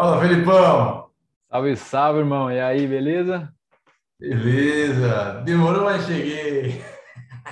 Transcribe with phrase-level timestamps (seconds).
[0.00, 1.10] Fala, Felipão!
[1.50, 2.50] Salve, salve, irmão.
[2.50, 3.54] E aí, beleza?
[4.18, 5.42] Beleza!
[5.44, 6.82] Demorou, mas cheguei.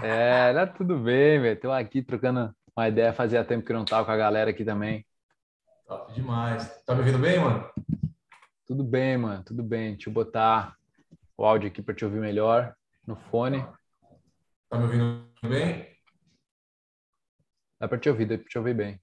[0.03, 1.61] É, tá tudo bem, velho.
[1.61, 3.13] Tô aqui trocando uma ideia.
[3.13, 5.05] Fazia tempo que não tava com a galera aqui também.
[5.87, 6.83] Top demais.
[6.87, 7.69] Tá me ouvindo bem, mano?
[8.67, 9.45] Tudo bem, mano.
[9.45, 9.93] Tudo bem.
[9.93, 10.75] Deixa eu botar
[11.37, 12.75] o áudio aqui para te ouvir melhor
[13.07, 13.63] no fone.
[14.71, 15.87] Tá me ouvindo bem?
[17.79, 18.99] Dá para te ouvir, dá para te ouvir bem.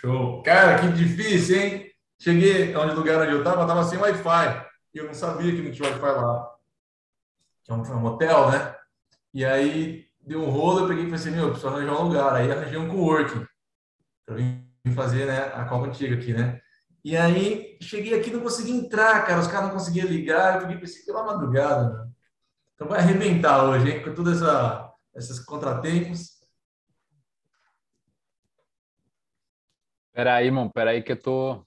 [0.00, 0.42] Show.
[0.44, 1.90] Cara, que difícil, hein?
[2.20, 4.66] Cheguei onde lugar onde eu tava, tava sem Wi-Fi.
[4.94, 6.50] E eu não sabia que não tinha Wi-Fi lá.
[7.64, 8.76] Que é um, um hotel, né?
[9.34, 12.34] E aí deu um rolo, eu peguei e falei assim, meu, preciso arranjar um lugar.
[12.34, 13.44] Aí arranjei um coworking.
[14.24, 14.62] Pra vir
[14.94, 16.60] fazer, né, a Copa Antiga aqui, né?
[17.04, 19.40] E aí cheguei aqui não consegui entrar, cara.
[19.40, 20.54] Os caras não conseguiam ligar.
[20.54, 22.08] Eu peguei pensei, pela madrugada, né?
[22.74, 24.02] Então vai arrebentar hoje, hein?
[24.04, 26.37] Com todos essa, esses contratempos.
[30.18, 31.64] Peraí, irmão, peraí que eu tô.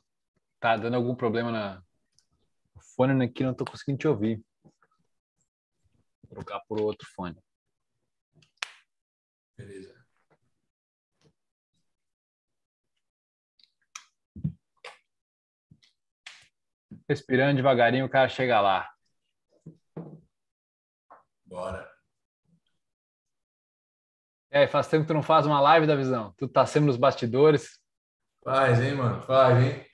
[0.60, 1.82] Tá dando algum problema na.
[2.76, 4.44] O fone aqui não tô conseguindo te ouvir.
[6.22, 7.38] Vou trocar por outro fone.
[9.58, 10.06] Beleza.
[17.08, 18.94] Respirando devagarinho, o cara chega lá.
[21.46, 21.90] Bora.
[24.50, 26.34] É, faz tempo que tu não faz uma live da visão.
[26.38, 27.81] Tu tá sempre nos bastidores.
[28.44, 29.22] Faz, hein, mano?
[29.22, 29.86] Faz, hein?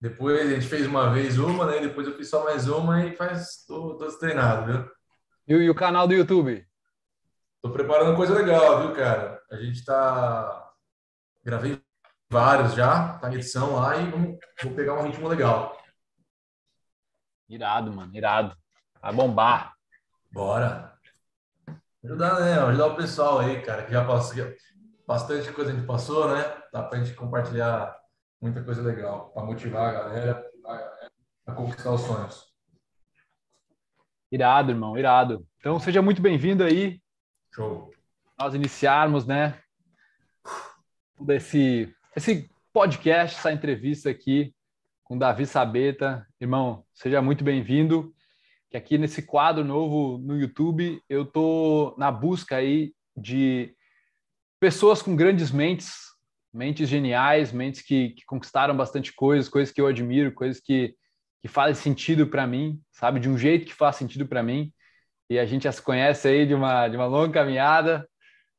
[0.00, 1.80] Depois a gente fez uma vez uma, né?
[1.80, 3.64] Depois eu fiz só mais uma e faz.
[3.66, 4.90] Tô, tô treinado, viu?
[5.46, 6.66] E, e o canal do YouTube?
[7.62, 9.42] Tô preparando coisa legal, viu, cara?
[9.50, 10.72] A gente tá.
[11.44, 11.80] Gravei
[12.30, 14.38] vários já, tá em edição lá e vamos...
[14.62, 15.76] vou pegar um ritmo legal.
[17.48, 18.56] Irado, mano, irado.
[19.00, 19.74] Vai bombar.
[20.30, 20.92] Bora.
[22.04, 22.58] Ajudar, né?
[22.60, 24.44] Ajudar o pessoal aí, cara, que já passou.
[25.06, 26.57] Bastante coisa a gente passou, né?
[26.78, 28.00] Dá pra gente compartilhar
[28.40, 31.08] muita coisa legal, para motivar a galera, a
[31.44, 32.46] a conquistar os sonhos.
[34.30, 35.44] Irado, irmão, irado.
[35.58, 37.02] Então seja muito bem-vindo aí.
[37.52, 37.90] Show.
[38.38, 39.60] Nós iniciarmos, né?
[41.18, 44.54] Desse esse podcast, essa entrevista aqui
[45.02, 46.24] com Davi Sabeta.
[46.40, 48.14] Irmão, seja muito bem-vindo.
[48.70, 53.74] Que aqui nesse quadro novo no YouTube, eu tô na busca aí de
[54.60, 56.16] pessoas com grandes mentes,
[56.52, 60.94] mentes geniais, mentes que, que conquistaram bastante coisas, coisas que eu admiro, coisas que,
[61.42, 63.20] que fazem sentido para mim, sabe?
[63.20, 64.72] De um jeito que faz sentido para mim.
[65.30, 68.08] E a gente já se conhece aí de uma, de uma longa caminhada,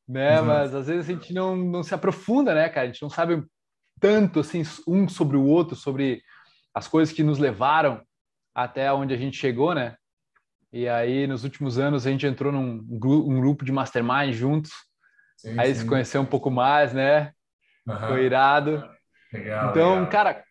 [0.08, 0.40] né?
[0.40, 0.48] Uhum.
[0.48, 2.88] Mas às vezes a gente não, não se aprofunda, né, cara?
[2.88, 3.44] A gente não sabe
[4.00, 6.22] tanto assim um sobre o outro, sobre
[6.74, 8.02] as coisas que nos levaram
[8.54, 9.96] até onde a gente chegou, né?
[10.72, 14.72] E aí, nos últimos anos, a gente entrou num um grupo de mastermind juntos.
[15.36, 15.82] Sim, aí sim.
[15.82, 17.34] se conheceu um pouco mais, né?
[17.90, 18.08] Uhum.
[18.08, 18.88] Foi irado.
[19.34, 20.10] Legal, então, legal.
[20.10, 20.44] cara,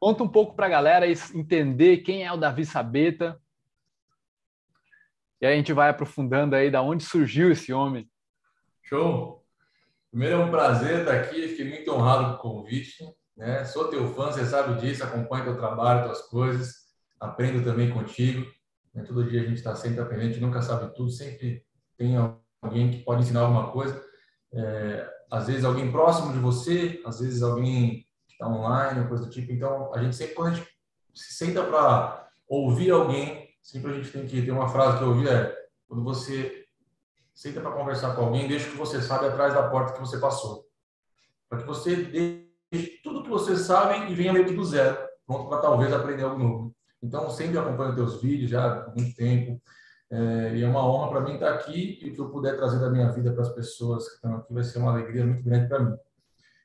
[0.00, 3.38] conta um pouco para a galera entender quem é o Davi Sabeta.
[5.40, 8.08] E aí a gente vai aprofundando aí da onde surgiu esse homem.
[8.82, 9.44] Show!
[10.10, 13.04] Primeiro é um prazer estar aqui, fiquei muito honrado com o convite.
[13.36, 13.64] Né?
[13.66, 16.86] Sou teu fã, você sabe disso, acompanho teu trabalho, tuas coisas,
[17.20, 18.50] aprendo também contigo.
[18.94, 19.02] Né?
[19.02, 21.62] Todo dia a gente está sempre aprendendo, nunca sabe tudo, sempre
[21.98, 22.16] tem
[22.62, 24.02] alguém que pode ensinar alguma coisa.
[24.54, 29.30] É, às vezes alguém próximo de você, às vezes alguém que está online, coisa do
[29.30, 29.52] tipo.
[29.52, 30.68] Então, a gente sempre, quando a gente
[31.14, 35.08] se senta para ouvir alguém, sempre a gente tem que ter uma frase que eu
[35.08, 35.54] ouvi é
[35.88, 36.64] quando você
[37.34, 40.18] senta para conversar com alguém, deixa o que você sabe atrás da porta que você
[40.18, 40.64] passou.
[41.48, 45.48] Para que você deixe tudo que você sabe e venha meio que do zero, pronto
[45.48, 46.76] para talvez aprender algo novo.
[47.02, 49.60] Então, sempre acompanho teus vídeos já há muito tempo.
[50.10, 52.78] É, e é uma honra para mim estar aqui e o que eu puder trazer
[52.78, 55.68] da minha vida para as pessoas que estão aqui vai ser uma alegria muito grande
[55.68, 55.96] para mim.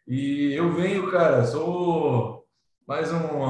[0.08, 2.46] E eu venho, cara, sou
[2.88, 3.42] mais um,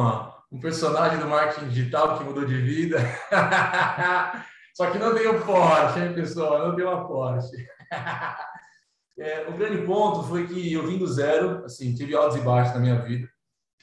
[0.52, 3.00] um personagem do marketing digital que mudou de vida.
[4.74, 6.68] Só que não tenho Porsche, hein, pessoal?
[6.68, 7.68] Não tenho uma Porsche.
[9.19, 12.73] é, o grande ponto foi que eu vim do zero, assim, tive altos e baixos
[12.73, 13.28] na minha vida.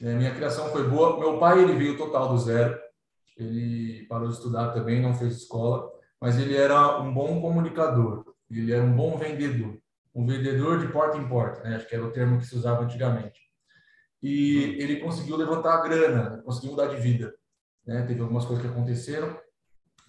[0.00, 1.18] É, minha criação foi boa.
[1.18, 2.78] Meu pai, ele veio total do zero.
[3.36, 5.90] Ele parou de estudar também, não fez escola,
[6.20, 8.24] mas ele era um bom comunicador.
[8.50, 9.78] Ele era um bom vendedor.
[10.14, 11.76] Um vendedor de porta em porta, né?
[11.76, 13.40] Acho que era o termo que se usava antigamente.
[14.22, 17.34] E ele conseguiu levantar a grana, conseguiu mudar de vida.
[17.86, 18.02] Né?
[18.02, 19.38] Teve algumas coisas que aconteceram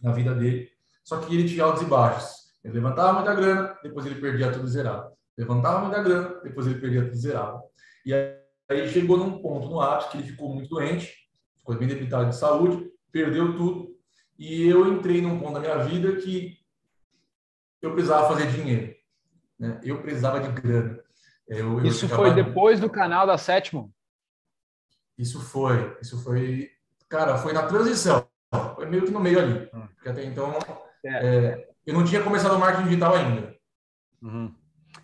[0.02, 0.70] na vida dele.
[1.04, 2.50] Só que ele tinha altos e baixos.
[2.64, 5.12] Ele levantava muita grana, depois ele perdia tudo zerado.
[5.38, 7.62] Levantava muita grana, depois ele perdia tudo zerado.
[8.06, 11.14] E aí chegou num ponto no ápice que ele ficou muito doente,
[11.58, 13.89] ficou bem debilitado de saúde, perdeu tudo.
[14.40, 16.58] E eu entrei num ponto da minha vida que
[17.82, 18.96] eu precisava fazer dinheiro.
[19.60, 19.80] Né?
[19.84, 21.04] Eu precisava de grana.
[21.46, 23.94] Eu, Isso foi depois do canal da Sétimo?
[25.18, 26.72] Isso foi, isso foi,
[27.10, 28.26] cara, foi na transição,
[28.76, 29.88] foi meio que no meio ali, hum.
[29.96, 30.58] porque até então
[31.04, 31.10] é.
[31.10, 33.56] É, eu não tinha começado o marketing digital ainda.
[34.22, 34.54] Uhum.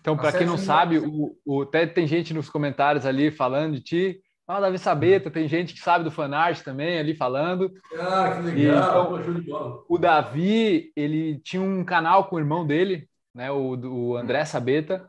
[0.00, 3.80] Então, para quem não sabe, o, o, até tem gente nos comentários ali falando de
[3.82, 4.22] ti.
[4.46, 7.72] Ah, Davi Sabeta, tem gente que sabe do fanart também ali falando.
[7.98, 9.20] Ah, que legal!
[9.20, 14.16] E, então, o Davi, ele tinha um canal com o irmão dele, né, o, o
[14.16, 15.08] André Sabeta,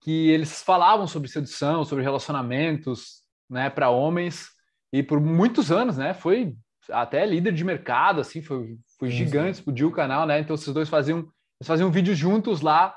[0.00, 4.48] que eles falavam sobre sedução, sobre relacionamentos, né, para homens.
[4.92, 6.54] E por muitos anos, né, foi
[6.90, 10.40] até líder de mercado, assim, foi, foi gigante, explodiu o canal, né?
[10.40, 12.94] Então, esses dois faziam, eles faziam vídeos juntos lá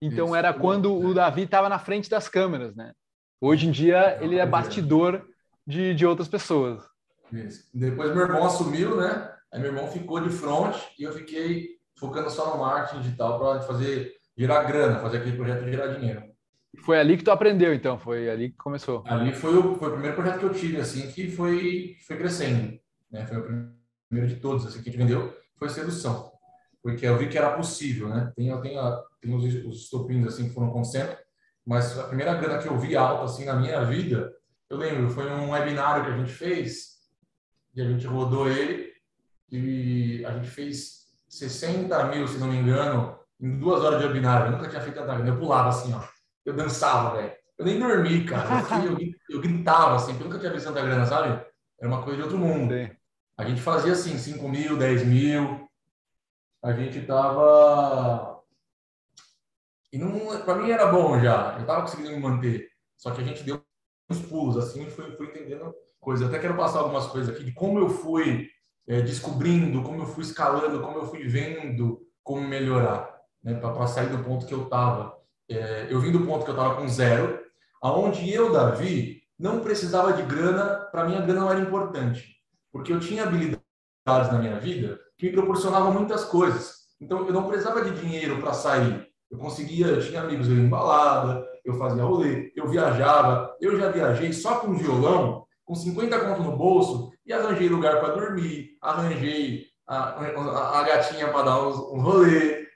[0.00, 2.92] então Isso, era quando o Davi estava na frente das câmeras, né?
[3.40, 5.24] Hoje em dia ele é bastidor
[5.66, 6.82] de, de outras pessoas.
[7.32, 7.68] Isso.
[7.72, 9.30] Depois meu irmão assumiu, né?
[9.52, 11.68] Aí meu irmão ficou de frente e eu fiquei
[11.98, 16.22] focando só no marketing digital para fazer girar grana, fazer aquele projeto girar dinheiro.
[16.84, 17.98] Foi ali que tu aprendeu, então?
[17.98, 19.02] Foi ali que começou?
[19.06, 22.78] Ali foi o, foi o primeiro projeto que eu tive, assim, que foi, foi crescendo.
[23.10, 23.26] Né?
[23.26, 23.72] Foi o
[24.08, 26.30] primeiro de todos, assim, que a gente vendeu, foi sedução
[26.82, 28.32] porque eu vi que era possível, né?
[28.34, 28.78] Tem, tem,
[29.20, 31.16] tem os, os estopins assim que foram acontecendo,
[31.68, 34.34] mas a primeira grana que eu vi alta assim na minha vida,
[34.70, 36.96] eu lembro, foi um webinário que a gente fez
[37.74, 38.90] e a gente rodou ele
[39.52, 44.46] e a gente fez 60 mil, se não me engano, em duas horas de webinário.
[44.46, 45.28] Eu nunca tinha feito tanta grana.
[45.28, 46.02] Eu pulava assim, ó.
[46.42, 47.32] Eu dançava, velho.
[47.58, 48.48] Eu nem dormi, cara.
[48.82, 51.38] Eu, eu, eu, gritava, assim, eu nunca tinha visto tanta grana, sabe?
[51.78, 52.72] Era uma coisa de outro mundo.
[52.72, 52.90] Sim.
[53.36, 55.68] A gente fazia assim, 5 mil, 10 mil,
[56.62, 58.37] a gente tava
[59.92, 59.98] e
[60.44, 63.62] para mim era bom já eu tava conseguindo me manter só que a gente deu
[64.10, 67.78] uns pulos assim e fui, entendendo coisas até quero passar algumas coisas aqui de como
[67.78, 68.48] eu fui
[68.86, 74.08] é, descobrindo como eu fui escalando como eu fui vendo como melhorar né para sair
[74.08, 75.16] do ponto que eu tava
[75.48, 77.40] é, eu vim do ponto que eu tava com zero
[77.82, 82.38] aonde eu Davi não precisava de grana para mim a grana não era importante
[82.72, 83.62] porque eu tinha habilidades
[84.06, 86.78] na minha vida que me proporcionava muitas coisas.
[87.00, 89.07] Então, eu não precisava de dinheiro para sair.
[89.30, 93.54] Eu conseguia, tinha amigos, eu ia em balada, eu fazia rolê, eu viajava.
[93.60, 98.14] Eu já viajei só com violão, com 50 conto no bolso, e arranjei lugar para
[98.14, 102.66] dormir, arranjei a, a, a gatinha para dar um, um rolê,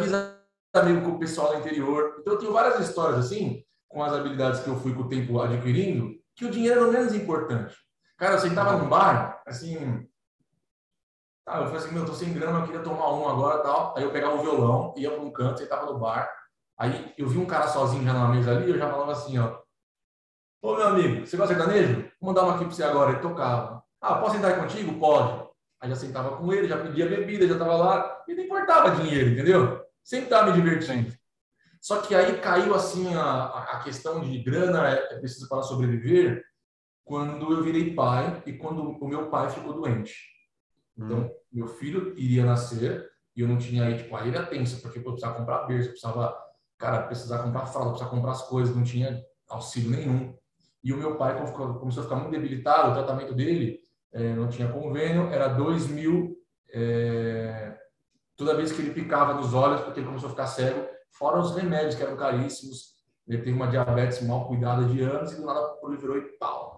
[0.00, 0.12] fiz
[0.74, 2.16] amigo com o pessoal do interior.
[2.20, 5.40] Então, eu tenho várias histórias assim, com as habilidades que eu fui com o tempo
[5.40, 7.74] adquirindo, que o dinheiro era o menos importante.
[8.18, 10.06] Cara, eu sentava num bar, assim,
[11.46, 13.94] Tá, eu falei assim, meu, tô sem grana, eu queria tomar um agora tal.
[13.96, 16.28] Aí eu pegava o violão, ia para um canto, sentava no bar.
[16.76, 19.56] Aí eu vi um cara sozinho já na mesa ali, eu já falava assim, ó.
[20.60, 22.10] Ô, meu amigo, você gosta de sertanejo?
[22.20, 23.12] Vou mandar uma aqui para você agora.
[23.12, 23.80] Ele tocava.
[24.00, 24.98] Ah, posso sentar contigo?
[24.98, 25.48] Pode.
[25.80, 28.24] Aí já sentava com ele, já pedia bebida, já tava lá.
[28.26, 29.84] E não importava dinheiro, entendeu?
[30.02, 31.14] Sempre tava me divertindo.
[31.80, 36.44] Só que aí caiu assim a, a questão de grana, é, é preciso para sobreviver,
[37.04, 40.35] quando eu virei pai e quando o meu pai ficou doente.
[40.96, 41.30] Então, hum.
[41.52, 45.02] meu filho iria nascer e eu não tinha aí, tipo, a ilha tensa, porque eu
[45.02, 46.36] precisava comprar berço, eu precisava,
[46.78, 50.34] cara, precisar comprar fralda, precisava comprar as coisas, não tinha auxílio nenhum.
[50.82, 53.80] E o meu pai começou a ficar muito debilitado, o tratamento dele
[54.12, 56.36] é, não tinha convênio, era 2 mil
[56.72, 57.76] é,
[58.36, 61.54] toda vez que ele picava nos olhos, porque ele começou a ficar cego, fora os
[61.54, 62.96] remédios que eram caríssimos.
[63.26, 66.75] Ele teve uma diabetes mal cuidada de anos e do nada proliferou e pau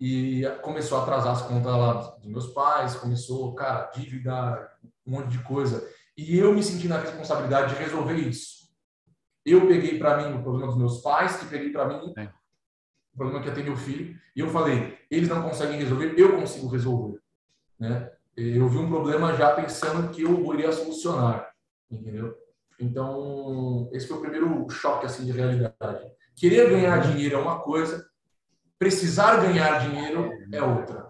[0.00, 4.70] e começou a atrasar as contas lá dos meus pais, começou, cara, dívida,
[5.06, 5.88] um monte de coisa.
[6.16, 8.68] E eu me senti na responsabilidade de resolver isso.
[9.44, 12.24] Eu peguei para mim o problema dos meus pais, que peguei para mim é.
[13.14, 16.36] o problema que ia ter meu filho, e eu falei, eles não conseguem resolver, eu
[16.36, 17.18] consigo resolver,
[17.78, 18.12] né?
[18.36, 21.52] Eu vi um problema já pensando que eu iria solucionar,
[21.90, 22.36] entendeu?
[22.78, 26.06] Então, esse foi o primeiro choque assim de realidade.
[26.36, 28.08] Querer ganhar dinheiro é uma coisa,
[28.78, 31.08] Precisar ganhar dinheiro é outra.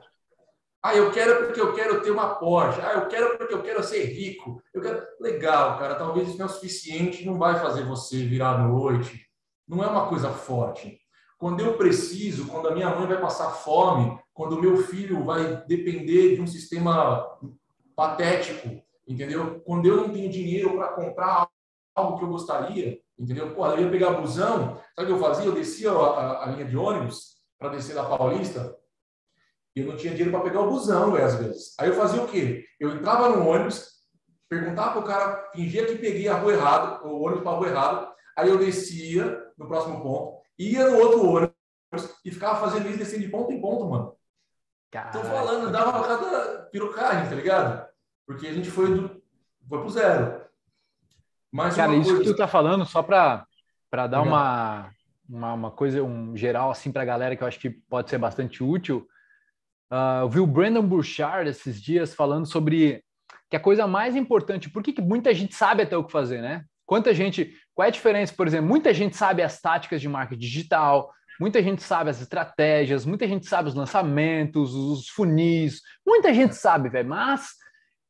[0.82, 2.80] Ah, eu quero porque eu quero ter uma Porsche.
[2.80, 4.62] Ah, eu quero porque eu quero ser rico.
[4.72, 5.02] Eu quero...
[5.20, 5.96] Legal, cara.
[5.96, 9.26] Talvez isso não é o suficiente, não vai fazer você virar noite.
[9.66, 10.98] Não é uma coisa forte.
[11.36, 15.64] Quando eu preciso, quando a minha mãe vai passar fome, quando o meu filho vai
[15.66, 17.38] depender de um sistema
[17.94, 19.60] patético, entendeu?
[19.60, 21.48] Quando eu não tenho dinheiro para comprar
[21.94, 23.54] algo que eu gostaria, entendeu?
[23.54, 25.46] Pô, eu ia pegar busão, sabe o que eu fazia?
[25.46, 28.76] Eu descia a, a, a linha de ônibus, para descer da Paulista,
[29.74, 31.74] e eu não tinha dinheiro para pegar o busão, às vezes.
[31.78, 32.64] Aí eu fazia o quê?
[32.78, 33.98] Eu entrava no ônibus,
[34.48, 37.68] perguntava para o cara, fingia que peguei a rua errada, o ônibus para a rua
[37.68, 41.56] errada, aí eu descia no próximo ponto, ia no outro ônibus
[42.24, 44.16] e ficava fazendo isso descendo de ponto em ponto, mano.
[44.90, 45.18] Caraca.
[45.18, 47.86] Tô falando, dava cada pirocagem, tá ligado?
[48.26, 49.22] Porque a gente foi do
[49.68, 50.48] foi pro zero.
[51.52, 52.24] Mas Cara, isso coisa...
[52.24, 53.46] que tu tá falando, só para
[54.06, 54.90] dar uma
[55.28, 58.18] uma, uma coisa, um geral assim para a galera que eu acho que pode ser
[58.18, 59.06] bastante útil.
[59.92, 63.02] Uh, eu vi o Brandon Burchard esses dias falando sobre
[63.50, 66.64] que a coisa mais importante, por que, muita gente sabe até o que fazer, né?
[66.84, 70.40] Quanta gente, qual é a diferença, por exemplo, muita gente sabe as táticas de marketing
[70.40, 76.54] digital, muita gente sabe as estratégias, muita gente sabe os lançamentos, os funis, muita gente
[76.54, 77.50] sabe, velho, mas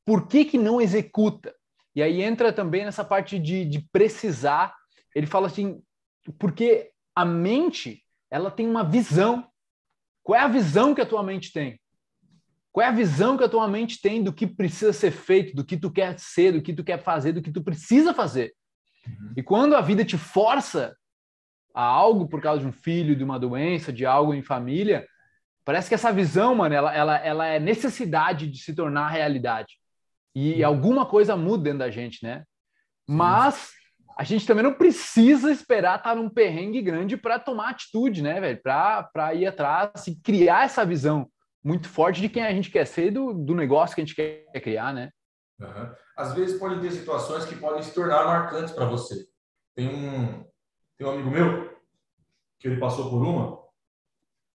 [0.04, 1.54] por que que não executa?
[1.94, 4.74] E aí entra também nessa parte de, de precisar,
[5.14, 5.80] ele fala assim,
[6.38, 9.44] porque a mente, ela tem uma visão.
[10.22, 11.80] Qual é a visão que a tua mente tem?
[12.70, 15.64] Qual é a visão que a tua mente tem do que precisa ser feito, do
[15.64, 18.54] que tu quer ser, do que tu quer fazer, do que tu precisa fazer?
[19.04, 19.32] Uhum.
[19.36, 20.96] E quando a vida te força
[21.74, 25.04] a algo por causa de um filho, de uma doença, de algo em família,
[25.64, 29.74] parece que essa visão, mano, ela, ela, ela é necessidade de se tornar realidade.
[30.36, 30.68] E uhum.
[30.68, 32.44] alguma coisa muda dentro da gente, né?
[33.08, 33.72] Mas
[34.18, 38.60] a gente também não precisa esperar estar num perrengue grande para tomar atitude, né, velho?
[38.60, 41.30] Para ir atrás e criar essa visão
[41.62, 44.60] muito forte de quem a gente quer ser do, do negócio que a gente quer
[44.60, 45.10] criar, né?
[45.60, 45.94] Uhum.
[46.16, 49.24] Às vezes pode ter situações que podem se tornar marcantes para você.
[49.76, 50.44] Tem um,
[50.96, 51.78] tem um amigo meu
[52.58, 53.62] que ele passou por uma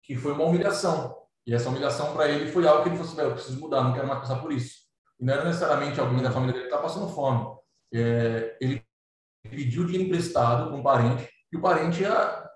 [0.03, 1.15] que foi uma humilhação.
[1.47, 3.93] E essa humilhação para ele foi algo que ele falou assim: eu preciso mudar, não
[3.93, 4.79] quero mais passar por isso.
[5.17, 7.47] E não era necessariamente alguém da família dele que estava passando fome.
[7.93, 8.82] É, ele
[9.53, 12.03] pediu dinheiro emprestado para um parente e o parente,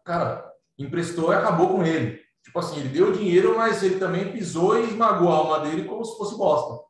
[0.06, 2.20] cara, emprestou e acabou com ele.
[2.44, 6.04] Tipo assim, ele deu dinheiro, mas ele também pisou e esmagou a alma dele como
[6.06, 6.82] se fosse bosta.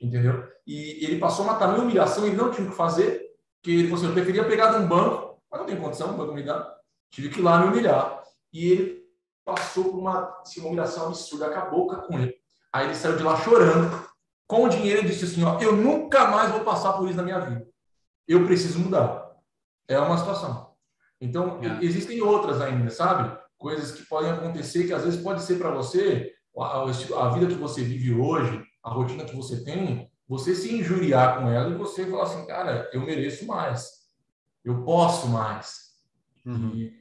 [0.00, 0.46] Entendeu?
[0.66, 3.22] E ele passou uma tamanha humilhação, ele não tinha o que fazer,
[3.62, 6.16] que ele falou assim, eu preferia pegar de um banco, mas não tem condição, o
[6.16, 6.74] banco me dá.
[7.10, 8.22] Tive que ir lá me humilhar.
[8.52, 9.04] E ele
[9.44, 12.34] passou por uma, assim, uma humilhação absurda, acabou com ele.
[12.72, 14.04] Aí ele saiu de lá chorando,
[14.46, 17.22] com o dinheiro e disse assim, ó, eu nunca mais vou passar por isso na
[17.22, 17.66] minha vida.
[18.26, 19.23] Eu preciso mudar.
[19.88, 20.74] É uma situação.
[21.20, 21.84] Então, é.
[21.84, 23.44] existem outras ainda, sabe?
[23.64, 27.54] coisas que podem acontecer que às vezes pode ser para você a, a, vida que
[27.54, 32.04] você vive hoje, a rotina que você tem, você se injuriar com ela e você
[32.04, 33.90] falar assim, cara, eu mereço mais,
[34.62, 35.94] eu posso mais.
[36.44, 36.72] Uhum.
[36.74, 36.92] E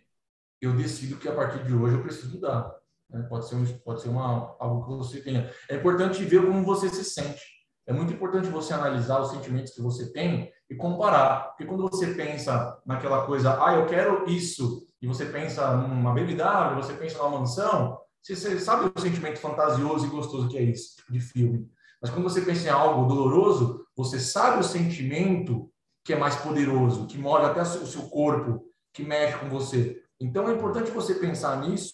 [0.61, 2.73] eu decido que a partir de hoje eu preciso mudar.
[3.09, 3.21] Né?
[3.23, 5.51] Pode ser, um, pode ser uma, algo que você tenha.
[5.69, 7.43] É importante ver como você se sente.
[7.85, 11.49] É muito importante você analisar os sentimentos que você tem e comparar.
[11.49, 16.75] Porque quando você pensa naquela coisa, ah, eu quero isso, e você pensa numa BMW,
[16.75, 20.95] você pensa numa mansão, você, você sabe o sentimento fantasioso e gostoso que é esse
[20.95, 21.69] tipo de filme.
[22.01, 25.69] Mas quando você pensa em algo doloroso, você sabe o sentimento
[26.03, 30.01] que é mais poderoso, que molha até o seu corpo, que mexe com você.
[30.19, 31.93] Então é importante você pensar nisso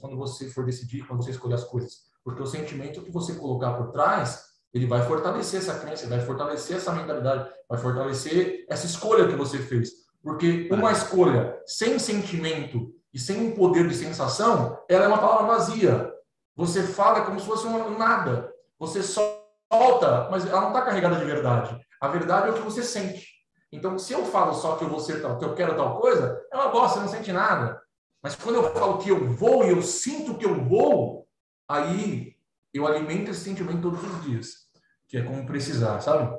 [0.00, 3.74] quando você for decidir, quando você escolher as coisas, porque o sentimento que você colocar
[3.74, 9.28] por trás, ele vai fortalecer essa crença, vai fortalecer essa mentalidade, vai fortalecer essa escolha
[9.28, 9.90] que você fez.
[10.20, 15.46] Porque uma escolha sem sentimento e sem um poder de sensação, ela é uma palavra
[15.46, 16.12] vazia.
[16.56, 18.52] Você fala como se fosse uma nada.
[18.78, 21.78] Você solta, mas ela não está carregada de verdade.
[22.00, 23.28] A verdade é o que você sente.
[23.70, 26.40] Então, se eu falo só que eu vou ser tal, que eu quero tal coisa,
[26.52, 27.80] é uma bosta, não sente nada.
[28.22, 31.28] Mas quando eu falo que eu vou e eu sinto que eu vou,
[31.68, 32.34] aí
[32.72, 34.63] eu alimento esse sentimento todos os dias,
[35.08, 36.38] que é como precisar, sabe?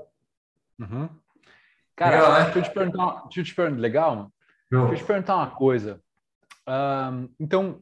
[0.79, 1.10] Uhum.
[1.95, 2.43] Cara, legal, né?
[2.43, 4.31] deixa, eu te perguntar, deixa eu te perguntar, legal?
[4.69, 6.01] Deixa eu te perguntar uma coisa.
[6.67, 7.81] Um, então,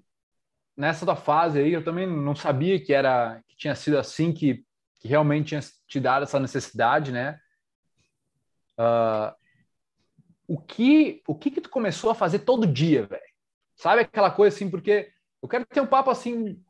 [0.78, 4.63] nessa tua fase aí, eu também não sabia que era que tinha sido assim que,
[5.00, 7.40] que realmente tinha te dado essa necessidade, né?
[8.78, 9.34] Uh,
[10.48, 13.22] o que o que que tu começou a fazer todo dia, velho?
[13.75, 15.12] Sabe aquela coisa assim, porque
[15.42, 16.62] eu quero ter um papo assim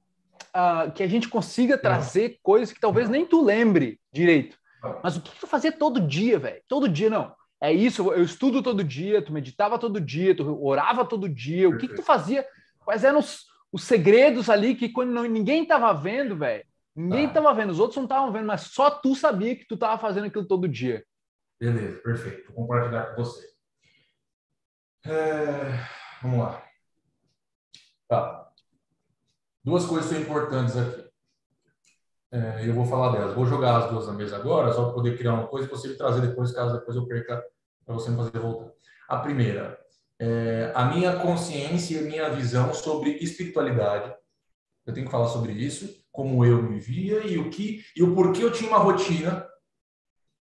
[0.56, 4.58] uh, que a gente consiga trazer coisas que talvez nem tu lembre direito.
[5.02, 6.62] Mas o que tu fazia todo dia, velho?
[6.68, 7.34] Todo dia, não.
[7.62, 11.70] É isso, eu estudo todo dia, tu meditava todo dia, tu orava todo dia.
[11.70, 12.46] O que, que tu fazia?
[12.84, 16.66] Quais eram os, os segredos ali que quando não, ninguém tava vendo, velho?
[16.94, 17.36] Ninguém tá.
[17.36, 20.26] tava vendo, os outros não estavam vendo, mas só tu sabia que tu tava fazendo
[20.26, 21.06] aquilo todo dia.
[21.58, 22.52] Beleza, perfeito.
[22.54, 23.48] Vou compartilhar com você.
[25.06, 25.88] É...
[26.22, 26.64] Vamos lá.
[28.10, 28.43] Tá.
[29.64, 31.04] Duas coisas são importantes aqui.
[32.32, 33.34] É, eu vou falar delas.
[33.34, 35.96] Vou jogar as duas na mesa agora, só para poder criar uma coisa e você
[35.96, 37.42] trazer depois, caso depois eu perca,
[37.86, 38.72] para você não fazer voltar.
[39.08, 39.80] A primeira,
[40.20, 44.14] é, a minha consciência e a minha visão sobre espiritualidade.
[44.86, 48.14] Eu tenho que falar sobre isso, como eu me via e o que e o
[48.14, 49.48] porquê eu tinha uma rotina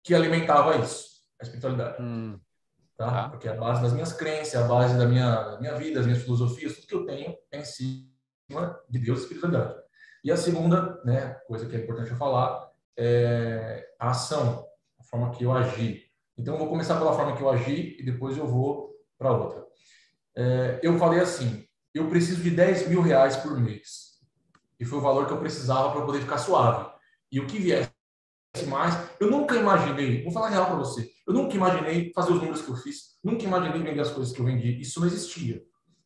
[0.01, 2.01] que alimentava isso, a espiritualidade.
[2.01, 2.39] Hum.
[2.95, 3.11] Tá?
[3.11, 3.29] tá?
[3.29, 6.05] Porque é a base das minhas crenças, a base da minha, da minha vida, das
[6.05, 8.18] minhas filosofias, tudo que eu tenho é em cima
[8.89, 9.75] de Deus e espiritualidade.
[10.23, 14.65] E a segunda, né, coisa que é importante eu falar, é a ação,
[14.99, 16.03] a forma que eu agi.
[16.37, 19.65] Então, eu vou começar pela forma que eu agi e depois eu vou para outra.
[20.35, 24.19] é, eu falei assim: eu preciso de 10 mil reais por mês.
[24.79, 26.89] E foi o valor que eu precisava para poder ficar suave.
[27.31, 27.89] E o que viesse
[28.67, 32.61] mais, eu nunca imaginei, vou falar real para você, eu nunca imaginei fazer os números
[32.61, 34.79] que eu fiz, nunca imaginei vender as coisas que eu vendi.
[34.79, 35.61] Isso não existia.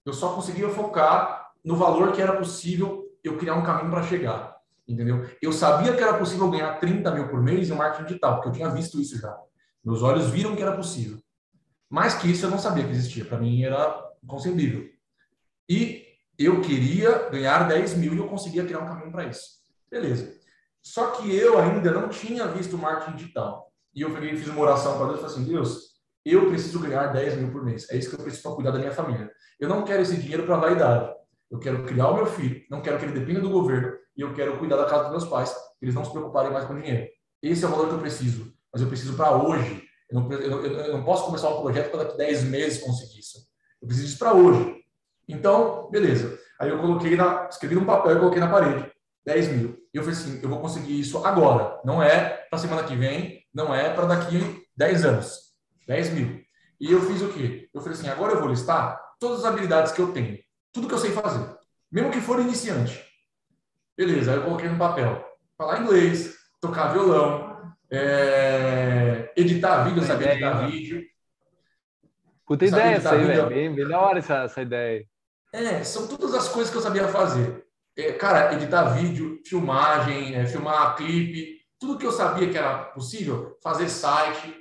[0.05, 4.53] Eu só conseguia focar no valor que era possível eu criar um caminho para chegar.
[4.87, 5.25] Entendeu?
[5.41, 8.53] Eu sabia que era possível ganhar 30 mil por mês em marketing digital, porque eu
[8.53, 9.35] tinha visto isso já.
[9.83, 11.17] Meus olhos viram que era possível.
[11.89, 13.23] Mais que isso, eu não sabia que existia.
[13.23, 14.89] Para mim, era inconcebível.
[15.69, 16.05] E
[16.37, 19.61] eu queria ganhar 10 mil e eu conseguia criar um caminho para isso.
[19.89, 20.33] Beleza.
[20.81, 23.71] Só que eu ainda não tinha visto marketing digital.
[23.95, 25.93] E eu fiz uma oração para Deus e falei assim: Deus,
[26.25, 27.89] eu preciso ganhar 10 mil por mês.
[27.89, 29.31] É isso que eu preciso para cuidar da minha família.
[29.59, 31.13] Eu não quero esse dinheiro para vaidade.
[31.53, 34.33] Eu quero criar o meu filho, não quero que ele dependa do governo e eu
[34.33, 37.07] quero cuidar da casa dos meus pais, que eles não se preocuparem mais com dinheiro.
[37.43, 39.83] Esse é o valor que eu preciso, mas eu preciso para hoje.
[40.09, 43.37] Eu não, eu, eu não, posso começar um projeto para daqui 10 meses conseguir isso.
[43.79, 44.77] Eu preciso disso para hoje.
[45.29, 46.39] Então, beleza.
[46.59, 48.91] Aí eu coloquei na, escrevi num papel e coloquei na parede
[49.23, 49.77] 10 mil.
[49.93, 51.79] E eu falei assim, eu vou conseguir isso agora.
[51.85, 55.37] Não é para semana que vem, não é para daqui 10 anos.
[55.87, 56.41] 10 mil.
[56.81, 57.69] E eu fiz o quê?
[57.71, 60.42] Eu falei assim, agora eu vou listar todas as habilidades que eu tenho.
[60.73, 61.55] Tudo que eu sei fazer.
[61.91, 63.01] Mesmo que for iniciante.
[63.95, 65.23] Beleza, aí eu coloquei no papel.
[65.55, 69.31] Falar inglês, tocar violão, é...
[69.37, 71.03] editar vídeo, eu sabia editar vídeo.
[72.45, 73.47] Puta ideia essa aí, velho.
[73.47, 75.05] Bem, melhor essa, essa ideia.
[75.53, 77.63] É, são todas as coisas que eu sabia fazer.
[77.95, 83.55] É, cara, editar vídeo, filmagem, é, filmar clipe, tudo que eu sabia que era possível,
[83.61, 84.55] fazer site.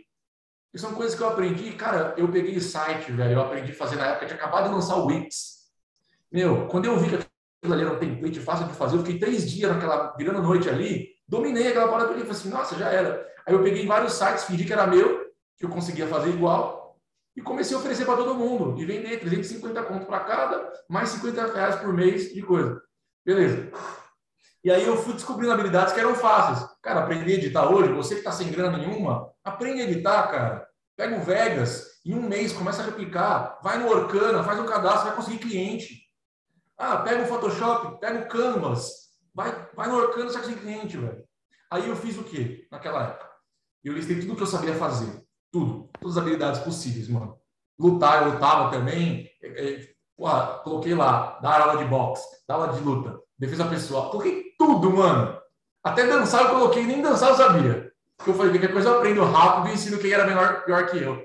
[0.74, 1.72] E são coisas que eu aprendi.
[1.72, 4.96] Cara, eu peguei site, velho, eu aprendi a fazer na época, tinha acabado de lançar
[4.96, 5.61] o Wix.
[6.32, 9.18] Meu, quando eu vi que aquilo ali era um template fácil de fazer, eu fiquei
[9.18, 13.26] três dias naquela, virando noite ali, dominei aquela parada ali, falei assim, nossa, já era.
[13.46, 15.26] Aí eu peguei vários sites, fingi que era meu,
[15.58, 16.96] que eu conseguia fazer igual,
[17.36, 21.52] e comecei a oferecer para todo mundo, e vender 350 conto para cada, mais 50
[21.52, 22.80] reais por mês de coisa.
[23.24, 23.70] Beleza.
[24.64, 26.68] E aí eu fui descobrindo habilidades que eram fáceis.
[26.82, 30.66] Cara, aprender a editar hoje, você que está sem grana nenhuma, aprende a editar, cara.
[30.96, 35.06] Pega o Vegas, em um mês começa a replicar, vai no Orkana, faz um cadastro,
[35.06, 36.01] vai conseguir cliente.
[36.78, 41.24] Ah, pega o Photoshop, pega o Canvas, vai, vai no Orkano, você consegue cliente, velho.
[41.70, 43.30] Aí eu fiz o quê naquela época?
[43.82, 45.24] Eu listei tudo que eu sabia fazer.
[45.50, 45.90] Tudo.
[46.00, 47.38] Todas as habilidades possíveis, mano.
[47.78, 49.28] Lutar, eu lutava também.
[49.42, 54.10] É, é, porra, coloquei lá, dar aula de boxe, dar aula de luta, defesa pessoal.
[54.10, 55.40] Coloquei tudo, mano.
[55.82, 57.92] Até dançar eu coloquei, nem dançar eu sabia.
[58.16, 60.98] Porque eu falei, qualquer coisa eu aprendo rápido e ensino quem era menor, pior que
[60.98, 61.20] eu.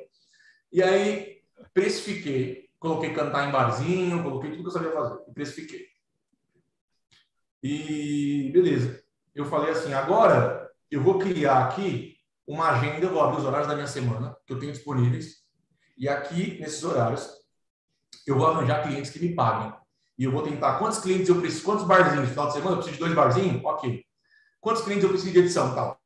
[0.72, 1.42] E aí,
[1.74, 5.86] precifiquei coloquei cantar em barzinho, coloquei tudo que eu sabia fazer e precifiquei.
[7.64, 9.04] E beleza.
[9.34, 12.16] Eu falei assim, agora eu vou criar aqui
[12.48, 15.44] uma agenda, eu vou abrir os horários da minha semana que eu tenho disponíveis
[15.98, 17.30] e aqui nesses horários
[18.26, 19.74] eu vou arranjar clientes que me paguem.
[20.18, 22.98] E eu vou tentar quantos clientes eu preciso, quantos barzinhos final de semana eu preciso
[22.98, 23.64] de dois barzinhos?
[23.64, 24.04] OK.
[24.60, 26.00] Quantos clientes eu preciso de edição, tal.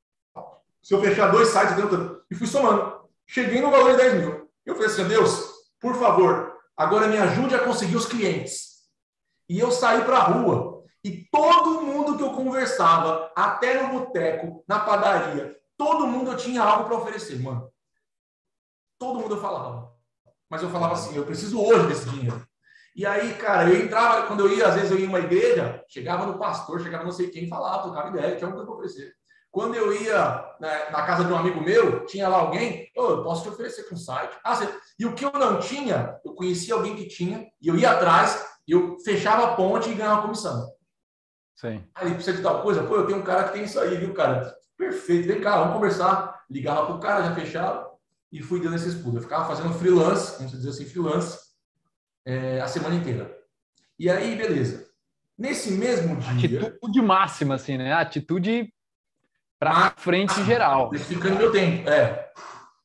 [0.81, 4.51] Se eu fechar dois sites dentro e fui somando, cheguei no valor de 10 mil.
[4.65, 6.50] Eu falei assim, Deus, por favor,
[6.81, 8.87] Agora me ajude a conseguir os clientes.
[9.47, 10.83] E eu saí para a rua.
[11.03, 16.63] E todo mundo que eu conversava, até no boteco, na padaria, todo mundo eu tinha
[16.63, 17.71] algo para oferecer, mano.
[18.97, 19.91] Todo mundo eu falava.
[20.49, 22.43] Mas eu falava assim, eu preciso hoje desse dinheiro.
[22.95, 25.85] E aí, cara, eu entrava, quando eu ia, às vezes eu ia em uma igreja,
[25.87, 29.15] chegava no pastor, chegava não sei quem, falava, trocava ideia, tinha coisa para oferecer.
[29.51, 33.23] Quando eu ia né, na casa de um amigo meu, tinha lá alguém, oh, eu
[33.23, 34.33] posso te oferecer com um site.
[34.43, 34.73] Ah, você...
[34.97, 38.45] E o que eu não tinha, eu conhecia alguém que tinha, e eu ia atrás,
[38.65, 40.71] eu fechava a ponte e ganhava comissão.
[41.57, 41.83] Sim.
[41.93, 43.97] Aí ele precisa de tal coisa, pô, eu tenho um cara que tem isso aí,
[43.97, 44.55] viu, cara?
[44.77, 46.41] Perfeito, vem cá, vamos conversar.
[46.49, 47.91] Ligava pro cara, já fechava,
[48.31, 49.17] e fui dando esses pulos.
[49.17, 51.37] Eu ficava fazendo freelance, como se diz assim, freelance,
[52.25, 53.37] é, a semana inteira.
[53.99, 54.89] E aí, beleza.
[55.37, 56.67] Nesse mesmo dia.
[56.67, 57.93] Atitude máxima, assim, né?
[57.93, 58.73] Atitude
[59.62, 60.91] para frente em geral.
[60.91, 62.32] Ficando meu tempo, é.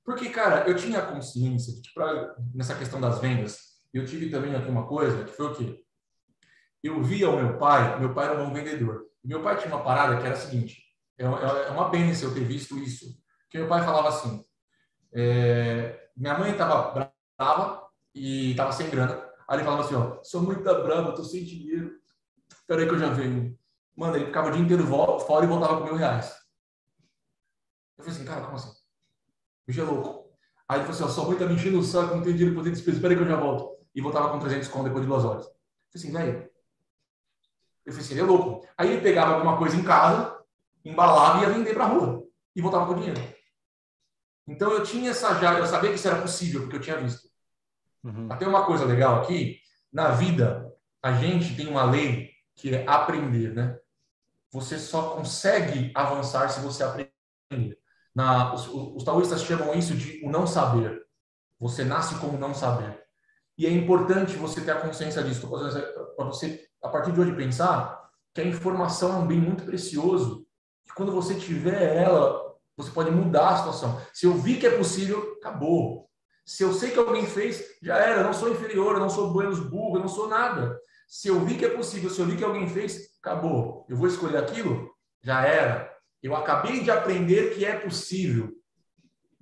[0.04, 3.58] Porque, cara, eu tinha consciência de que pra, nessa questão das vendas,
[3.94, 5.82] eu tive também aqui uma coisa, que foi o quê?
[6.84, 9.06] Eu via o meu pai, meu pai era um bom vendedor.
[9.24, 10.82] Meu pai tinha uma parada que era a seguinte,
[11.18, 13.06] é, é uma bênção eu ter visto isso,
[13.50, 14.44] que meu pai falava assim,
[15.14, 17.08] é, minha mãe estava
[17.38, 21.42] brava e estava sem grana, aí ele falava assim, ó, sou muito brava, tô sem
[21.42, 21.90] dinheiro,
[22.68, 23.58] peraí que eu já venho.
[23.96, 26.45] Mano, ele ficava o dia inteiro fora e voltava com mil reais.
[27.98, 28.70] Eu falei assim, cara, como assim?
[28.70, 28.74] O
[29.66, 30.30] bicho é louco.
[30.68, 32.54] Aí ele falou assim, ó, sua mãe tá me enchendo o saco, não tem dinheiro
[32.54, 33.76] pra poder despesa, espera que eu já volto.
[33.94, 35.46] E voltava com 300 conto depois de duas horas.
[35.46, 36.50] Eu falei assim, velho.
[37.86, 38.68] Eu falei assim, ele é louco.
[38.76, 40.38] Aí ele pegava alguma coisa em casa,
[40.84, 42.26] embalava e ia vender pra rua.
[42.54, 43.20] E voltava com o dinheiro.
[44.46, 47.28] Então eu tinha essa já, eu sabia que isso era possível, porque eu tinha visto.
[48.04, 48.28] Uhum.
[48.30, 49.60] Até uma coisa legal aqui,
[49.92, 53.78] na vida, a gente tem uma lei que é aprender, né?
[54.52, 57.78] Você só consegue avançar se você aprender.
[58.16, 61.02] Na, os, os taoístas chamam isso de o não saber.
[61.60, 62.98] Você nasce como não saber.
[63.58, 65.46] E é importante você ter a consciência disso,
[66.16, 70.46] para você, a partir de hoje, pensar que a informação é um bem muito precioso,
[70.86, 74.00] que quando você tiver ela, você pode mudar a situação.
[74.14, 76.08] Se eu vi que é possível, acabou.
[76.46, 78.20] Se eu sei que alguém fez, já era.
[78.20, 80.78] Eu não sou inferior, eu não sou buenos burro, eu não sou nada.
[81.06, 83.84] Se eu vi que é possível, se eu vi que alguém fez, acabou.
[83.90, 84.90] Eu vou escolher aquilo,
[85.22, 85.95] já era.
[86.26, 88.52] Eu acabei de aprender que é possível.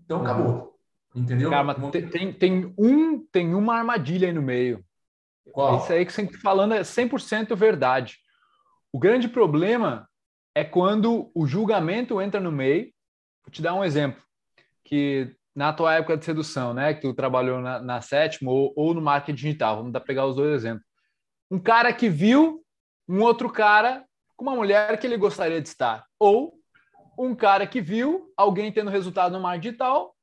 [0.04, 0.24] Então, uhum.
[0.24, 0.78] acabou.
[1.14, 1.48] Entendeu?
[1.48, 4.84] Cara, tem, tem, um, tem uma armadilha aí no meio.
[5.50, 5.78] Qual?
[5.78, 8.18] Isso aí que você está falando é 100% verdade.
[8.92, 10.06] O grande problema
[10.54, 12.92] é quando o julgamento entra no meio.
[13.42, 14.22] Vou te dar um exemplo.
[14.84, 16.92] Que na tua época de sedução, né?
[16.92, 19.78] Que tu trabalhou na, na sétima ou, ou no marketing digital.
[19.78, 20.84] Vamos dar, pegar os dois exemplos.
[21.50, 22.62] Um cara que viu
[23.08, 24.04] um outro cara
[24.36, 26.04] com uma mulher que ele gostaria de estar.
[26.18, 26.58] Ou
[27.18, 30.14] um cara que viu alguém tendo resultado no marketing digital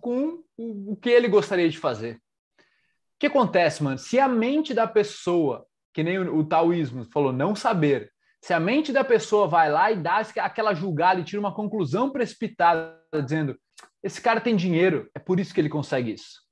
[0.00, 2.16] com o, que ele gostaria de fazer.
[2.16, 3.98] O que acontece, mano?
[3.98, 8.92] Se a mente da pessoa, que nem o, taoísmo falou, não saber, se a mente
[8.92, 13.58] da pessoa vai lá e dá aquela julgada e tira uma conclusão precipitada, dizendo
[14.02, 16.42] esse cara tem dinheiro, é por isso que ele consegue isso.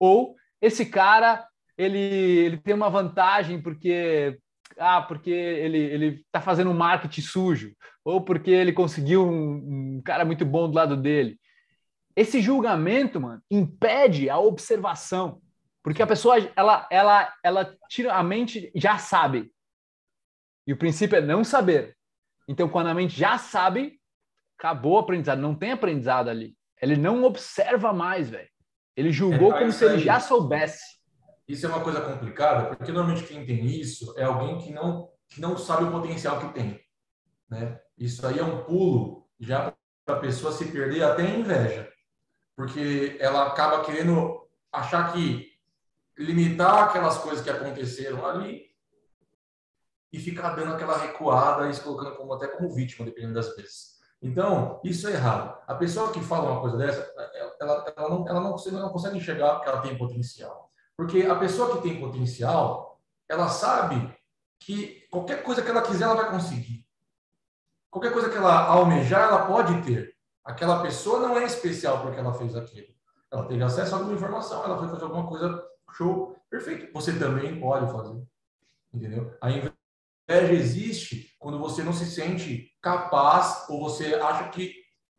[0.00, 1.46] Ou esse cara
[1.78, 4.38] ele, ele tem uma vantagem porque
[4.78, 7.72] ah, porque ele ele está fazendo marketing sujo,
[8.04, 11.38] ou porque ele conseguiu um, um cara muito bom do lado dele.
[12.14, 15.40] Esse julgamento, mano, impede a observação,
[15.82, 19.52] porque a pessoa ela ela ela tira a mente já sabe.
[20.66, 21.96] E o princípio é não saber.
[22.46, 23.98] Então, quando a mente já sabe,
[24.58, 26.56] acabou o aprendizado, não tem aprendizado ali.
[26.80, 28.48] Ele não observa mais, velho.
[28.96, 30.98] Ele julgou é, como se ele já soubesse.
[31.48, 35.40] Isso é uma coisa complicada, porque normalmente quem tem isso é alguém que não que
[35.40, 36.78] não sabe o potencial que tem,
[37.48, 37.80] né?
[37.98, 39.74] Isso aí é um pulo já
[40.04, 41.92] para a pessoa se perder até inveja
[42.56, 45.50] porque ela acaba querendo achar que
[46.16, 48.70] limitar aquelas coisas que aconteceram ali
[50.12, 53.92] e ficar dando aquela recuada e se colocando como, até como vítima, dependendo das vezes.
[54.20, 55.58] Então, isso é errado.
[55.66, 57.00] A pessoa que fala uma coisa dessa,
[57.58, 60.70] ela, ela, não, ela não, consegue, não consegue enxergar que ela tem potencial.
[60.96, 64.14] Porque a pessoa que tem potencial, ela sabe
[64.60, 66.81] que qualquer coisa que ela quiser, ela vai conseguir.
[67.92, 70.14] Qualquer coisa que ela almejar, ela pode ter.
[70.42, 72.86] Aquela pessoa não é especial porque ela fez aquilo.
[73.30, 76.90] Ela teve acesso a alguma informação, ela foi fazer alguma coisa, show, perfeito.
[76.94, 78.18] Você também pode fazer.
[78.94, 79.36] Entendeu?
[79.42, 84.74] A inveja existe quando você não se sente capaz ou você acha que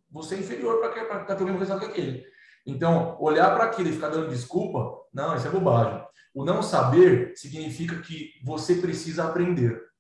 [0.10, 2.26] você é inferior para ter o mesmo resultado que aquele.
[2.66, 6.04] Então, olhar para aquilo e ficar dando desculpa, não, isso é bobagem.
[6.34, 9.93] O não saber significa que você precisa aprender.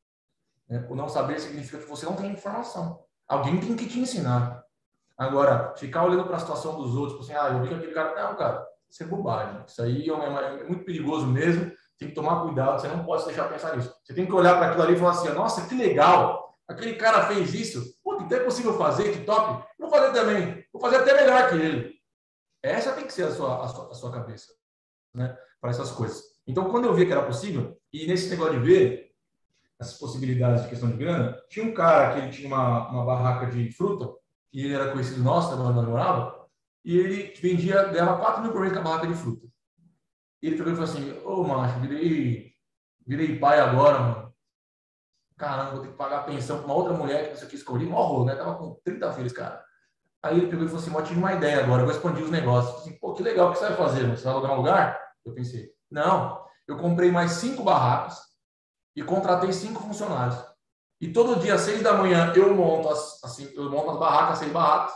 [0.69, 0.85] Né?
[0.89, 3.03] O não saber significa que você não tem informação.
[3.27, 4.63] Alguém tem que te ensinar.
[5.17, 7.93] Agora, ficar olhando para a situação dos outros, tipo assim, ah, eu vi que aquele
[7.93, 8.15] cara.
[8.15, 9.63] Não, cara, isso é bobagem.
[9.67, 11.71] Isso aí é, uma, é muito perigoso mesmo.
[11.97, 13.93] Tem que tomar cuidado, você não pode se deixar pensar nisso.
[14.03, 17.27] Você tem que olhar para aquilo ali e falar assim: nossa, que legal, aquele cara
[17.27, 17.97] fez isso.
[18.03, 19.63] Pô, que é possível fazer, que top.
[19.79, 20.65] Vou fazer também.
[20.73, 21.93] Vou fazer até melhor que ele.
[22.61, 24.53] Essa tem que ser a sua, a sua, a sua cabeça,
[25.13, 25.37] né?
[25.61, 26.23] Para essas coisas.
[26.47, 29.12] Então, quando eu vi que era possível, e nesse negócio de ver
[29.83, 33.45] essas possibilidades de questão de grana, tinha um cara que ele tinha uma, uma barraca
[33.47, 34.09] de fruta
[34.51, 36.47] e ele era conhecido nosso, da onde namorava,
[36.85, 39.47] e ele vendia, ganhava 4 mil por mês com a barraca de fruta.
[40.41, 42.53] E ele pegou e falou assim, ô oh, macho, virei,
[43.07, 44.33] virei pai agora, mano.
[45.37, 47.55] Caramba, vou ter que pagar pensão para uma outra mulher que não sei o que
[47.55, 48.35] escolhi, morro, né?
[48.35, 49.63] Tava com 30 filhos, cara.
[50.21, 52.29] Aí ele pegou e falou assim, eu tive uma ideia agora, eu vou expandir os
[52.29, 52.81] negócios.
[52.81, 54.05] Assim, Pô, que legal, o que você vai fazer?
[54.11, 55.01] Você vai alugar um lugar?
[55.25, 58.32] Eu pensei, não, eu comprei mais cinco barracas
[58.95, 60.37] e contratei cinco funcionários.
[61.01, 64.37] E todo dia, às seis da manhã, eu monto as, assim, eu monto as barracas,
[64.39, 64.95] seis barracas.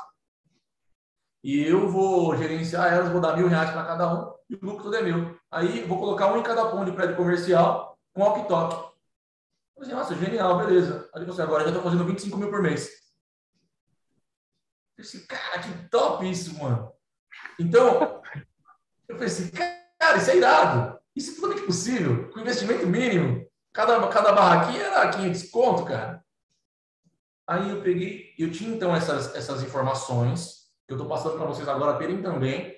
[1.43, 4.83] E eu vou gerenciar elas, vou dar mil reais para cada um, e o lucro
[4.83, 5.37] todo é meu.
[5.51, 8.75] Aí vou colocar um em cada ponto de prédio comercial com walkie-talkie.
[9.75, 11.09] Eu falei, nossa, genial, beleza.
[11.13, 12.89] Aí você agora já estou fazendo 25 mil por mês.
[14.97, 16.91] Eu falei, cara, que top isso, mano.
[17.59, 18.21] Então,
[19.07, 20.99] eu assim, cara, isso é irado.
[21.15, 23.46] Isso é totalmente possível, com investimento mínimo.
[23.77, 26.25] Cada, cada barraquinha era 500 conto, cara.
[27.45, 31.67] Aí eu peguei, eu tinha então essas, essas informações, que eu estou passando para vocês
[31.67, 32.75] agora terem também,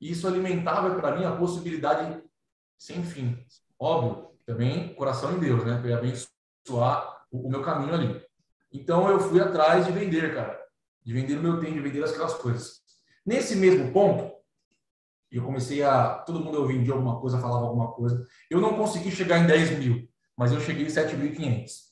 [0.00, 2.22] e isso alimentava para mim a possibilidade
[2.78, 3.44] sem fim.
[3.78, 5.82] Óbvio, também coração em Deus, né?
[5.82, 8.24] Para abençoar o, o meu caminho ali.
[8.72, 10.58] Então eu fui atrás de vender, cara.
[11.04, 12.80] De vender o meu tempo, de vender aquelas coisas.
[13.22, 14.34] Nesse mesmo ponto,
[15.30, 16.14] eu comecei a.
[16.20, 18.26] Todo mundo eu vendia alguma coisa, falava alguma coisa.
[18.48, 21.88] Eu não consegui chegar em 10 mil, mas eu cheguei em 7.500.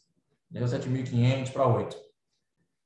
[0.48, 1.96] Deu 7.500 para 8.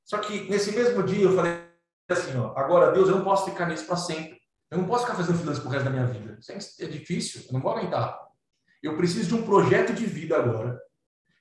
[0.03, 1.61] Só que nesse mesmo dia eu falei
[2.09, 4.41] assim: ó, agora, Deus, eu não posso ficar nisso para sempre.
[4.71, 6.37] Eu não posso ficar fazendo freelance pro resto da minha vida.
[6.39, 8.19] Isso é difícil, eu não vou aguentar.
[8.81, 10.81] Eu preciso de um projeto de vida agora,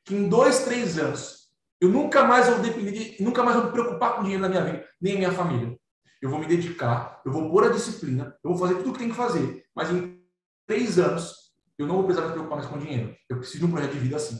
[0.04, 1.48] que em dois, três anos,
[1.80, 4.64] eu nunca mais vou depender, de, nunca mais vou me preocupar com dinheiro na minha
[4.64, 5.74] vida, nem a minha família.
[6.20, 8.98] Eu vou me dedicar, eu vou pôr a disciplina, eu vou fazer tudo o que
[8.98, 9.64] tem que fazer.
[9.74, 10.20] Mas em
[10.66, 11.39] três anos,
[11.81, 13.16] eu não vou precisar me preocupar mais com dinheiro.
[13.29, 14.38] Eu preciso de um projeto de vida assim.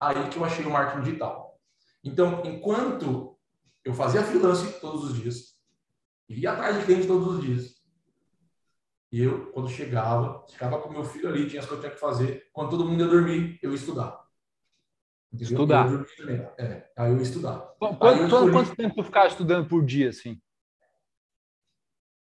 [0.00, 1.60] Aí que eu achei o marketing digital.
[2.02, 3.38] Então, enquanto
[3.84, 5.56] eu fazia freelance todos os dias,
[6.28, 7.82] ia atrás de clientes todos os dias,
[9.12, 11.94] e eu, quando chegava, ficava com meu filho ali, tinha as coisas que eu tinha
[11.94, 12.48] que fazer.
[12.50, 14.26] Quando todo mundo ia dormir, eu ia estudar.
[15.30, 15.52] Entendeu?
[15.52, 15.92] Estudar.
[15.92, 16.04] Eu
[16.58, 17.58] é, aí eu ia estudar.
[17.78, 18.52] Quanto, eu escolhi...
[18.52, 20.40] quanto tempo tu ficava estudando por dia, assim?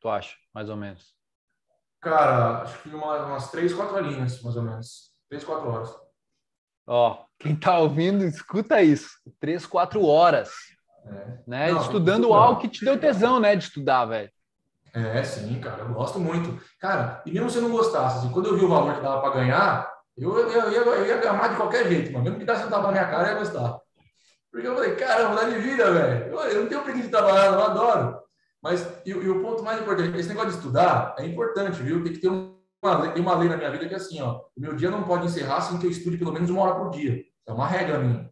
[0.00, 1.17] Tu acha, mais ou menos?
[2.00, 5.12] Cara, acho que uma, umas três, quatro linhas, mais ou menos.
[5.28, 5.94] Três, quatro horas.
[6.86, 9.08] Ó, quem tá ouvindo, escuta isso.
[9.40, 10.50] Três, quatro horas.
[11.04, 11.38] É.
[11.46, 11.72] Né?
[11.72, 13.56] Não, Estudando algo que te deu tesão, né?
[13.56, 14.30] De estudar, velho.
[14.94, 16.60] É, sim, cara, eu gosto muito.
[16.80, 19.20] Cara, e mesmo se eu não gostasse, assim, quando eu vi o valor que dava
[19.20, 22.24] para ganhar, eu, eu, eu, ia, eu ia ganhar de qualquer jeito, mano.
[22.24, 23.78] Mesmo que desse um tapa na minha cara, eu ia gostar.
[24.50, 26.32] Porque eu falei, cara, mudar de vida, velho.
[26.32, 28.22] Eu, eu, não tenho preguiça de trabalhar, eu adoro.
[28.62, 32.02] Mas, e, e, o ponto mais importante, esse negócio de estudar é importante, viu?
[32.02, 34.40] Tem que ter uma, tem uma lei na minha vida que é assim, ó.
[34.56, 36.90] O meu dia não pode encerrar sem que eu estude pelo menos uma hora por
[36.90, 37.24] dia.
[37.46, 38.30] É uma regra minha.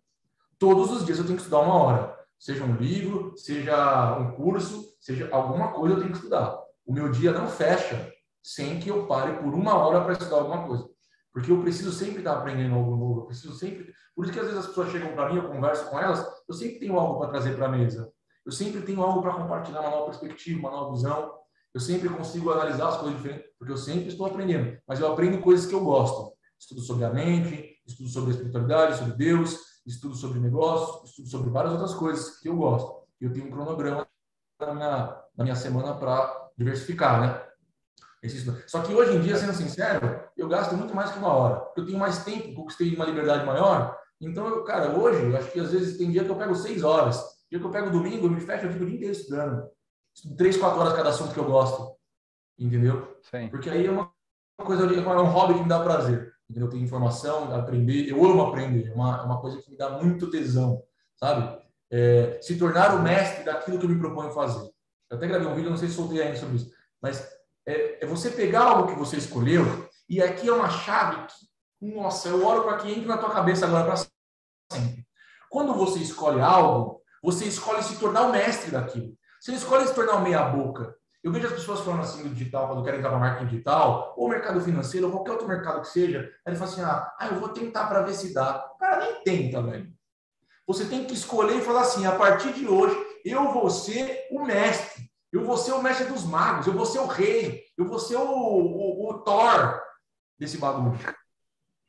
[0.59, 2.17] Todos os dias eu tenho que estudar uma hora.
[2.39, 6.59] Seja um livro, seja um curso, seja alguma coisa eu tenho que estudar.
[6.85, 8.13] O meu dia não fecha
[8.43, 10.89] sem que eu pare por uma hora para estudar alguma coisa.
[11.33, 13.21] Porque eu preciso sempre estar aprendendo algo novo.
[13.21, 13.93] Eu preciso sempre.
[14.15, 16.55] Por isso que às vezes as pessoas chegam para mim, eu converso com elas, eu
[16.55, 18.11] sempre tenho algo para trazer para a mesa.
[18.47, 21.35] Eu sempre tenho algo para compartilhar, uma nova perspectiva, uma nova visão.
[21.75, 24.79] Eu sempre consigo analisar as coisas diferentes, porque eu sempre estou aprendendo.
[24.87, 26.33] Mas eu aprendo coisas que eu gosto.
[26.59, 31.51] Estudo sobre a mente, estudo sobre a espiritualidade, sobre Deus, estudo sobre negócios, estudo sobre
[31.51, 33.05] várias outras coisas que eu gosto.
[33.21, 34.07] Eu tenho um cronograma
[34.61, 37.47] na minha, na minha semana para diversificar, né?
[38.67, 41.69] Só que hoje em dia, sendo sincero, eu gasto muito mais que uma hora.
[41.77, 43.97] Eu tenho mais tempo, conquistei uma liberdade maior.
[44.21, 46.83] Então, eu, cara, hoje, eu acho que às vezes tem dia que eu pego seis
[46.83, 47.36] horas.
[47.51, 49.71] Dia que eu pego domingo, eu me fecho, eu fico o dia inteiro estudando.
[50.15, 51.97] Estudo três, quatro horas cada assunto que eu gosto.
[52.59, 53.19] Entendeu?
[53.23, 53.49] Sim.
[53.49, 54.11] Porque aí é uma
[54.59, 56.35] coisa, é um hobby que me dá prazer.
[56.49, 56.69] Entendeu?
[56.69, 58.09] Tem informação, aprender.
[58.09, 58.89] Eu amo aprender.
[58.89, 60.83] É uma, é uma coisa que me dá muito tesão,
[61.17, 61.61] sabe?
[61.91, 64.71] É, se tornar o mestre daquilo que eu me proponho fazer.
[65.11, 67.29] Eu até gravei um vídeo, não sei se soltei ainda sobre isso, mas
[67.65, 72.29] é, é você pegar algo que você escolheu, e aqui é uma chave que, nossa,
[72.29, 73.97] eu oro para que entre na tua cabeça agora para
[74.73, 75.07] sempre.
[75.49, 79.17] Quando você escolhe algo, você escolhe se tornar o mestre daquilo.
[79.41, 80.95] Você escolhe se tornar o meia-boca.
[81.23, 84.29] Eu vejo as pessoas falando assim do digital, quando querem entrar para marketing digital, ou
[84.29, 87.41] mercado financeiro, ou qualquer outro mercado que seja, aí ele fala assim: ah, ah, eu
[87.41, 88.65] vou tentar para ver se dá.
[88.79, 89.93] Cara, nem tenta, velho.
[90.67, 94.45] Você tem que escolher e falar assim: a partir de hoje, eu vou ser o
[94.45, 95.11] mestre.
[95.33, 98.17] Eu vou ser o mestre dos magos, eu vou ser o rei, eu vou ser
[98.17, 99.83] o, o, o Thor
[100.39, 100.99] desse bagulho.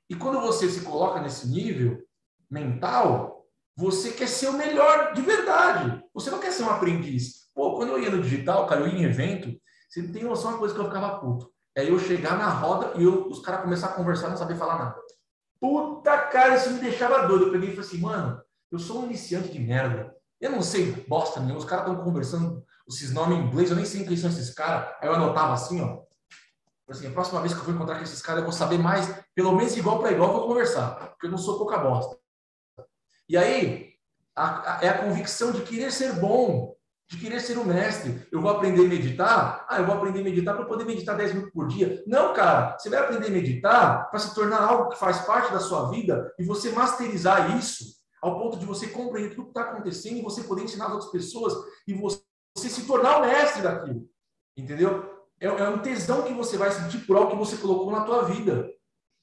[0.09, 2.03] E quando você se coloca nesse nível
[2.49, 3.36] mental,
[3.77, 6.03] você quer ser o melhor de verdade.
[6.11, 7.47] Você não quer ser um aprendiz.
[7.53, 9.55] Pô, quando eu ia no digital, cara, eu ia em evento,
[9.87, 11.51] você não tem noção uma coisa que eu ficava puto.
[11.75, 14.55] É eu chegar na roda e eu, os caras começar a conversar e não saber
[14.55, 14.95] falar nada.
[15.59, 17.45] Puta cara, isso me deixava doido.
[17.45, 20.11] Eu peguei e falei assim, mano, eu sou um iniciante de merda.
[20.41, 21.59] Eu não sei bosta nenhuma.
[21.59, 24.89] Os caras estão conversando esses nomes em inglês, eu nem sei quem são esses caras.
[24.99, 25.99] Aí eu anotava assim, ó.
[26.89, 29.13] Assim, a próxima vez que eu for encontrar com esses caras, eu vou saber mais,
[29.35, 32.17] pelo menos igual para igual, vou conversar, porque eu não sou pouca bosta.
[33.29, 33.93] E aí,
[34.35, 36.75] a, a, é a convicção de querer ser bom,
[37.09, 38.27] de querer ser o mestre.
[38.31, 39.65] Eu vou aprender a meditar?
[39.69, 42.03] Ah, eu vou aprender a meditar para poder meditar 10 minutos por dia.
[42.05, 45.59] Não, cara, você vai aprender a meditar para se tornar algo que faz parte da
[45.59, 50.17] sua vida e você masterizar isso ao ponto de você compreender tudo que está acontecendo
[50.17, 51.53] e você poder ensinar as outras pessoas
[51.87, 52.21] e você
[52.55, 54.07] se tornar o mestre daquilo.
[54.55, 55.17] Entendeu?
[55.39, 58.23] É, é um tesão que você vai sentir por algo que você colocou na tua
[58.23, 58.69] vida.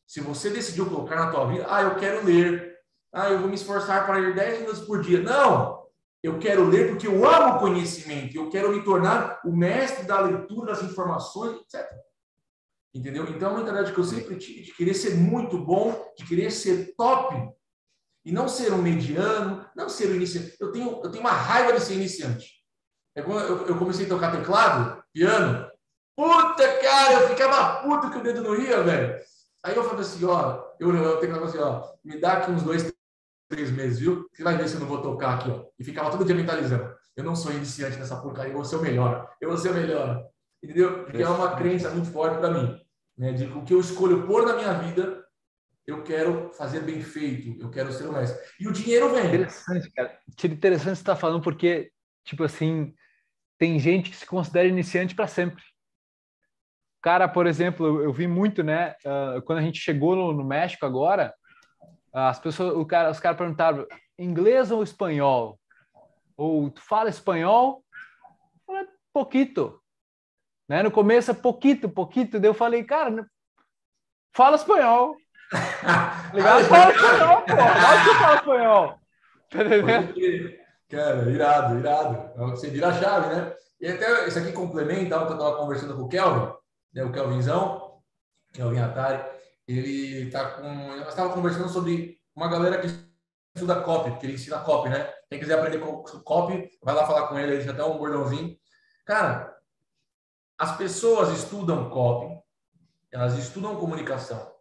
[0.06, 2.73] Se você decidiu colocar na tua vida, ah, eu quero ler.
[3.14, 5.22] Ah, eu vou me esforçar para ler 10 minutos por dia.
[5.22, 5.84] Não!
[6.20, 8.36] Eu quero ler porque eu amo conhecimento.
[8.36, 11.86] Eu quero me tornar o mestre da leitura das informações, etc.
[12.92, 13.24] Entendeu?
[13.28, 16.94] Então, uma mentalidade que eu sempre tive de querer ser muito bom, de querer ser
[16.96, 17.36] top.
[18.24, 20.56] E não ser um mediano, não ser um iniciante.
[20.58, 22.64] Eu tenho, eu tenho uma raiva de ser iniciante.
[23.16, 25.70] É eu, eu comecei a tocar teclado, piano.
[26.16, 29.22] Puta, cara, eu ficava puto que o dedo não ia, velho.
[29.62, 32.93] Aí eu falei assim, ó, eu, eu teclado assim, ó, me dá aqui uns dois,
[33.48, 34.28] três meses, viu?
[34.32, 35.64] Você vai ver se eu não vou tocar aqui, ó.
[35.78, 36.94] E ficava todo dia mentalizando.
[37.16, 39.30] Eu não sou iniciante nessa porcaria, eu vou ser o melhor.
[39.40, 40.26] Eu vou ser o melhor.
[40.62, 41.04] entendeu?
[41.04, 42.80] Porque é uma crença muito forte para mim,
[43.16, 43.32] né?
[43.32, 45.24] De que o que eu escolho pôr na minha vida,
[45.86, 48.38] eu quero fazer bem feito, eu quero ser honesto.
[48.58, 49.26] E o dinheiro vem.
[49.26, 50.18] Interessante, cara.
[50.44, 51.92] Interessante você estar tá falando porque,
[52.24, 52.94] tipo assim,
[53.58, 55.62] tem gente que se considera iniciante para sempre.
[57.00, 58.94] Cara, por exemplo, eu vi muito, né?
[59.04, 61.34] Uh, quando a gente chegou no, no México agora,
[62.14, 65.58] as pessoas, o cara, os caras perguntaram inglês ou espanhol?
[66.36, 67.84] Ou tu fala espanhol?
[68.64, 69.80] Falei, pouquito.
[70.68, 70.82] Né?
[70.82, 72.38] No começo é pouquito, pouquito.
[72.38, 73.26] Daí eu falei, cara,
[74.32, 75.16] fala espanhol.
[76.32, 76.60] Legal?
[76.60, 77.56] Fala espanhol, pô.
[77.56, 79.00] Fala que fala espanhol.
[79.50, 79.58] Tá
[80.88, 82.50] Cara, irado, irado.
[82.50, 83.52] Você vira a chave, né?
[83.80, 86.52] E até isso aqui complementa o que eu estava conversando com o Kelvin,
[86.94, 87.04] né?
[87.04, 88.00] o Kelvinzão,
[88.52, 89.33] Kelvin Atari.
[89.66, 90.62] Ele tá com.
[90.96, 92.88] Nós estava conversando sobre uma galera que
[93.54, 95.12] estuda copy, porque ele ensina copy, né?
[95.30, 95.78] Quem quiser aprender
[96.24, 98.56] copy, vai lá falar com ele, ele já tem um bordãozinho.
[99.06, 99.56] Cara,
[100.58, 102.40] as pessoas estudam copy,
[103.10, 104.52] elas estudam comunicação,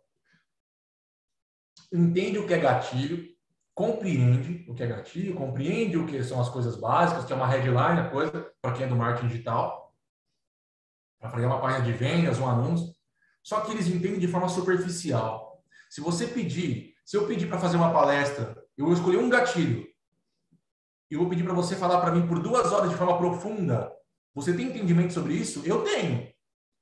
[1.92, 3.34] entende o que é gatilho,
[3.74, 7.48] compreende o que é gatilho, compreende o que são as coisas básicas, que é uma
[7.48, 9.94] headline, a coisa, para quem é do marketing digital,
[11.20, 12.94] para fazer uma página de vendas, um anúncio.
[13.44, 15.62] Só que eles entendem de forma superficial.
[15.90, 19.86] Se você pedir, se eu pedir para fazer uma palestra, eu vou escolher um gatilho,
[21.14, 23.92] e vou pedir para você falar para mim por duas horas de forma profunda.
[24.34, 25.62] Você tem entendimento sobre isso?
[25.64, 26.28] Eu tenho.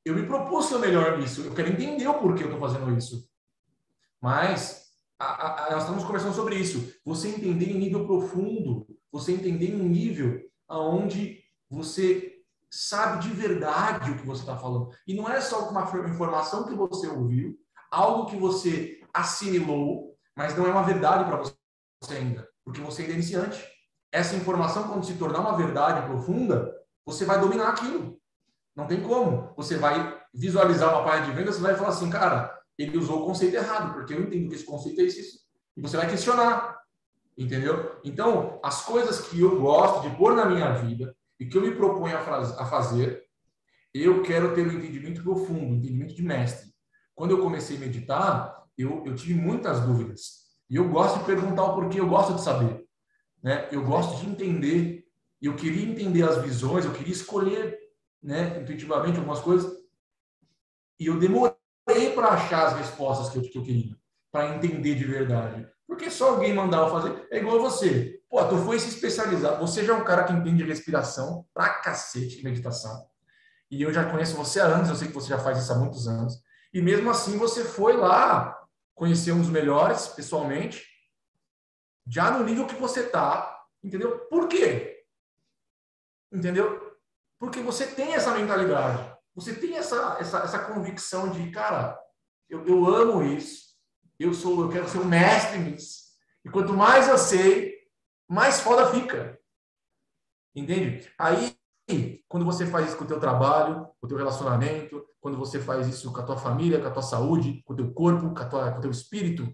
[0.05, 1.41] Eu me propus ser melhor nisso.
[1.41, 3.29] Eu quero entender o porquê eu estou fazendo isso.
[4.21, 6.93] Mas a, a, nós estamos conversando sobre isso.
[7.03, 12.30] Você entender em nível profundo, você entender em um nível aonde você
[12.71, 14.89] sabe de verdade o que você está falando.
[15.05, 17.59] E não é só uma informação que você ouviu,
[17.91, 23.13] algo que você assimilou, mas não é uma verdade para você ainda, porque você ainda
[23.13, 23.61] é iniciante.
[24.09, 26.73] Essa informação, quando se tornar uma verdade profunda,
[27.05, 28.17] você vai dominar aquilo.
[28.75, 29.53] Não tem como.
[29.57, 33.25] Você vai visualizar uma página de venda, você vai falar assim, cara, ele usou o
[33.25, 35.41] conceito errado, porque eu entendo que esse conceito é isso.
[35.75, 36.77] E você vai questionar,
[37.37, 37.99] entendeu?
[38.03, 41.73] Então, as coisas que eu gosto de pôr na minha vida e que eu me
[41.73, 43.25] proponho a, fazer,
[43.91, 46.71] eu quero ter um entendimento profundo, um entendimento de mestre.
[47.15, 50.51] Quando eu comecei a meditar, eu, eu tive muitas dúvidas.
[50.69, 52.85] E eu gosto de perguntar o porquê, eu gosto de saber.
[53.41, 53.67] Né?
[53.71, 55.03] Eu gosto de entender.
[55.41, 57.75] Eu queria entender as visões, eu queria escolher
[58.21, 59.75] né, intuitivamente algumas coisas.
[60.99, 61.55] E eu demorei
[62.13, 63.97] para achar as respostas que eu, que eu queria,
[64.31, 65.67] para entender de verdade.
[65.87, 67.27] Porque só alguém mandava fazer.
[67.31, 68.20] É igual você.
[68.31, 69.59] Pô, tu foi se especializar.
[69.59, 73.05] Você já é um cara que entende respiração pra cacete de meditação.
[73.69, 75.75] E eu já conheço você há anos, eu sei que você já faz isso há
[75.75, 76.41] muitos anos.
[76.73, 78.57] E mesmo assim você foi lá
[78.95, 80.87] conhecer um dos melhores pessoalmente,
[82.07, 84.17] já no nível que você tá, entendeu?
[84.29, 85.03] Por quê?
[86.31, 86.97] Entendeu?
[87.37, 91.97] Porque você tem essa mentalidade você tem essa, essa, essa convicção de, cara,
[92.49, 93.75] eu, eu amo isso,
[94.19, 96.11] eu sou, eu quero ser um mestre nisso.
[96.43, 97.75] E quanto mais eu sei,
[98.31, 99.37] mais foda fica.
[100.55, 101.11] Entende?
[101.19, 101.57] Aí,
[102.29, 105.85] quando você faz isso com o teu trabalho, com o teu relacionamento, quando você faz
[105.87, 108.71] isso com a tua família, com a tua saúde, com o teu corpo, com, tua,
[108.71, 109.53] com o teu espírito,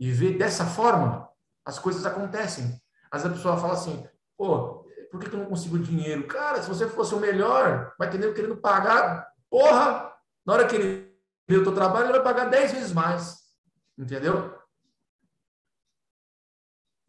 [0.00, 1.28] e vê dessa forma,
[1.64, 2.76] as coisas acontecem.
[3.08, 4.04] Às vezes a pessoa fala assim,
[4.36, 6.26] pô, por que, que eu não consigo dinheiro?
[6.26, 9.28] Cara, se você fosse o melhor, vai ter nego querendo pagar.
[9.48, 10.12] Porra!
[10.44, 11.16] Na hora que ele
[11.48, 13.38] vê o teu trabalho, ele vai pagar 10 vezes mais.
[13.96, 14.59] Entendeu?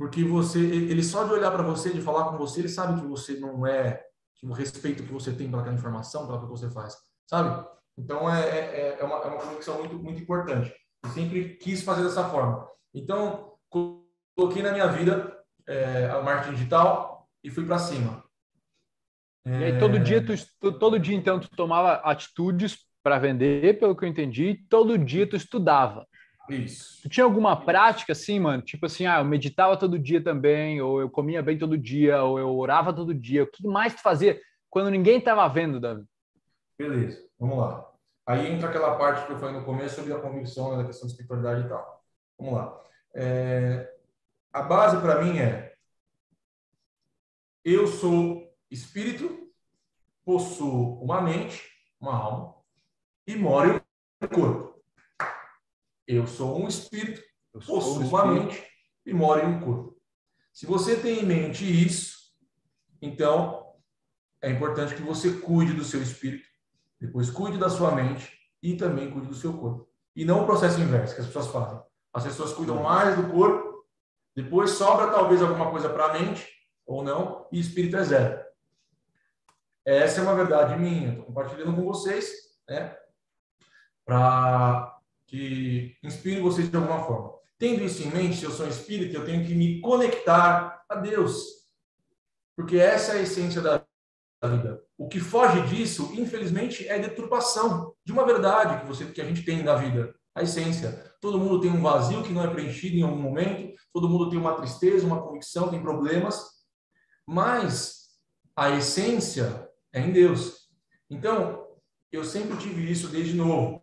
[0.02, 3.06] Porque você, ele só de olhar para você, de falar com você, ele sabe que
[3.06, 6.98] você não é, que o respeito que você tem pelaquela informação, pelo que você faz,
[7.30, 7.64] sabe?
[7.96, 10.74] Então é, é, é, uma, é uma conexão muito, muito importante.
[11.04, 12.68] Eu sempre quis fazer dessa forma.
[12.92, 13.54] Então,
[14.36, 15.38] coloquei na minha vida
[15.68, 18.24] é, a marketing digital, e fui para cima.
[19.46, 20.34] E aí todo dia tu
[20.80, 25.30] todo dia então tu tomava atitudes para vender, pelo que eu entendi, e todo dia
[25.30, 26.08] tu estudava.
[26.49, 27.01] Isso.
[27.04, 28.62] Tu tinha alguma prática assim, mano?
[28.62, 32.39] Tipo assim, ah, eu meditava todo dia também, ou eu comia bem todo dia, ou
[32.39, 33.43] eu orava todo dia.
[33.43, 36.04] O que mais tu fazia quando ninguém estava vendo, Davi?
[36.77, 37.89] Beleza, vamos lá.
[38.26, 41.07] Aí entra aquela parte que eu falei no começo sobre a convicção né, da questão
[41.07, 42.03] de espiritualidade e tal.
[42.38, 42.82] Vamos lá.
[43.13, 43.93] É,
[44.53, 45.74] a base para mim é
[47.63, 49.51] eu sou espírito,
[50.26, 52.55] possuo uma mente, uma alma
[53.28, 54.70] e moro em um corpo.
[56.08, 57.22] Eu sou um espírito,
[57.52, 58.66] possuo um uma mente
[59.06, 59.97] e moro em um corpo.
[60.54, 62.32] Se você tem em mente isso,
[63.02, 63.74] então
[64.41, 66.47] é importante que você cuide do seu espírito,
[66.99, 69.89] depois cuide da sua mente e também cuide do seu corpo.
[70.16, 71.82] E não o processo inverso que as pessoas fazem.
[72.14, 73.86] As pessoas cuidam mais do corpo,
[74.36, 76.47] depois sobra talvez alguma coisa para a mente
[76.86, 78.43] ou não, e espírito é zero.
[79.86, 82.32] essa é uma verdade minha, estou compartilhando com vocês,
[82.68, 82.97] né?
[84.06, 84.99] Para
[85.32, 87.32] que inspire vocês de alguma forma.
[87.57, 91.61] Tendo isso em mente, se eu sou espírita, eu tenho que me conectar a Deus.
[92.55, 93.86] Porque essa é a essência da
[94.43, 94.84] vida.
[94.97, 99.43] O que foge disso, infelizmente, é deturpação de uma verdade que você que a gente
[99.43, 100.91] tem na vida, a essência.
[101.21, 104.39] Todo mundo tem um vazio que não é preenchido em algum momento, todo mundo tem
[104.39, 106.43] uma tristeza, uma convicção, tem problemas,
[107.25, 108.09] mas
[108.55, 110.67] a essência é em Deus.
[111.09, 111.67] Então,
[112.11, 113.80] eu sempre tive isso desde novo,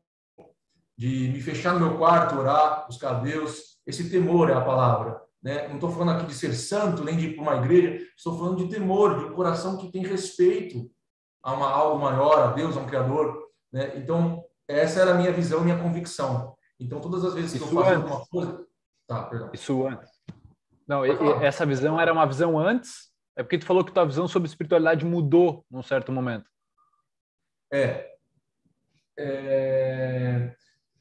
[0.98, 3.78] de me fechar no meu quarto, orar, buscar Deus.
[3.86, 5.22] Esse temor é a palavra.
[5.40, 5.68] Né?
[5.68, 8.56] Não estou falando aqui de ser santo, nem de ir para uma igreja, estou falando
[8.56, 10.90] de temor, de um coração que tem respeito
[11.40, 13.48] a uma, algo maior, a Deus, a um Criador.
[13.72, 13.96] Né?
[13.96, 16.56] Então, essa era a minha visão, minha convicção.
[16.80, 18.10] Então, todas as vezes que Isso eu fazia antes.
[18.10, 18.66] alguma coisa.
[19.06, 19.50] Tá, perdão.
[19.54, 20.10] Isso antes.
[20.86, 21.10] Não, e
[21.44, 23.08] essa visão era uma visão antes?
[23.36, 26.50] É porque tu falou que tua visão sobre espiritualidade mudou num certo momento.
[27.72, 28.10] É.
[29.16, 30.54] É,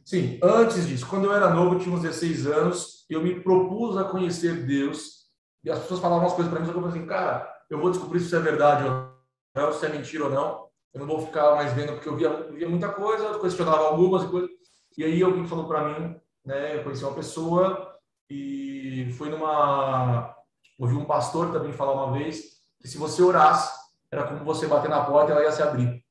[0.08, 4.06] Sim, antes disso, quando eu era novo, tinha uns 16 anos, eu me propus a
[4.06, 5.28] conhecer Deus,
[5.66, 8.22] e as pessoas falavam umas coisas para mim, eu falei assim, cara, eu vou descobrir
[8.22, 9.12] se isso é verdade ou
[9.54, 12.30] não, se é mentira ou não, eu não vou ficar mais vendo, porque eu via,
[12.54, 14.50] via muita coisa, questionava algumas coisas,
[14.98, 17.94] e aí alguém falou para mim, né, eu conheci uma pessoa,
[18.30, 20.34] e foi numa...
[20.80, 23.78] Ouvi um pastor também falar uma vez, que se você orasse,
[24.10, 26.02] era como você bater na porta e ela ia se abrir.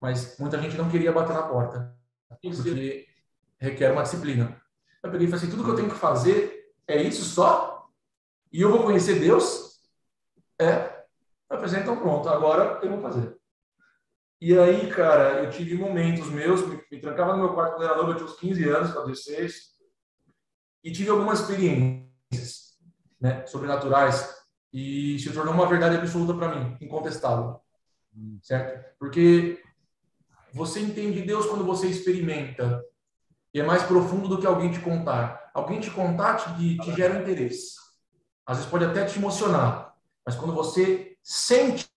[0.00, 1.94] Mas muita gente não queria bater na porta
[2.28, 3.06] porque
[3.58, 4.60] requer uma disciplina.
[5.02, 7.88] Eu peguei e falei assim, tudo que eu tenho que fazer é isso só?
[8.52, 9.80] E eu vou conhecer Deus?
[10.58, 11.04] É.
[11.50, 13.36] Eu falei, então pronto, agora eu vou fazer.
[14.40, 17.96] E aí, cara, eu tive momentos meus, me, me trancava no meu quarto quando era
[17.96, 19.54] novo, eu tinha uns 15 anos, para 16,
[20.84, 22.76] e tive algumas experiências
[23.18, 24.36] né, sobrenaturais,
[24.72, 27.60] e se tornou uma verdade absoluta para mim, incontestável.
[28.42, 28.94] Certo?
[28.98, 29.62] Porque
[30.52, 32.84] você entende Deus quando você experimenta.
[33.52, 35.50] E é mais profundo do que alguém te contar.
[35.54, 37.74] Alguém te contar te, te gera interesse.
[38.44, 39.94] Às vezes pode até te emocionar.
[40.24, 41.88] Mas quando você sente,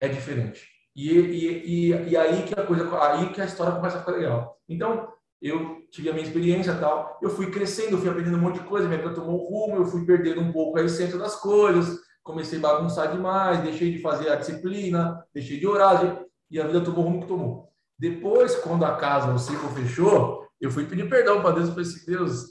[0.00, 0.68] é diferente.
[0.94, 4.12] E, e, e, e aí que a coisa, aí que a história começa a ficar
[4.12, 4.60] legal.
[4.68, 5.08] Então,
[5.40, 7.18] eu tive a minha experiência tal.
[7.22, 8.88] Eu fui crescendo, eu fui aprendendo um monte de coisa.
[8.88, 12.00] Minha vida tomou um rumo, eu fui perdendo um pouco a essência das coisas.
[12.22, 16.80] Comecei a bagunçar demais, deixei de fazer a disciplina, deixei de orar e a vida
[16.80, 17.72] tomou o rumo que tomou.
[17.98, 21.68] Depois, quando a casa, o ciclo fechou, eu fui pedir perdão para Deus.
[21.68, 22.44] Eu falei assim, Deus,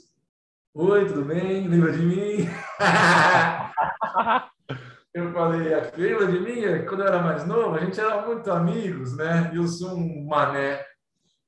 [0.74, 1.66] oi, tudo bem?
[1.66, 2.46] Lembra de mim?
[5.14, 6.84] eu falei, lembra de mim?
[6.86, 9.50] Quando eu era mais novo, a gente era muito amigos, né?
[9.54, 10.84] Eu sou um mané.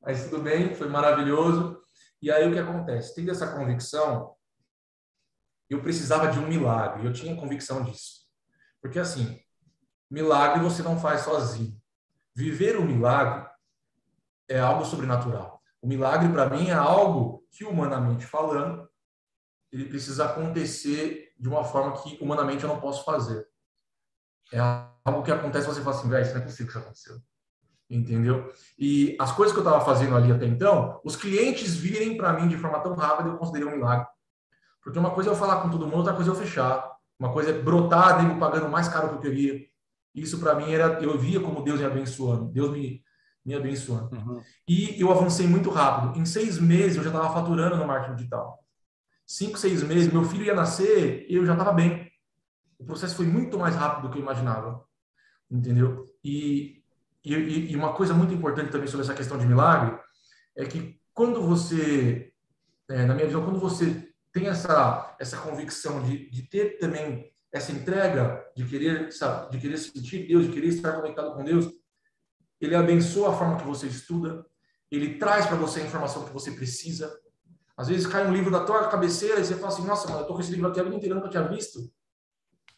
[0.03, 1.79] Mas tudo bem, foi maravilhoso.
[2.23, 3.15] E aí o que acontece?
[3.15, 4.35] Tendo essa convicção,
[5.69, 7.07] eu precisava de um milagre.
[7.07, 8.21] Eu tinha convicção disso.
[8.83, 9.39] Porque assim,
[10.11, 11.80] milagre você não faz sozinho.
[12.41, 13.47] Viver o milagre
[14.49, 15.61] é algo sobrenatural.
[15.83, 18.89] O milagre, para mim, é algo que, humanamente falando,
[19.71, 23.47] ele precisa acontecer de uma forma que, humanamente, eu não posso fazer.
[24.51, 27.17] É algo que acontece você fala assim, velho, isso não é possível que isso aconteceu.
[27.91, 28.51] Entendeu?
[28.79, 32.49] E as coisas que eu estava fazendo ali até então, os clientes virem para mim
[32.49, 34.07] de forma tão rápida, eu considerei um milagre.
[34.83, 36.91] Porque uma coisa é eu falar com todo mundo, outra coisa é eu fechar.
[37.19, 39.70] Uma coisa é brotar, nego pagando mais caro do que eu queria.
[40.15, 43.03] Isso para mim era, eu via como Deus me abençoando, Deus me,
[43.45, 44.15] me abençoando.
[44.17, 44.43] Uhum.
[44.69, 46.19] E eu avancei muito rápido.
[46.19, 48.59] Em seis meses eu já estava faturando no marketing digital.
[49.27, 52.11] Cinco, seis meses, meu filho ia nascer, eu já estava bem.
[52.79, 54.85] O processo foi muito mais rápido do que eu imaginava,
[55.49, 56.07] entendeu?
[56.25, 56.83] E,
[57.25, 59.97] e, e uma coisa muito importante também sobre essa questão de milagre
[60.57, 62.33] é que quando você,
[62.89, 67.73] é, na minha visão, quando você tem essa essa convicção de, de ter também essa
[67.73, 71.69] entrega de querer, de querer sentir Deus, de querer estar conectado com Deus,
[72.61, 74.47] ele abençoa a forma que você estuda,
[74.91, 77.13] ele traz para você a informação que você precisa.
[77.77, 80.27] Às vezes cai um livro da tua cabeceira e você fala assim, nossa, mano, eu
[80.27, 81.91] tô com esse livro aqui a vida inteira, nunca tinha visto.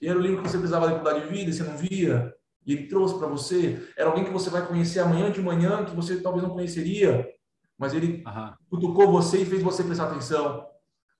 [0.00, 2.34] E era o livro que você precisava de mudar de vida e você não via.
[2.64, 3.88] E ele trouxe para você.
[3.96, 7.28] Era alguém que você vai conhecer amanhã de manhã, que você talvez não conheceria.
[7.76, 8.52] Mas ele uhum.
[8.70, 10.66] cutucou você e fez você prestar atenção.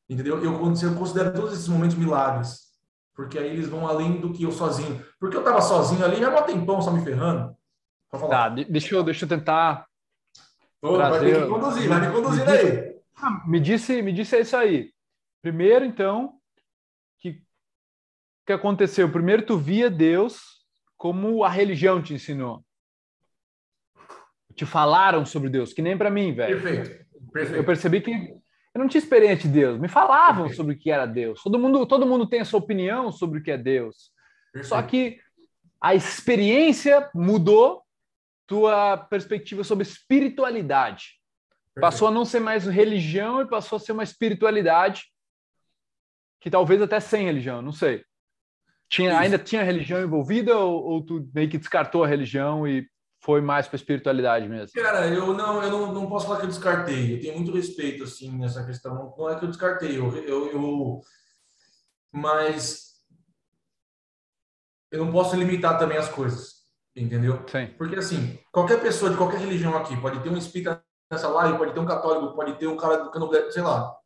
[0.09, 0.43] Entendeu?
[0.43, 2.72] Eu, eu considero todos esses momentos milagres
[3.15, 5.05] porque aí eles vão além do que eu sozinho.
[5.19, 7.57] Porque eu tava sozinho ali, já há um tempão só me ferrando.
[8.11, 9.87] Tá, deixa eu, deixa eu tentar.
[10.81, 11.19] Ô, trazer...
[11.19, 12.63] Vai ter que conduzir, vai me conduzir aí.
[12.63, 14.93] Disse, ah, me disse, me disse isso aí.
[15.41, 16.35] Primeiro, então,
[17.19, 17.43] que
[18.47, 19.11] que aconteceu?
[19.11, 20.63] Primeiro, tu via Deus
[20.97, 22.65] como a religião te ensinou.
[24.55, 26.61] Te falaram sobre Deus, que nem para mim, velho.
[26.61, 27.07] Perfeito.
[27.33, 27.57] Perfeito.
[27.57, 28.42] Eu percebi que
[28.75, 29.79] eu não tinha experiência de Deus.
[29.79, 31.43] Me falavam sobre o que era Deus.
[31.43, 34.11] Todo mundo, todo mundo tem a sua opinião sobre o que é Deus.
[34.53, 34.69] Perfeito.
[34.69, 35.21] Só que
[35.81, 37.83] a experiência mudou
[38.47, 41.19] tua perspectiva sobre espiritualidade.
[41.75, 41.81] Perfeito.
[41.81, 45.05] Passou a não ser mais religião e passou a ser uma espiritualidade
[46.41, 48.05] que talvez até sem religião, não sei.
[48.89, 52.87] Tinha, ainda tinha religião envolvida ou, ou, tu meio que descartou a religião e
[53.23, 54.83] foi mais para espiritualidade mesmo?
[54.83, 57.15] Cara, eu não, eu não, não posso falar que eu descartei.
[57.15, 59.15] Eu tenho muito respeito assim nessa questão.
[59.17, 61.01] Não é que eu descartei, eu, eu, eu
[62.13, 62.93] mas
[64.91, 67.43] eu não posso limitar também as coisas, entendeu?
[67.49, 67.69] Sim.
[67.79, 71.73] Porque assim, qualquer pessoa de qualquer religião aqui pode ter um espírita nessa live, pode
[71.73, 73.97] ter um católico, pode ter um cara do candomblé, sei lá.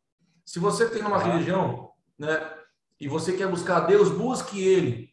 [0.45, 2.39] Se você tem uma religião, né,
[2.99, 5.09] e você quer buscar Deus, busque Ele.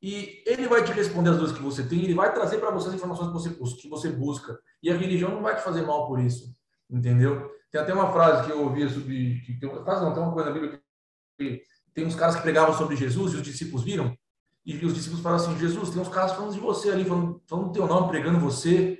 [0.00, 2.88] E Ele vai te responder as dúvidas que você tem, Ele vai trazer para você
[2.88, 4.58] as informações que você, que você busca.
[4.82, 6.54] E a religião não vai te fazer mal por isso,
[6.88, 7.50] entendeu?
[7.70, 9.40] Tem até uma frase que eu ouvi sobre.
[9.40, 10.80] Que, que, frase não, tem uma coisa na Bíblia
[11.38, 11.62] que
[11.94, 14.16] tem uns caras que pregavam sobre Jesus e os discípulos viram.
[14.64, 17.72] E os discípulos falaram assim: Jesus, tem uns caras falando de você ali, falando, falando
[17.72, 18.98] teu nome, pregando você.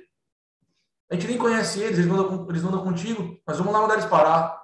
[1.09, 4.05] A gente nem conhece eles, eles andam, eles andam contigo, mas vamos lá mandar eles
[4.05, 4.59] parar.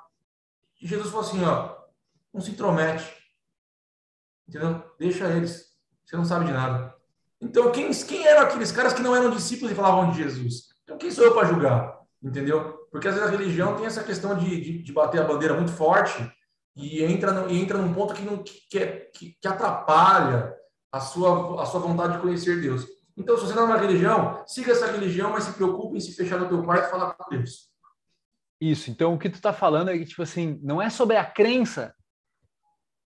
[0.82, 1.76] E Jesus falou assim: ó,
[2.34, 3.12] não se intromete.
[4.48, 4.84] Entendeu?
[5.00, 5.75] Deixa eles.
[6.16, 6.96] Você não sabe de nada.
[7.42, 10.70] Então, quem, quem eram aqueles caras que não eram discípulos e falavam de Jesus?
[10.84, 12.00] Então, quem sou eu para julgar?
[12.24, 12.88] Entendeu?
[12.90, 15.74] Porque às vezes a religião tem essa questão de, de, de bater a bandeira muito
[15.74, 16.26] forte
[16.74, 20.54] e entra, no, e entra num ponto que, não, que, é, que, que atrapalha
[20.90, 22.88] a sua, a sua vontade de conhecer Deus.
[23.18, 26.14] Então, se você não é uma religião, siga essa religião, mas se preocupe em se
[26.14, 27.70] fechar no teu quarto e falar com Deus.
[28.62, 28.90] Isso.
[28.90, 31.94] Então, o que tu está falando é que, tipo assim, não é sobre a crença,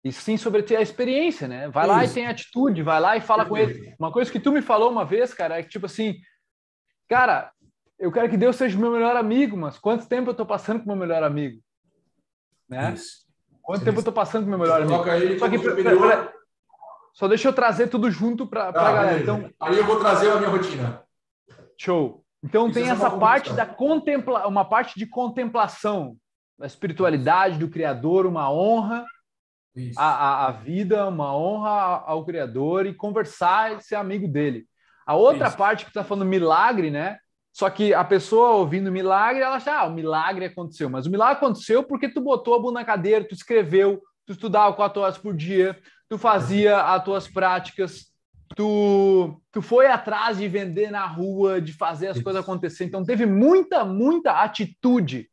[0.06, 1.68] e sim sobre ter a experiência, né?
[1.68, 1.92] Vai Isso.
[1.92, 3.92] lá e tem atitude, vai lá e fala com ele.
[3.98, 6.14] Uma coisa que tu me falou uma vez, cara, é que, tipo assim,
[7.08, 7.50] cara,
[7.98, 10.78] eu quero que Deus seja o meu melhor amigo, mas quanto tempo eu tô passando
[10.78, 11.60] com o meu melhor amigo?
[12.68, 12.92] Né?
[12.92, 13.26] Isso.
[13.60, 15.38] Quanto tempo eu tô passando com o meu melhor amigo?
[15.40, 16.32] Só que, pra, pra,
[17.12, 19.20] só deixa eu trazer tudo junto para ah, a galera.
[19.20, 21.02] Então, aí eu vou trazer a minha rotina.
[21.76, 22.24] Show.
[22.44, 26.16] Então Isso tem é essa parte da contempla, uma parte de contemplação
[26.56, 29.04] da espiritualidade do Criador, uma honra
[29.96, 34.66] a, a, a, vida, uma honra ao Criador e conversar e ser amigo dele.
[35.06, 35.56] A outra Isso.
[35.56, 37.18] parte que está falando milagre, né?
[37.52, 40.90] Só que a pessoa ouvindo milagre, ela acha, ah, o milagre aconteceu.
[40.90, 44.74] Mas o milagre aconteceu porque tu botou a bunda na cadeira, tu escreveu, tu estudava
[44.74, 48.06] quatro horas por dia, tu fazia as tuas práticas,
[48.54, 52.24] tu, tu foi atrás de vender na rua, de fazer as Isso.
[52.24, 52.84] coisas acontecer.
[52.84, 55.28] Então teve muita, muita atitude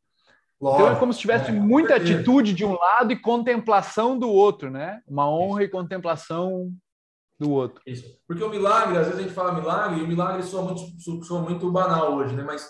[0.64, 4.30] Lógico, então é como se tivesse é, muita atitude de um lado e contemplação do
[4.30, 5.02] outro, né?
[5.06, 5.70] Uma honra Isso.
[5.70, 6.72] e contemplação
[7.38, 7.82] do outro.
[7.86, 8.06] Isso.
[8.26, 11.42] Porque o milagre, às vezes a gente fala milagre, e o milagre soa muito, soa
[11.42, 12.44] muito banal hoje, né?
[12.44, 12.70] Mas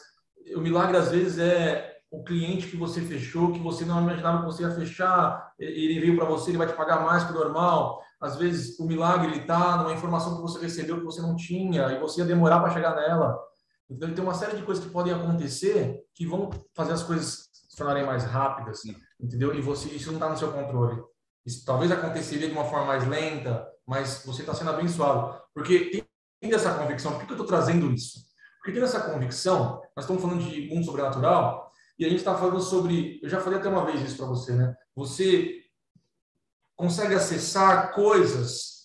[0.55, 4.45] o milagre, às vezes, é o cliente que você fechou, que você não imaginava que
[4.45, 8.01] você ia fechar, ele veio para você, ele vai te pagar mais que o normal.
[8.19, 11.99] Às vezes, o milagre está numa informação que você recebeu que você não tinha e
[11.99, 13.37] você ia demorar para chegar nela.
[13.87, 17.77] Então, tem uma série de coisas que podem acontecer que vão fazer as coisas se
[17.77, 18.95] tornarem mais rápidas, Sim.
[19.19, 19.51] entendeu?
[19.55, 21.01] E você isso não está no seu controle.
[21.43, 25.41] Isso talvez aconteceria de uma forma mais lenta, mas você está sendo abençoado.
[25.55, 26.05] Porque
[26.39, 27.13] tem essa convicção.
[27.13, 28.19] Por que eu estou trazendo isso?
[28.59, 32.61] Porque tem essa convicção, nós estamos falando de mundo sobrenatural, e a gente está falando
[32.61, 33.19] sobre.
[33.23, 34.75] Eu já falei até uma vez isso para você, né?
[34.95, 35.63] Você
[36.75, 38.83] consegue acessar coisas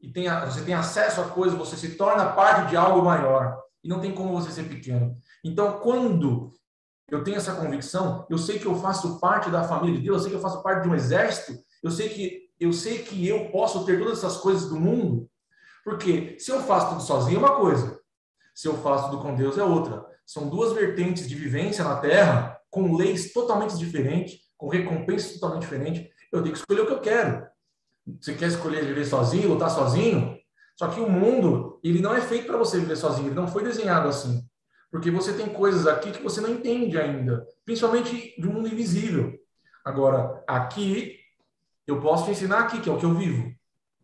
[0.00, 3.60] e tem, você tem acesso a coisas, você se torna parte de algo maior.
[3.82, 5.16] E não tem como você ser pequeno.
[5.44, 6.52] Então, quando
[7.10, 10.22] eu tenho essa convicção, eu sei que eu faço parte da família de Deus, eu
[10.22, 13.50] sei que eu faço parte de um exército, eu sei que eu sei que eu
[13.50, 15.30] posso ter todas essas coisas do mundo,
[15.84, 17.98] porque se eu faço tudo sozinho é uma coisa,
[18.54, 20.04] se eu faço tudo com Deus é outra.
[20.26, 26.10] São duas vertentes de vivência na Terra com leis totalmente diferentes, com recompensas totalmente diferentes.
[26.32, 27.46] Eu tenho que escolher o que eu quero.
[28.20, 30.36] Você quer escolher viver sozinho, lutar sozinho?
[30.76, 33.62] Só que o mundo, ele não é feito para você viver sozinho, ele não foi
[33.62, 34.47] desenhado assim.
[34.90, 39.38] Porque você tem coisas aqui que você não entende ainda, principalmente do mundo invisível.
[39.84, 41.18] Agora, aqui,
[41.86, 43.52] eu posso te ensinar aqui, que é o que eu vivo,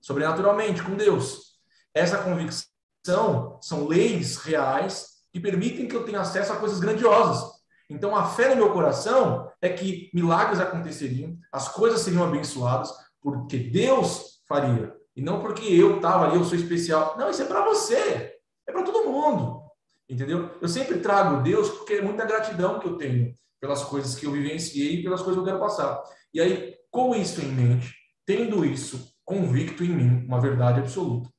[0.00, 1.58] sobrenaturalmente, com Deus.
[1.94, 7.52] Essa convicção são leis reais que permitem que eu tenha acesso a coisas grandiosas.
[7.88, 13.58] Então, a fé no meu coração é que milagres aconteceriam, as coisas seriam abençoadas, porque
[13.58, 14.94] Deus faria.
[15.16, 17.16] E não porque eu estava ali, eu sou especial.
[17.18, 18.34] Não, isso é para você.
[18.66, 19.63] É para todo mundo.
[20.08, 20.50] Entendeu?
[20.60, 24.32] Eu sempre trago Deus porque é muita gratidão que eu tenho pelas coisas que eu
[24.32, 26.02] vivenciei e pelas coisas que eu quero passar.
[26.32, 27.94] E aí, com isso em mente,
[28.26, 31.30] tendo isso convicto em mim, uma verdade absoluta,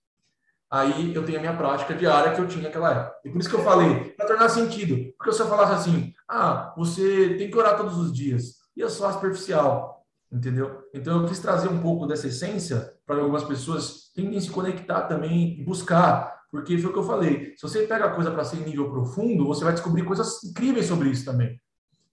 [0.71, 3.15] aí eu tenho a minha prática diária que eu tinha naquela época.
[3.23, 5.13] E por isso que eu falei, para tornar sentido.
[5.17, 8.89] Porque se eu falasse assim, ah, você tem que orar todos os dias, e eu
[8.89, 10.03] sou superficial.
[10.31, 10.81] entendeu?
[10.93, 15.59] Então eu quis trazer um pouco dessa essência para algumas pessoas tentem se conectar também
[15.59, 17.53] e buscar, porque foi o que eu falei.
[17.57, 20.85] Se você pega a coisa para ser em nível profundo, você vai descobrir coisas incríveis
[20.85, 21.61] sobre isso também,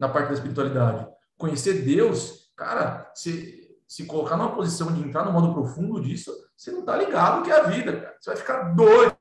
[0.01, 1.07] na parte da espiritualidade.
[1.39, 6.73] Conhecer Deus, cara, se, se colocar numa posição de entrar no modo profundo disso, você
[6.73, 8.17] não tá ligado que é a vida, cara.
[8.21, 9.17] Você vai ficar doido,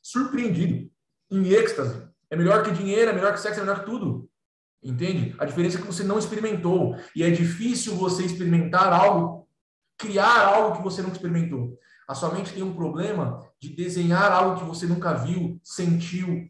[0.00, 0.88] surpreendido,
[1.28, 2.06] em êxtase.
[2.30, 4.30] É melhor que dinheiro, é melhor que sexo, é melhor que tudo.
[4.80, 5.34] Entende?
[5.40, 6.96] A diferença é que você não experimentou.
[7.16, 9.48] E é difícil você experimentar algo,
[9.98, 11.76] criar algo que você nunca experimentou.
[12.06, 16.48] A sua mente tem um problema de desenhar algo que você nunca viu, sentiu.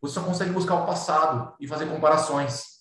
[0.00, 2.80] Você só consegue buscar o passado e fazer comparações.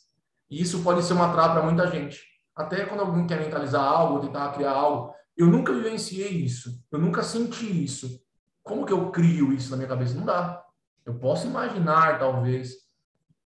[0.50, 2.22] E isso pode ser uma trava para muita gente.
[2.56, 5.14] Até quando alguém quer mentalizar algo, tentar criar algo.
[5.36, 6.84] Eu nunca vivenciei isso.
[6.92, 8.22] Eu nunca senti isso.
[8.62, 10.14] Como que eu crio isso na minha cabeça?
[10.14, 10.64] Não dá.
[11.06, 12.74] Eu posso imaginar, talvez,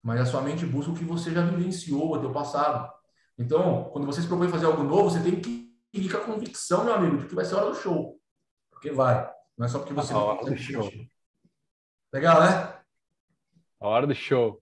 [0.01, 2.91] mas a sua mente busca o que você já vivenciou, o teu passado.
[3.37, 6.83] Então, quando você se propõe fazer algo novo, você tem que ir com a convicção,
[6.83, 8.19] meu amigo, de que vai ser a hora do show.
[8.83, 9.31] Porque vai.
[9.57, 10.91] Não é só porque você a hora do show.
[12.11, 12.73] Legal, né?
[13.79, 14.61] A hora do show.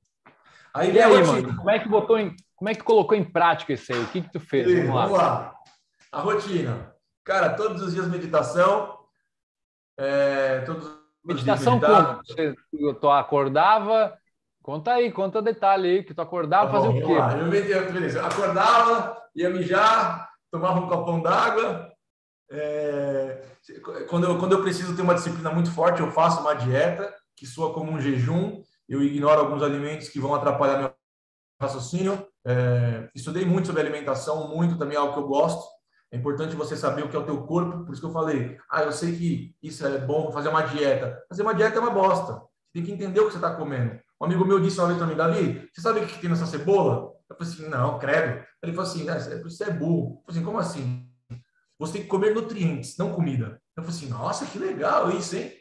[0.72, 3.74] Aí, e aí, mano, como é que botou em, como é que colocou em prática
[3.74, 4.00] isso aí?
[4.00, 4.68] O que que tu fez?
[4.68, 5.06] Sim, vamos, lá.
[5.06, 5.56] vamos lá.
[6.12, 6.96] A rotina.
[7.24, 9.00] Cara, todos os dias meditação.
[9.98, 10.64] É,
[11.26, 12.24] meditação como?
[12.24, 12.56] Você,
[13.02, 14.16] tu acordava,
[14.62, 17.74] Conta aí, conta detalhe aí, que tu acordava tá fazer o quê?
[17.74, 18.20] Eu, beleza.
[18.20, 21.91] eu acordava, ia mijar, tomava um copão d'água.
[22.52, 23.42] É...
[24.10, 27.46] Quando, eu, quando eu preciso ter uma disciplina muito forte, eu faço uma dieta que
[27.46, 28.62] soa como um jejum.
[28.88, 30.94] Eu ignoro alguns alimentos que vão atrapalhar meu
[31.62, 32.28] raciocínio.
[32.46, 33.10] É...
[33.16, 35.64] Estudei muito sobre alimentação, muito também é algo que eu gosto.
[36.12, 38.58] É importante você saber o que é o teu corpo, por isso que eu falei,
[38.70, 41.24] ah, eu sei que isso é bom, fazer uma dieta.
[41.30, 42.34] Fazer uma dieta é uma bosta.
[42.34, 43.98] Você tem que entender o que você está comendo.
[44.20, 46.46] Um amigo meu disse uma vez para mim, Davi, você sabe o que tem nessa
[46.46, 47.14] cebola?
[47.30, 48.46] Eu falei assim, não, credo.
[48.62, 49.06] Ele falou assim,
[49.42, 50.18] você é burro.
[50.18, 51.11] Eu falei assim, como assim?
[51.82, 53.62] Você tem que comer nutrientes, não comida.
[53.76, 55.52] Eu falei assim, nossa, que legal isso, hein?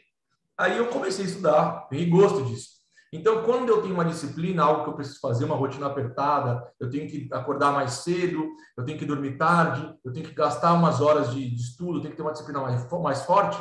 [0.57, 2.79] Aí eu comecei a estudar, peguei gosto disso.
[3.11, 6.89] Então, quando eu tenho uma disciplina, algo que eu preciso fazer, uma rotina apertada, eu
[6.89, 8.47] tenho que acordar mais cedo,
[8.77, 12.01] eu tenho que dormir tarde, eu tenho que gastar umas horas de, de estudo, eu
[12.01, 13.59] tenho que ter uma disciplina mais, mais forte,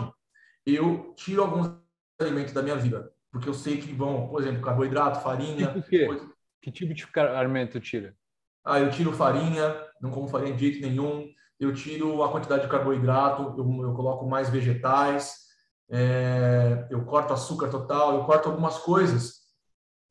[0.64, 1.74] eu tiro alguns
[2.20, 5.72] alimentos da minha vida porque eu sei que vão, por exemplo, carboidrato, farinha.
[5.72, 6.06] Tipo quê?
[6.06, 6.30] Coisa...
[6.60, 8.14] Que tipo de alimento tira?
[8.64, 11.26] Ah, eu tiro farinha, não como farinha de jeito nenhum.
[11.60, 15.34] Eu tiro a quantidade de carboidrato, eu, eu coloco mais vegetais,
[15.90, 19.40] é, eu corto açúcar total, eu corto algumas coisas,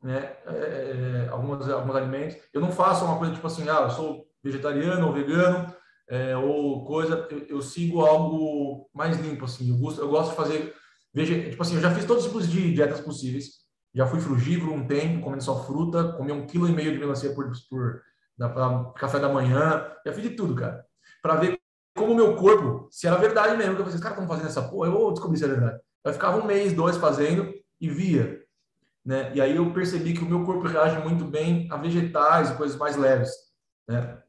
[0.02, 0.38] né?
[0.46, 2.38] É, é alguns, alguns alimentos.
[2.54, 5.74] Eu não faço uma coisa tipo assim, ah, eu sou vegetariano ou vegano,
[6.08, 9.70] é, ou coisa, eu, eu, sigo algo mais limpo, assim.
[9.70, 10.76] Eu gosto, eu gosto de fazer
[11.14, 13.60] Veja, tipo assim, eu já fiz todos os tipos de dietas possíveis.
[13.94, 17.34] Já fui frugívoro um tempo, comendo só fruta, comi um quilo e meio de melancia
[17.34, 18.02] por, por
[18.38, 19.92] na, café da manhã.
[20.06, 20.86] Já fiz de tudo, cara.
[21.22, 21.60] Para ver
[21.96, 23.76] como o meu corpo, se era verdade mesmo.
[23.76, 25.80] Que eu falei, os caras estão fazendo essa porra, eu vou descobrir se é verdade.
[26.04, 28.42] Eu ficava um mês, dois fazendo e via.
[29.06, 29.32] Né?
[29.34, 32.78] E aí eu percebi que o meu corpo reage muito bem a vegetais e coisas
[32.78, 33.32] mais leves.
[33.88, 34.22] Né?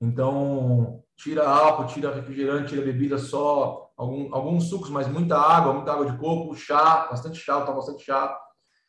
[0.00, 5.92] Então, tira álcool, tira refrigerante, tira bebida só, algum, alguns sucos, mas muita água, muita
[5.92, 8.38] água de coco, chá, bastante chá, eu tomo bastante chá.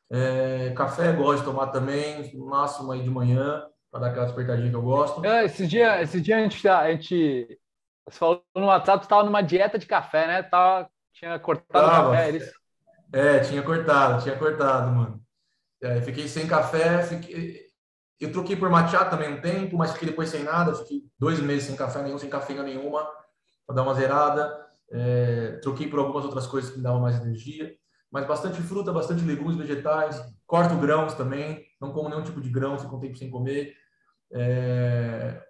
[0.09, 3.65] É, café gosto de tomar também, no máximo aí de manhã,
[3.95, 5.25] para dar aquela despertadinha que eu gosto.
[5.25, 7.57] É, esse dia, esse dia a gente, a gente
[8.05, 10.43] você falou no WhatsApp, você estava numa dieta de café, né?
[10.43, 12.51] Tava, tinha cortado o café, eles...
[13.13, 15.21] É, tinha cortado, tinha cortado, mano.
[15.81, 17.67] É, fiquei sem café, fiquei...
[18.19, 21.63] eu troquei por matcha também um tempo, mas fiquei depois sem nada, fiquei dois meses
[21.63, 23.07] sem café nenhum, sem cafeína nenhuma,
[23.65, 24.61] para dar uma zerada.
[24.91, 27.73] É, troquei por algumas outras coisas que me davam mais energia,
[28.11, 30.21] mas bastante fruta, bastante legumes, vegetais.
[30.45, 33.73] Corto grãos também, não como nenhum tipo de grão, fico um tempo sem comer.
[34.31, 35.41] É,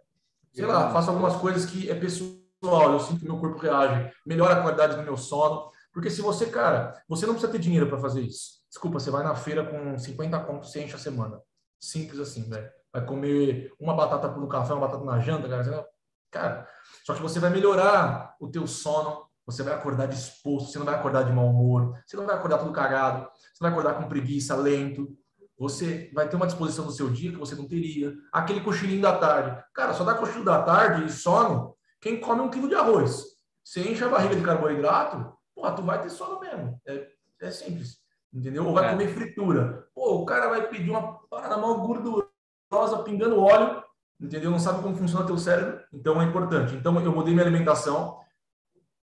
[0.53, 4.57] sei lá, faço algumas coisas que é pessoal, eu sinto que meu corpo reage, melhora
[4.57, 5.69] a qualidade do meu sono.
[5.93, 8.61] Porque se você, cara, você não precisa ter dinheiro para fazer isso.
[8.69, 11.39] Desculpa, você vai na feira com 50 contos, você enche a semana.
[11.79, 12.69] Simples assim, velho.
[12.91, 15.87] Vai comer uma batata um café, uma batata na janta, cara.
[16.31, 16.67] Cara,
[17.05, 20.95] só que você vai melhorar o teu sono, você vai acordar disposto, você não vai
[20.95, 24.55] acordar de mau humor, você não vai acordar todo cagado, você vai acordar com preguiça,
[24.55, 25.15] lento.
[25.57, 28.13] Você vai ter uma disposição no seu dia que você não teria.
[28.31, 29.63] Aquele cochilinho da tarde.
[29.73, 33.23] Cara, só dá cochilo da tarde e sono quem come um quilo de arroz.
[33.63, 36.79] Você enche a barriga de carboidrato, pô, tu vai ter sono mesmo.
[36.85, 37.07] É,
[37.41, 37.97] é simples.
[38.33, 38.65] Entendeu?
[38.65, 38.91] Ou vai é.
[38.91, 39.87] comer fritura.
[39.95, 43.81] Pô, o cara vai pedir uma parada mal gordurosa, pingando óleo,
[44.19, 44.51] entendeu?
[44.51, 46.75] Não sabe como funciona teu cérebro, então é importante.
[46.75, 48.19] Então eu mudei minha alimentação,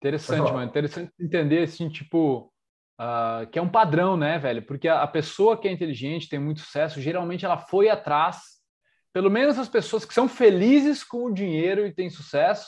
[0.05, 0.69] Interessante, mano.
[0.69, 2.53] Interessante entender, assim, tipo,
[2.99, 4.61] uh, que é um padrão, né, velho?
[4.61, 8.55] Porque a, a, pessoa que é inteligente, tem muito sucesso, geralmente ela foi atrás
[9.15, 12.67] pelo menos as pessoas que são felizes com o dinheiro e têm sucesso,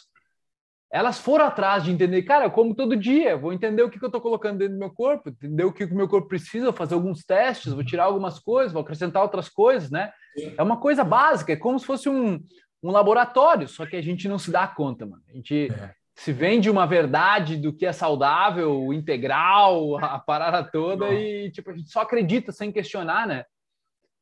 [0.90, 4.06] elas foram atrás de entender, cara, eu como todo dia, vou entender o que, que
[4.06, 6.74] eu estou colocando dentro do meu corpo, entender o que o meu corpo precisa, vou
[6.74, 10.10] fazer alguns testes, vou tirar algumas coisas, vou acrescentar outras coisas, né?
[10.38, 10.56] Sim.
[10.58, 12.42] É uma coisa básica, é como se fosse um,
[12.82, 15.24] um laboratório, só que a gente não se dá conta, mano.
[15.28, 15.94] A gente é.
[16.18, 21.74] Se vende uma verdade do que é saudável, integral, a parada toda, e tipo, a
[21.76, 23.46] gente só acredita sem questionar, né?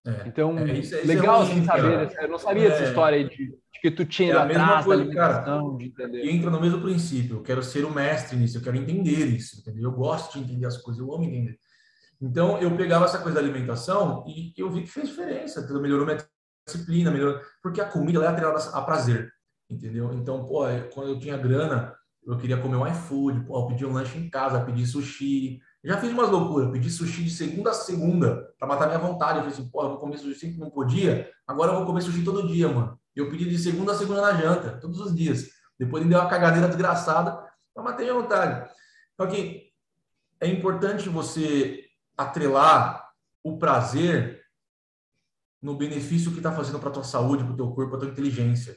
[0.05, 0.27] É.
[0.27, 2.15] Então, é, isso, isso legal é assim saber.
[2.21, 2.87] Eu não sabia dessa é.
[2.89, 6.29] história aí de que tu tinha é atrás coisa, da alimentação, cara, de entender.
[6.29, 7.37] Entra no mesmo princípio.
[7.37, 9.83] Eu quero ser o mestre nisso, eu quero entender isso, entendeu?
[9.83, 11.57] Eu gosto de entender as coisas, eu amo entender.
[12.21, 15.61] Então, eu pegava essa coisa da alimentação e eu vi que fez diferença.
[15.79, 16.17] Melhorou minha
[16.67, 17.39] disciplina, melhorou...
[17.61, 19.31] Porque a comida é atrelada a prazer,
[19.69, 20.13] entendeu?
[20.13, 20.63] Então, pô,
[20.93, 21.95] quando eu tinha grana,
[22.25, 25.59] eu queria comer um iFood, pô, eu pedi um lanche em casa, pedi sushi.
[25.83, 29.37] já fiz umas loucuras, pedi sushi de segunda a segunda para matar minha vontade.
[29.37, 32.01] Eu falei assim, pô, eu vou comer sushi sempre não podia, agora eu vou comer
[32.01, 32.99] sushi todo dia, mano.
[33.15, 35.49] Eu pedi de segunda a segunda na janta, todos os dias.
[35.77, 37.45] Depois ele deu uma cagadeira desgraçada,
[37.75, 38.69] eu matei a vontade.
[39.15, 39.71] Só que
[40.39, 41.85] é importante você
[42.17, 43.09] atrelar
[43.43, 44.41] o prazer
[45.61, 48.75] no benefício que está fazendo para tua saúde, para o teu corpo, para tua inteligência.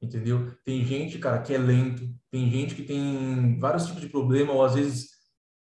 [0.00, 0.54] Entendeu?
[0.64, 4.64] Tem gente, cara, que é lento, tem gente que tem vários tipos de problema, ou
[4.64, 5.08] às vezes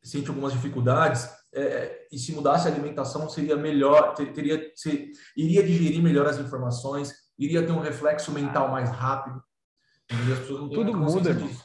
[0.02, 6.02] sente algumas dificuldades, é, e se mudasse a alimentação seria melhor, teria, ser, iria digerir
[6.02, 9.42] melhor as informações, iria ter um reflexo mental mais rápido.
[10.46, 11.64] Tudo muda, disso.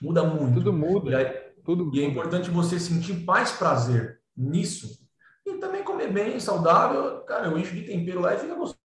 [0.00, 0.54] Muda muito.
[0.54, 1.10] Tudo muda.
[1.10, 1.26] E, aí,
[1.64, 5.04] Tudo e é importante você sentir mais prazer nisso.
[5.46, 7.20] E também comer bem, saudável.
[7.20, 8.83] Cara, eu encho de tempero lá e fica gostoso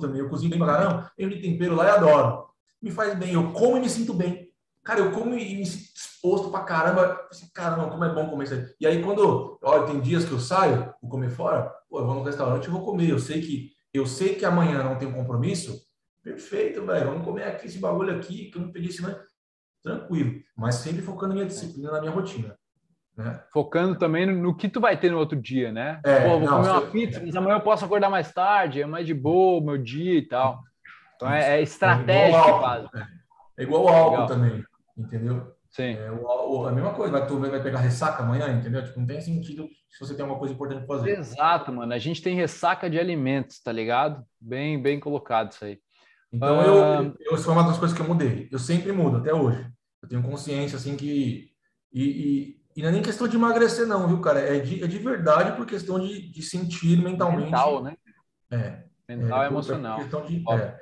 [0.00, 0.20] também.
[0.20, 2.46] Eu cozinho bem pra caramba, encho de tempero lá e adoro.
[2.80, 3.34] Me faz bem.
[3.34, 4.48] Eu como e me sinto bem.
[4.82, 7.26] Cara, eu como e me sinto disposto pra caramba.
[7.30, 8.66] Assim, caramba, como é bom comer isso aí.
[8.80, 12.14] E aí, quando, olha, tem dias que eu saio, vou comer fora, pô, eu vou
[12.14, 13.10] no restaurante e vou comer.
[13.10, 15.80] Eu sei que eu sei que amanhã não tem um compromisso,
[16.20, 19.16] perfeito, velho, vamos comer aqui esse bagulho aqui, que eu não pedi isso, né?
[19.84, 22.58] Tranquilo, mas sempre focando na minha disciplina, na minha rotina.
[23.16, 23.40] Né?
[23.52, 26.00] Focando também no que tu vai ter no outro dia, né?
[26.04, 28.86] É, Pô, vou não, comer uma pizza, mas amanhã eu posso acordar mais tarde, é
[28.86, 30.60] mais de boa meu dia e tal.
[31.14, 32.90] Então é, é estratégia é igual,
[33.56, 34.26] é igual o álcool Legal.
[34.26, 34.64] também,
[34.98, 35.54] entendeu?
[35.70, 35.96] Sim.
[35.96, 38.84] É o, a mesma coisa, vai, tu vai pegar ressaca amanhã, entendeu?
[38.84, 41.18] Tipo, não tem sentido se você tem alguma coisa importante para fazer.
[41.18, 41.92] Exato, mano.
[41.92, 44.24] A gente tem ressaca de alimentos, tá ligado?
[44.40, 45.80] Bem, bem colocado isso aí.
[46.32, 48.48] Então, eu, eu, eu, isso foi uma das coisas que eu mudei.
[48.52, 49.66] Eu sempre mudo, até hoje.
[50.02, 51.50] Eu tenho consciência, assim, que...
[51.92, 54.40] E, e, e não é nem questão de emagrecer, não, viu, cara?
[54.40, 57.44] É de, é de verdade por questão de, de sentir mentalmente.
[57.44, 57.96] Mental, né?
[58.50, 58.84] É.
[59.08, 59.98] Mental e é, emocional.
[59.98, 60.54] Questão de, é.
[60.54, 60.80] é.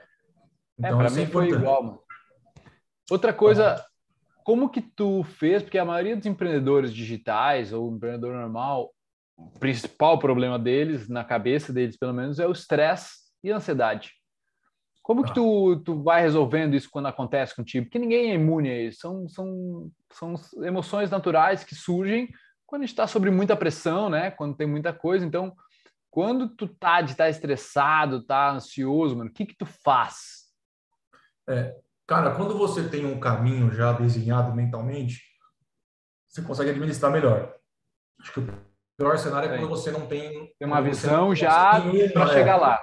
[0.78, 2.02] Então, é, para mim foi igual, mano.
[3.10, 3.84] Outra coisa
[4.44, 5.62] como que tu fez?
[5.62, 8.92] Porque a maioria dos empreendedores digitais ou empreendedor normal,
[9.36, 14.12] o principal problema deles, na cabeça deles pelo menos, é o estresse e a ansiedade.
[15.02, 17.86] Como que tu, tu vai resolvendo isso quando acontece contigo?
[17.86, 19.00] Porque ninguém é imune a isso.
[19.00, 22.28] São, são, são emoções naturais que surgem
[22.64, 24.30] quando a gente está sobre muita pressão, né?
[24.30, 25.26] Quando tem muita coisa.
[25.26, 25.52] Então,
[26.08, 30.42] quando tu tá de estar tá estressado, tá ansioso, mano, o que que tu faz?
[31.48, 31.74] É,
[32.12, 35.22] Cara, quando você tem um caminho já desenhado mentalmente,
[36.28, 37.54] você consegue administrar melhor.
[38.20, 38.48] Acho que o
[38.98, 40.52] pior cenário é quando você não tem.
[40.58, 41.80] Tem uma visão já
[42.12, 42.78] para chegar lá.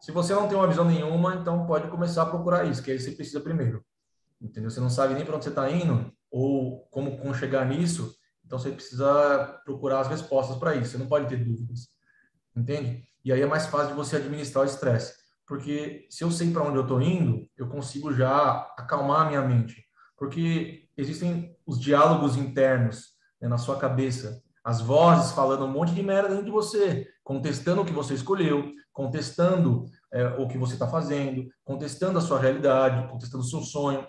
[0.00, 2.98] Se você não tem uma visão nenhuma, então pode começar a procurar isso, que aí
[2.98, 3.84] você precisa primeiro.
[4.40, 4.70] Entendeu?
[4.70, 8.58] Você não sabe nem para onde você está indo ou como, como chegar nisso, então
[8.58, 10.92] você precisa procurar as respostas para isso.
[10.92, 11.88] Você não pode ter dúvidas.
[12.56, 13.04] Entende?
[13.24, 15.18] E aí é mais fácil de você administrar o estresse
[15.48, 19.40] porque se eu sei para onde eu estou indo, eu consigo já acalmar a minha
[19.40, 19.82] mente.
[20.14, 26.02] Porque existem os diálogos internos né, na sua cabeça, as vozes falando um monte de
[26.02, 30.86] merda dentro de você, contestando o que você escolheu, contestando é, o que você está
[30.86, 34.06] fazendo, contestando a sua realidade, contestando o seu sonho.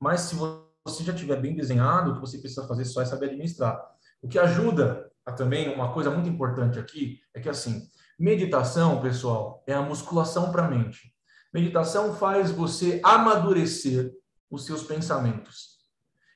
[0.00, 3.26] Mas se você já tiver bem desenhado, o que você precisa fazer só é saber
[3.26, 3.78] administrar.
[4.22, 7.86] O que ajuda a, também, uma coisa muito importante aqui, é que assim,
[8.18, 11.14] Meditação, pessoal, é a musculação para a mente.
[11.54, 14.10] Meditação faz você amadurecer
[14.50, 15.77] os seus pensamentos.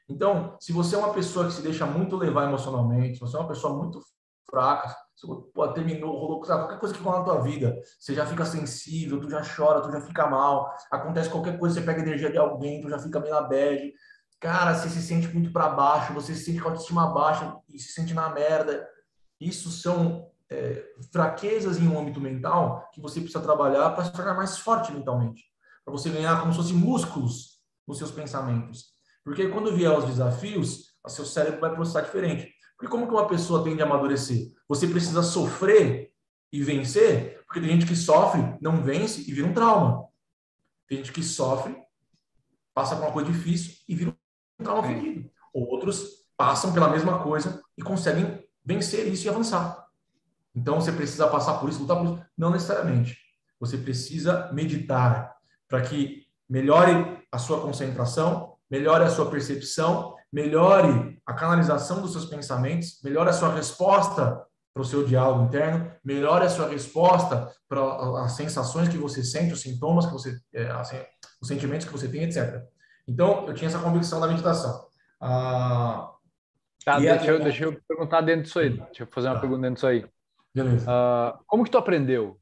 [0.09, 3.41] Então, se você é uma pessoa que se deixa muito levar emocionalmente, se você é
[3.41, 4.01] uma pessoa muito
[4.49, 8.45] fraca, se pô, terminou, rolou qualquer coisa que rola na tua vida, você já fica
[8.45, 12.39] sensível, tu já chora, tu já fica mal, acontece qualquer coisa, você pega energia de
[12.39, 13.93] alguém, tu já fica meio na bad.
[14.41, 17.79] Cara, você se sente muito para baixo, você se sente com a autoestima baixa e
[17.79, 18.87] se sente na merda.
[19.41, 24.35] Isso são é, fraquezas em um âmbito mental que você precisa trabalhar para se tornar
[24.35, 25.45] mais forte mentalmente,
[25.85, 28.92] para você ganhar como se fosse músculos nos seus pensamentos.
[29.25, 32.53] Porque quando vier os desafios, o seu cérebro vai processar diferente.
[32.77, 34.53] Porque como que uma pessoa tende a amadurecer?
[34.69, 36.13] Você precisa sofrer
[36.53, 40.07] e vencer, Porque tem gente que sofre, não vence e vira um trauma.
[40.87, 41.77] Tem gente que sofre,
[42.75, 44.11] passa por uma coisa difícil e vira
[44.59, 45.31] um trauma ferido.
[45.53, 49.87] Outros passam pela mesma coisa e conseguem vencer isso e avançar.
[50.55, 52.27] Então você precisa passar por isso, lutar por isso?
[52.37, 53.17] Não necessariamente.
[53.61, 55.37] Você precisa meditar
[55.69, 62.25] para que melhore a sua concentração, melhore a sua percepção, melhore a canalização dos seus
[62.25, 64.43] pensamentos, melhore a sua resposta
[64.73, 69.53] para o seu diálogo interno, melhore a sua resposta para as sensações que você sente,
[69.53, 70.41] os sintomas que você,
[70.81, 70.97] assim,
[71.43, 72.63] os sentimentos que você tem, etc.
[73.07, 74.87] Então, eu tinha essa convicção da meditação.
[75.21, 76.11] Ah,
[76.83, 78.71] tá, deixa, eu, deixa eu perguntar dentro disso aí.
[78.71, 79.41] Deixa eu fazer uma tá.
[79.43, 80.07] pergunta dentro disso aí.
[80.55, 80.91] Beleza.
[80.91, 82.41] Uh, como que tu aprendeu?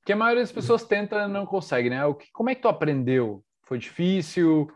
[0.00, 2.04] Porque a maioria das pessoas tenta e não consegue, né?
[2.04, 3.44] O que, como é que tu aprendeu?
[3.62, 4.68] Foi difícil?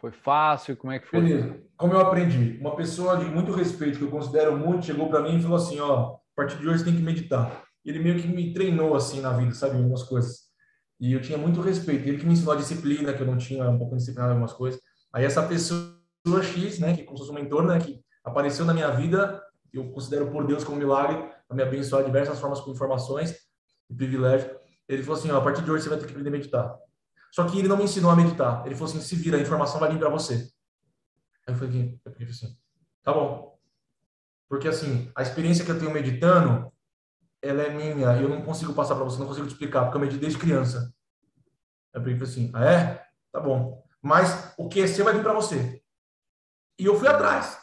[0.00, 0.76] Foi fácil?
[0.76, 1.20] Como é que foi?
[1.20, 1.60] Beleza.
[1.76, 2.58] Como eu aprendi?
[2.58, 5.78] Uma pessoa de muito respeito, que eu considero muito, chegou para mim e falou assim,
[5.78, 7.62] ó, a partir de hoje você tem que meditar.
[7.84, 10.50] Ele meio que me treinou assim na vida, sabe, algumas coisas.
[10.98, 12.08] E eu tinha muito respeito.
[12.08, 14.54] Ele que me ensinou a disciplina, que eu não tinha, um pouco disciplinado em algumas
[14.54, 14.80] coisas.
[15.12, 15.94] Aí essa pessoa
[16.42, 19.42] X, né, que como se fosse um mentor, né, que apareceu na minha vida,
[19.72, 23.36] eu considero por Deus como milagre, a me abençoar de diversas formas com informações
[23.90, 24.50] e privilégio.
[24.88, 26.78] Ele falou assim, ó, a partir de hoje você vai ter que aprender a meditar.
[27.32, 28.64] Só que ele não me ensinou a meditar.
[28.66, 30.50] Ele falou assim, se vira, a informação vai vir para você.
[31.46, 32.56] Aí eu falei, eu falei assim,
[33.02, 33.58] tá bom.
[34.48, 36.72] Porque assim, a experiência que eu tenho meditando,
[37.40, 40.00] ela é minha, eu não consigo passar para você, não consigo te explicar, porque eu
[40.00, 40.92] medito desde criança.
[41.94, 43.06] Aí eu falei assim, ah é?
[43.32, 43.84] Tá bom.
[44.02, 45.80] Mas o que é seu vai vir para você.
[46.78, 47.58] E eu fui atrás.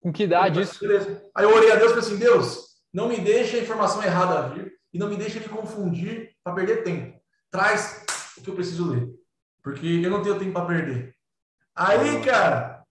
[0.00, 0.80] Com que idade isso?
[0.80, 1.22] Beleza.
[1.34, 4.48] Aí eu orei a Deus e falei assim, Deus, não me deixe a informação errada
[4.48, 7.20] vir e não me deixe me confundir para perder tempo.
[7.50, 8.01] Traz
[8.38, 9.08] o que eu preciso ler.
[9.62, 11.14] Porque eu não tenho tempo para perder.
[11.74, 12.84] Aí, cara,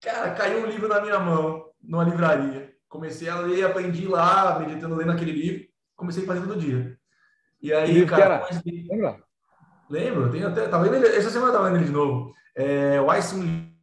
[0.00, 2.72] cara, caiu um livro na minha mão, numa livraria.
[2.88, 5.66] Comecei a ler, aprendi lá, meditando, lendo aquele livro.
[5.96, 6.96] Comecei a fazer todo dia.
[7.60, 8.86] E aí, cara, comecei...
[8.88, 9.22] lembra?
[9.90, 12.32] Lembro, tenho até, tava lendo, essa semana eu tava lendo ele de novo.
[12.54, 13.20] É, Wai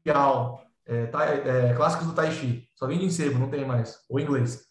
[0.06, 2.68] Liao, é, é, clássicos do Tai Chi.
[2.76, 4.00] Só vende em sebo, não tem mais.
[4.10, 4.66] Ou inglês.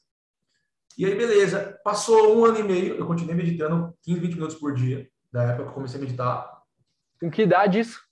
[0.97, 1.79] E aí, beleza.
[1.85, 5.65] Passou um ano e meio, eu continuei meditando 15, 20 minutos por dia da época
[5.65, 6.63] que eu comecei a meditar.
[7.21, 8.07] Com que idade isso?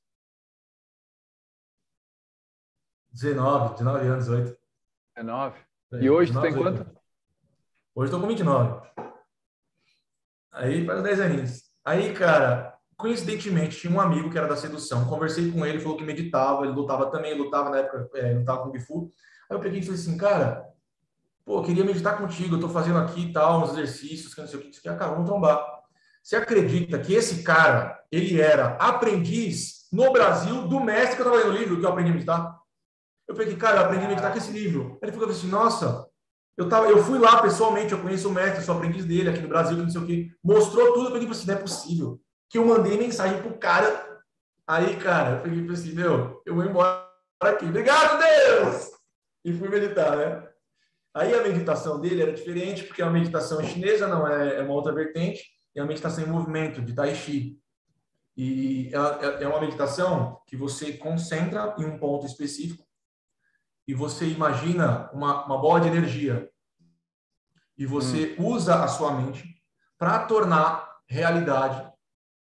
[3.12, 4.58] 19, 19 anos, 18.
[5.16, 5.58] 19.
[5.92, 6.84] E hoje 19, tu tem 18.
[6.84, 7.00] quanto?
[7.94, 8.86] Hoje eu tô com 29.
[10.52, 11.62] Aí faz 10 aninhos.
[11.84, 15.08] Aí, cara, coincidentemente, tinha um amigo que era da sedução.
[15.08, 18.70] Conversei com ele, falou que meditava, ele lutava também, lutava na época, é, lutava com
[18.70, 19.12] o Gifu.
[19.48, 20.66] Aí eu peguei e falei assim, cara,
[21.44, 24.58] pô, queria meditar contigo, eu tô fazendo aqui e tal, uns exercícios, que não sei
[24.58, 25.75] o que, que, cara, vamos trombar.
[26.26, 31.36] Você acredita que esse cara, ele era aprendiz no Brasil do mestre que eu estava
[31.36, 32.58] lendo o livro que eu aprendi a meditar?
[33.28, 34.98] Eu falei, cara, eu aprendi a meditar com esse livro.
[35.00, 36.04] Ele falou assim, nossa,
[36.58, 39.46] eu, tava, eu fui lá pessoalmente, eu conheço o mestre, sou aprendiz dele aqui no
[39.46, 40.28] Brasil, que não sei o quê.
[40.42, 42.20] Mostrou tudo, eu falei assim, não é possível.
[42.50, 44.20] Que eu mandei mensagem pro cara.
[44.66, 47.08] Aí, cara, eu falei assim, meu, eu vou embora
[47.40, 47.66] aqui.
[47.66, 48.90] Obrigado, Deus!
[49.44, 50.44] E fui meditar, né?
[51.14, 54.92] Aí a meditação dele era diferente, porque uma meditação chinesa, não é, é uma outra
[54.92, 57.60] vertente é a meditação em movimento, de Tai Chi.
[58.36, 62.86] E é, é uma meditação que você concentra em um ponto específico
[63.88, 66.50] e você imagina uma, uma bola de energia.
[67.78, 68.46] E você hum.
[68.46, 69.62] usa a sua mente
[69.98, 71.90] para tornar realidade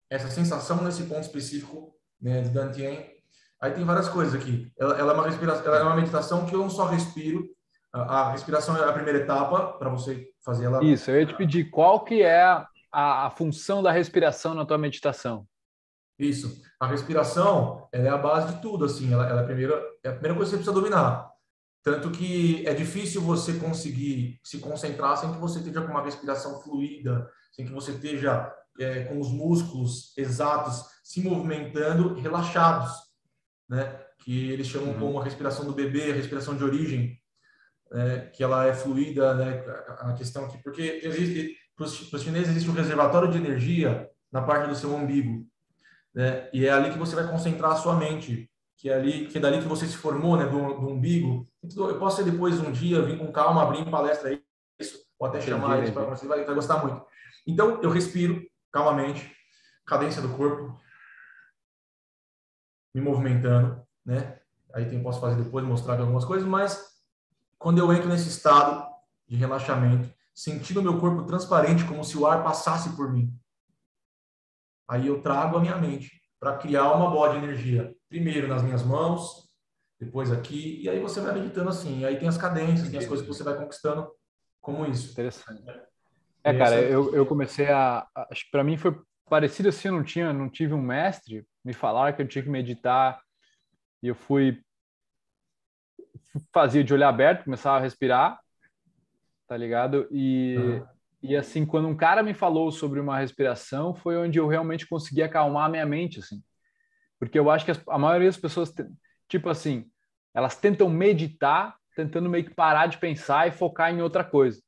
[0.09, 3.13] essa sensação nesse ponto específico né, de Dantien.
[3.61, 4.73] Aí tem várias coisas aqui.
[4.79, 7.45] Ela, ela, é uma respiração, ela é uma meditação que eu não só respiro.
[7.93, 10.85] A, a respiração é a primeira etapa para você fazer ela.
[10.85, 12.65] Isso, eu ia te pedir qual que é
[12.95, 15.47] a, a função da respiração na tua meditação?
[16.17, 16.63] Isso.
[16.79, 19.13] A respiração ela é a base de tudo, assim.
[19.13, 21.29] Ela, ela é, a primeira, é a primeira coisa que você precisa dominar.
[21.83, 26.63] Tanto que é difícil você conseguir se concentrar sem que você esteja com uma respiração
[26.63, 32.93] fluida, sem que você esteja é, com os músculos exatos se movimentando, relaxados,
[33.69, 34.01] né?
[34.21, 35.01] Que eles chamam uhum.
[35.01, 37.21] como a respiração do bebê, a respiração de origem,
[37.91, 38.31] né?
[38.33, 39.65] que ela é fluida, né?
[39.99, 44.69] A questão aqui, porque existe para os chineses existe um reservatório de energia na parte
[44.69, 45.47] do seu umbigo,
[46.15, 46.49] né?
[46.53, 49.41] E é ali que você vai concentrar a sua mente, que é ali, que é
[49.41, 50.47] dali que você se formou, né?
[50.47, 51.49] Do, do umbigo.
[51.63, 54.39] Então, eu posso ser depois um dia vir com calma abrir em palestra
[54.79, 57.05] isso, ou até chamar eles para você vai, vai gostar muito.
[57.47, 59.35] Então eu respiro calmamente,
[59.85, 60.81] cadência do corpo,
[62.95, 64.41] me movimentando, né?
[64.73, 66.95] Aí tem, posso fazer depois, mostrar algumas coisas, mas
[67.59, 68.87] quando eu entro nesse estado
[69.27, 73.33] de relaxamento, sentindo meu corpo transparente, como se o ar passasse por mim.
[74.89, 77.95] Aí eu trago a minha mente para criar uma bola de energia.
[78.09, 79.49] Primeiro nas minhas mãos,
[79.99, 82.01] depois aqui, e aí você vai meditando assim.
[82.01, 84.11] E aí tem as cadências, tem as coisas que você vai conquistando
[84.61, 85.13] como isso.
[85.13, 85.63] Interessante.
[86.43, 88.07] É, cara, eu, eu comecei a.
[88.31, 88.95] Acho que para mim foi
[89.29, 92.51] parecido assim, eu não tinha, não tive um mestre, me falaram que eu tinha que
[92.51, 93.23] meditar
[94.03, 94.63] e eu fui
[96.53, 98.39] fazia de olho aberto, começava a respirar,
[99.55, 100.09] tá ligado?
[100.11, 100.87] E uhum.
[101.23, 105.23] e assim, quando um cara me falou sobre uma respiração, foi onde eu realmente consegui
[105.23, 106.43] acalmar a minha mente, assim.
[107.21, 108.75] Porque eu acho que a maioria das pessoas,
[109.29, 109.87] tipo assim,
[110.35, 114.61] elas tentam meditar, tentando meio que parar de pensar e focar em outra coisa.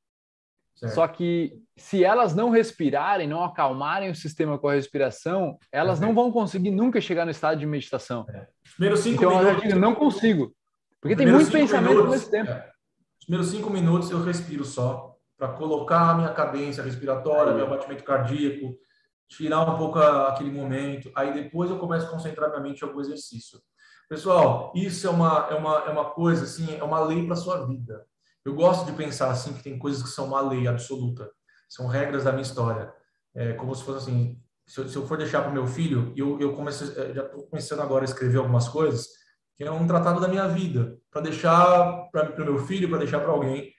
[0.77, 0.95] Certo.
[0.95, 6.15] Só que se elas não respirarem, não acalmarem o sistema com a respiração, elas não
[6.15, 8.25] vão conseguir nunca chegar no estado de meditação.
[8.31, 8.47] É.
[8.77, 9.65] Primeiros cinco então, minutos.
[9.65, 10.55] Eu digo, não consigo.
[11.01, 12.51] Porque tem muito pensamento minutos, ao mesmo tempo.
[12.53, 12.76] É.
[13.27, 18.05] Os primeiros cinco minutos eu respiro só, para colocar a minha cadência respiratória, meu batimento
[18.05, 18.79] cardíaco,
[19.29, 21.11] tirar um pouco aquele momento.
[21.13, 23.59] Aí depois eu começo a concentrar minha mente em algum exercício.
[24.09, 27.67] Pessoal, isso é uma, é uma, é uma coisa, assim, é uma lei para sua
[27.67, 28.07] vida.
[28.45, 31.29] Eu gosto de pensar assim que tem coisas que são uma lei absoluta,
[31.69, 32.95] são regras da minha história.
[33.35, 36.39] É como se fosse assim, se eu, se eu for deixar para meu filho, eu,
[36.39, 39.09] eu comecei, é, já estou começando agora a escrever algumas coisas,
[39.57, 43.21] que é um tratado da minha vida, para deixar para o meu filho, para deixar
[43.21, 43.73] para alguém,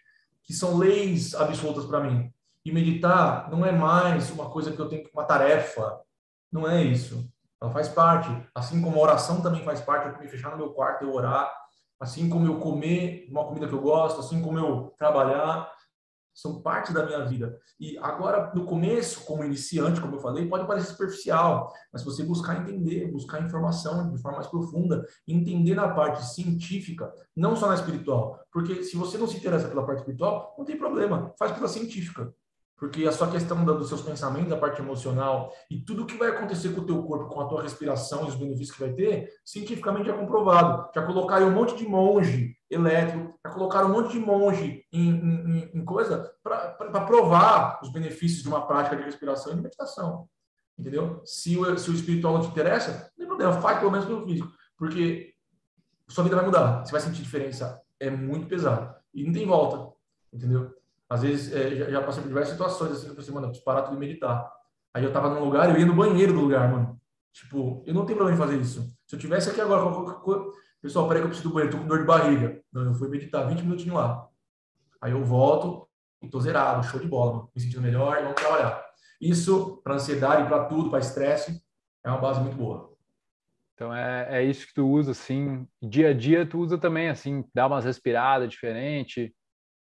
[0.44, 2.34] que são leis absolutas para mim.
[2.66, 6.02] E meditar não é mais uma coisa que eu tenho, uma tarefa,
[6.52, 7.30] não é isso.
[7.62, 10.70] Ela faz parte, assim como a oração também faz parte, eu me fechar no meu
[10.72, 11.52] quarto e orar,
[12.00, 15.72] assim como eu comer uma comida que eu gosto, assim como eu trabalhar,
[16.38, 17.60] são parte da minha vida.
[17.80, 22.62] E agora, no começo, como iniciante, como eu falei, pode parecer superficial, mas você buscar
[22.62, 28.40] entender, buscar informação de forma mais profunda, entender na parte científica, não só na espiritual,
[28.52, 32.32] porque se você não se interessa pela parte espiritual, não tem problema, faz pela científica
[32.78, 36.70] porque a sua questão dos seus pensamentos, a parte emocional e tudo que vai acontecer
[36.70, 40.10] com o teu corpo, com a tua respiração e os benefícios que vai ter, cientificamente
[40.10, 40.90] é comprovado.
[40.94, 45.72] Já colocaram um monte de monge elétrico, já colocaram um monte de monge em, em,
[45.74, 50.30] em coisa para provar os benefícios de uma prática de respiração e de meditação.
[50.78, 51.22] Entendeu?
[51.26, 54.24] Se o, se o espiritual não te interessa, não tem problema, faz pelo menos pelo
[54.24, 55.34] físico, porque
[56.08, 57.82] sua vida vai mudar, você vai sentir diferença.
[58.00, 58.96] É muito pesado.
[59.12, 59.92] E não tem volta,
[60.32, 60.72] entendeu?
[61.10, 63.50] Às vezes, é, já, já, passei por diversas situações assim, eu falei assim, mano, eu
[63.50, 64.52] preciso parar tudo e meditar.
[64.94, 67.00] Aí eu tava num lugar, eu ia no banheiro do lugar, mano.
[67.32, 68.82] Tipo, eu não tenho problema em fazer isso.
[69.06, 69.84] Se eu tivesse aqui agora,
[70.82, 72.62] pessoal, peraí que eu preciso do banheiro, tô com dor de barriga.
[72.74, 74.28] Não, eu fui meditar 20 minutinhos lá.
[75.00, 75.88] Aí eu volto
[76.22, 77.52] e tô zerado, show de bola, mano.
[77.56, 78.84] me sentindo melhor e vamos trabalhar.
[79.22, 81.62] Isso, para ansiedade, para tudo, para estresse,
[82.04, 82.94] é uma base muito boa.
[83.76, 87.46] Então é, é isso que tu usa, assim, dia a dia tu usa também, assim,
[87.54, 89.32] dá umas respiradas diferentes,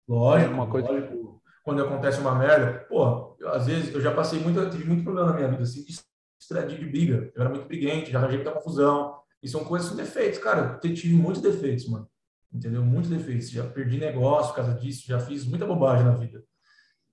[0.09, 0.91] Lógico, uma coisa...
[0.91, 1.43] lógico.
[1.63, 5.29] Quando acontece uma merda, pô, eu, às vezes eu já passei muito, tive muito problema
[5.29, 7.31] na minha vida, assim, de, de briga.
[7.35, 9.19] Eu era muito briguente, já arranjei muita confusão.
[9.43, 10.81] E são coisas, são defeitos, cara.
[10.83, 12.09] Eu tive muitos defeitos, mano.
[12.51, 12.83] Entendeu?
[12.83, 13.51] Muitos defeitos.
[13.51, 16.43] Já perdi negócio por causa disso, já fiz muita bobagem na vida.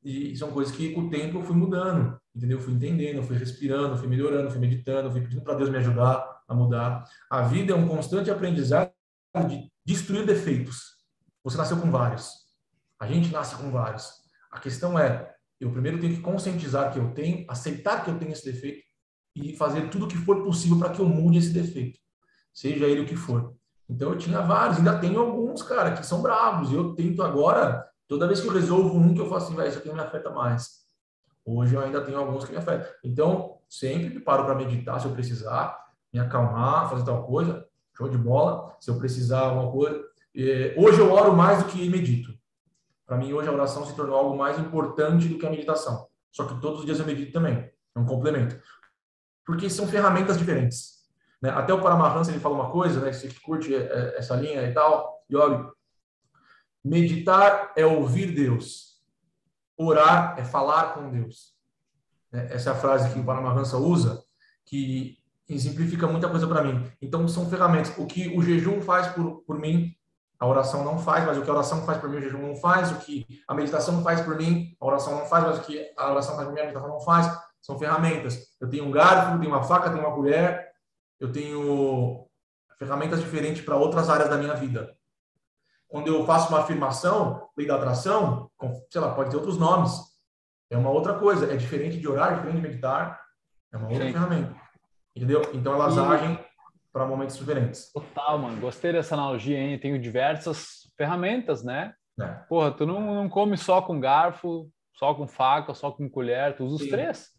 [0.02, 2.60] E são coisas que com o tempo eu fui mudando, entendeu?
[2.60, 5.78] Eu fui entendendo, eu fui respirando, fui melhorando, fui meditando, fui pedindo para Deus me
[5.78, 7.04] ajudar a mudar.
[7.30, 8.92] A vida é um constante aprendizado
[9.48, 10.96] de destruir defeitos.
[11.44, 12.45] Você nasceu com vários.
[13.00, 14.10] A gente nasce com vários.
[14.52, 18.32] A questão é, eu primeiro tenho que conscientizar que eu tenho, aceitar que eu tenho
[18.32, 18.84] esse defeito
[19.36, 22.00] e fazer tudo o que for possível para que eu mude esse defeito,
[22.54, 23.54] seja ele o que for.
[23.90, 26.72] Então eu tinha vários, ainda tenho alguns, cara, que são bravos.
[26.72, 29.78] Eu tento agora, toda vez que eu resolvo um, que eu faço assim, vai, isso
[29.78, 30.86] aqui não me afeta mais.
[31.46, 32.88] Hoje eu ainda tenho alguns que me afetam.
[33.04, 35.78] Então, sempre paro para meditar se eu precisar,
[36.12, 38.76] me acalmar, fazer tal coisa, show de bola.
[38.80, 40.04] Se eu precisar alguma coisa.
[40.36, 42.35] Eh, hoje eu oro mais do que medito.
[43.06, 46.08] Para mim, hoje a oração se tornou algo mais importante do que a meditação.
[46.32, 47.72] Só que todos os dias eu medito também.
[47.96, 48.60] É um complemento.
[49.46, 51.06] Porque são ferramentas diferentes.
[51.42, 51.50] Né?
[51.50, 53.14] Até o Paramahansa ele fala uma coisa, né?
[53.14, 55.70] Você que curte é, é, essa linha e tal, Yogi.
[56.84, 59.04] Meditar é ouvir Deus.
[59.78, 61.56] Orar é falar com Deus.
[62.32, 62.48] Né?
[62.52, 64.24] Essa é a frase que o Paramahansa usa,
[64.66, 66.92] que exemplifica muita coisa para mim.
[67.02, 67.96] Então, são ferramentas.
[67.98, 69.96] O que o jejum faz por, por mim,
[70.40, 72.56] a oração não faz, mas o que a oração faz por mim, o jejum não
[72.56, 75.94] faz, o que a meditação faz por mim, a oração não faz, mas o que
[75.98, 77.46] a oração faz por mim, a meditação não faz.
[77.62, 78.56] São ferramentas.
[78.60, 80.68] Eu tenho um garfo, tenho uma faca, tenho uma colher,
[81.20, 82.28] eu tenho
[82.78, 84.96] ferramentas diferentes para outras áreas da minha vida.
[85.88, 88.52] Quando eu faço uma afirmação, lei da atração,
[88.92, 89.92] sei lá, pode ter outros nomes.
[90.70, 91.52] É uma outra coisa.
[91.52, 93.22] É diferente de orar, é diferente de meditar.
[93.72, 94.12] É uma outra Sim.
[94.12, 94.56] ferramenta.
[95.16, 95.42] Entendeu?
[95.54, 96.00] Então elas e...
[96.00, 96.45] agem
[96.96, 97.92] para momentos diferentes.
[97.92, 98.62] Total, mano.
[98.62, 99.78] Gostei dessa analogia, hein?
[99.78, 101.94] Tenho diversas ferramentas, né?
[102.18, 102.26] É.
[102.48, 106.64] Porra, tu não, não come só com garfo, só com faca, só com colher, tu
[106.64, 106.84] usa Sim.
[106.86, 107.30] os três.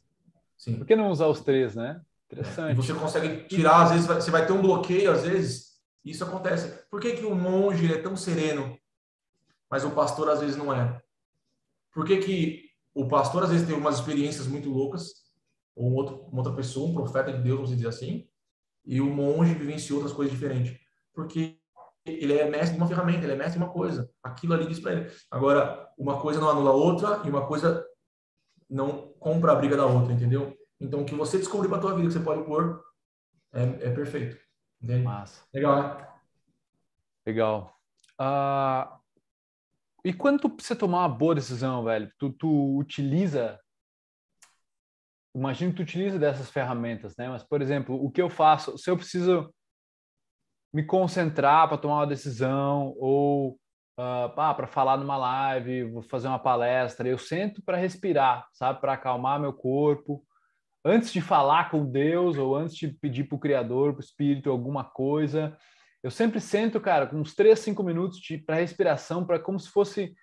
[0.59, 0.77] Sim.
[0.77, 2.03] Por que não usar os três, né?
[2.31, 2.69] Interessante.
[2.69, 2.73] É.
[2.73, 6.85] E você consegue tirar, às vezes, você vai ter um bloqueio, às vezes, isso acontece.
[6.91, 8.79] Por que, que o monge é tão sereno,
[9.71, 11.01] mas o pastor às vezes não é?
[11.95, 12.63] Por que, que
[12.95, 15.13] o pastor às vezes tem umas experiências muito loucas,
[15.75, 18.29] ou um outro, uma outra pessoa, um profeta de Deus, vamos dizer assim,
[18.87, 20.79] e o monge vivenciou outras coisas diferentes.
[21.13, 21.59] Porque
[22.05, 24.09] ele é mestre de uma ferramenta, ele é mestre de uma coisa.
[24.23, 25.11] Aquilo ali diz para ele.
[25.31, 27.85] Agora, uma coisa não anula a outra e uma coisa
[28.71, 30.57] não compra a briga da outra, entendeu?
[30.81, 32.83] Então, o que você descobrir para tua vida que você pode pôr
[33.53, 34.39] é, é perfeito.
[34.81, 35.05] Entende?
[35.05, 35.43] Massa.
[35.53, 36.09] Legal, né?
[37.27, 37.75] Legal.
[38.21, 38.97] Uh,
[40.05, 43.59] e quando tu precisa tomar uma boa decisão, velho, tu, tu utiliza
[45.37, 47.29] imagino que tu utiliza dessas ferramentas, né?
[47.29, 49.53] Mas, por exemplo, o que eu faço, se eu preciso
[50.73, 53.51] me concentrar para tomar uma decisão ou
[53.99, 58.81] uh, ah, para falar numa live, vou fazer uma palestra, eu sento para respirar, sabe,
[58.81, 60.25] para acalmar meu corpo,
[60.85, 64.51] antes de falar com Deus ou antes de pedir para o Criador, para o Espírito
[64.51, 65.57] alguma coisa,
[66.03, 70.15] eu sempre sento, cara, com uns 3, 5 minutos para respiração, para como se fosse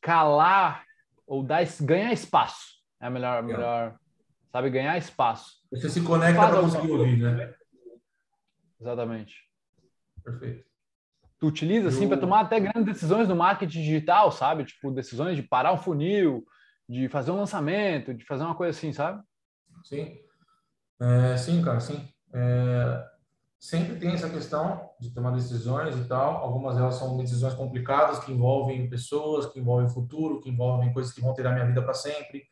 [0.00, 0.84] calar
[1.26, 2.76] ou dar, ganhar espaço.
[3.00, 3.96] É a melhor, melhor
[4.56, 4.70] sabe?
[4.70, 5.56] Ganhar espaço.
[5.70, 7.54] Você se conecta para conseguir ouvir, né?
[8.80, 9.36] Exatamente.
[10.24, 10.64] Perfeito.
[11.38, 14.64] Tu utiliza, assim, para tomar até grandes decisões no marketing digital, sabe?
[14.64, 16.46] Tipo, decisões de parar um funil,
[16.88, 19.22] de fazer um lançamento, de fazer uma coisa assim, sabe?
[19.84, 20.18] Sim.
[20.98, 22.08] É, sim, cara, sim.
[22.32, 23.06] É,
[23.60, 26.38] sempre tem essa questão de tomar decisões e tal.
[26.38, 31.20] Algumas delas são decisões complicadas que envolvem pessoas, que envolvem futuro, que envolvem coisas que
[31.20, 32.44] vão ter a minha vida para sempre.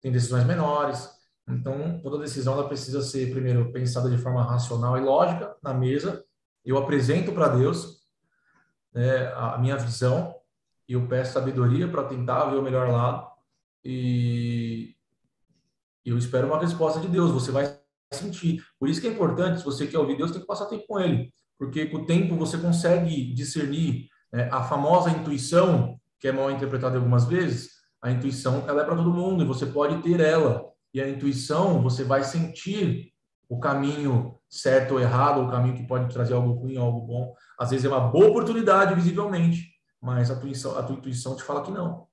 [0.00, 1.22] Tem decisões menores.
[1.48, 6.24] Então, toda decisão ela precisa ser, primeiro, pensada de forma racional e lógica na mesa.
[6.64, 8.00] Eu apresento para Deus
[8.92, 10.34] né, a minha visão
[10.88, 13.30] e eu peço sabedoria para tentar ver o melhor lado.
[13.84, 14.94] E
[16.04, 17.30] eu espero uma resposta de Deus.
[17.30, 17.78] Você vai
[18.12, 18.64] sentir.
[18.78, 20.98] Por isso que é importante, se você quer ouvir Deus, tem que passar tempo com
[20.98, 21.30] Ele.
[21.58, 26.96] Porque com o tempo você consegue discernir né, a famosa intuição, que é mal interpretada
[26.96, 27.74] algumas vezes.
[28.00, 31.82] A intuição, ela é para todo mundo e você pode ter ela e a intuição,
[31.82, 33.12] você vai sentir
[33.48, 37.34] o caminho certo ou errado, o caminho que pode trazer algo ruim algo bom.
[37.58, 41.42] Às vezes é uma boa oportunidade, visivelmente, mas a tua intuição, a tua intuição te
[41.42, 42.06] fala que não.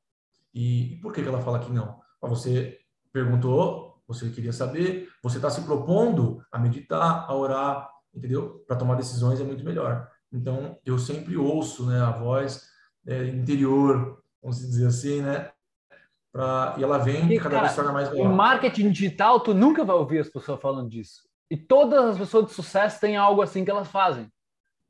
[0.52, 2.02] E, e por que, que ela fala que não?
[2.22, 2.80] Você
[3.14, 8.64] perguntou, você queria saber, você está se propondo a meditar, a orar, entendeu?
[8.68, 10.10] Para tomar decisões é muito melhor.
[10.32, 12.68] Então, eu sempre ouço né, a voz
[13.06, 15.52] é, interior, vamos dizer assim, né?
[16.32, 18.26] Pra, e ela vem e, cada cara, vez se torna mais real.
[18.26, 21.22] Em marketing digital, tu nunca vai ouvir as pessoas falando disso.
[21.50, 24.32] E todas as pessoas de sucesso têm algo assim que elas fazem.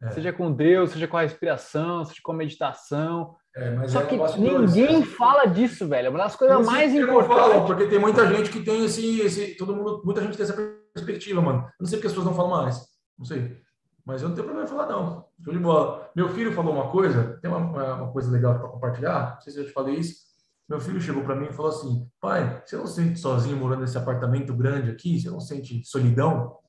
[0.02, 0.12] É.
[0.12, 3.36] Seja com Deus, seja com a respiração, seja com a meditação.
[3.56, 6.08] É, Só é que ninguém fala disso, velho.
[6.08, 7.36] É uma das coisas mais importantes.
[7.36, 9.58] Falo, porque tem muita gente que tem esse, esse.
[9.58, 10.56] Todo mundo, muita gente tem essa
[10.94, 11.60] perspectiva, mano.
[11.60, 12.82] Eu não sei porque as pessoas não falam mais.
[13.18, 13.60] Não sei.
[14.06, 15.26] Mas eu não tenho problema em falar, não.
[15.44, 16.10] Show de bola.
[16.16, 17.58] Meu filho falou uma coisa, tem uma,
[17.96, 19.34] uma coisa legal para compartilhar.
[19.36, 20.31] Não sei se eu te falei isso.
[20.72, 23.98] Meu filho chegou para mim e falou assim: pai, você não sente sozinho morando nesse
[23.98, 25.20] apartamento grande aqui?
[25.20, 26.60] Você não sente solidão?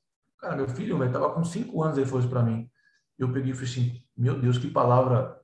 [0.41, 2.69] Cara, meu filho, velho, tava com cinco anos, ele falou isso para mim.
[3.17, 5.41] Eu peguei e falei assim: meu Deus, que palavra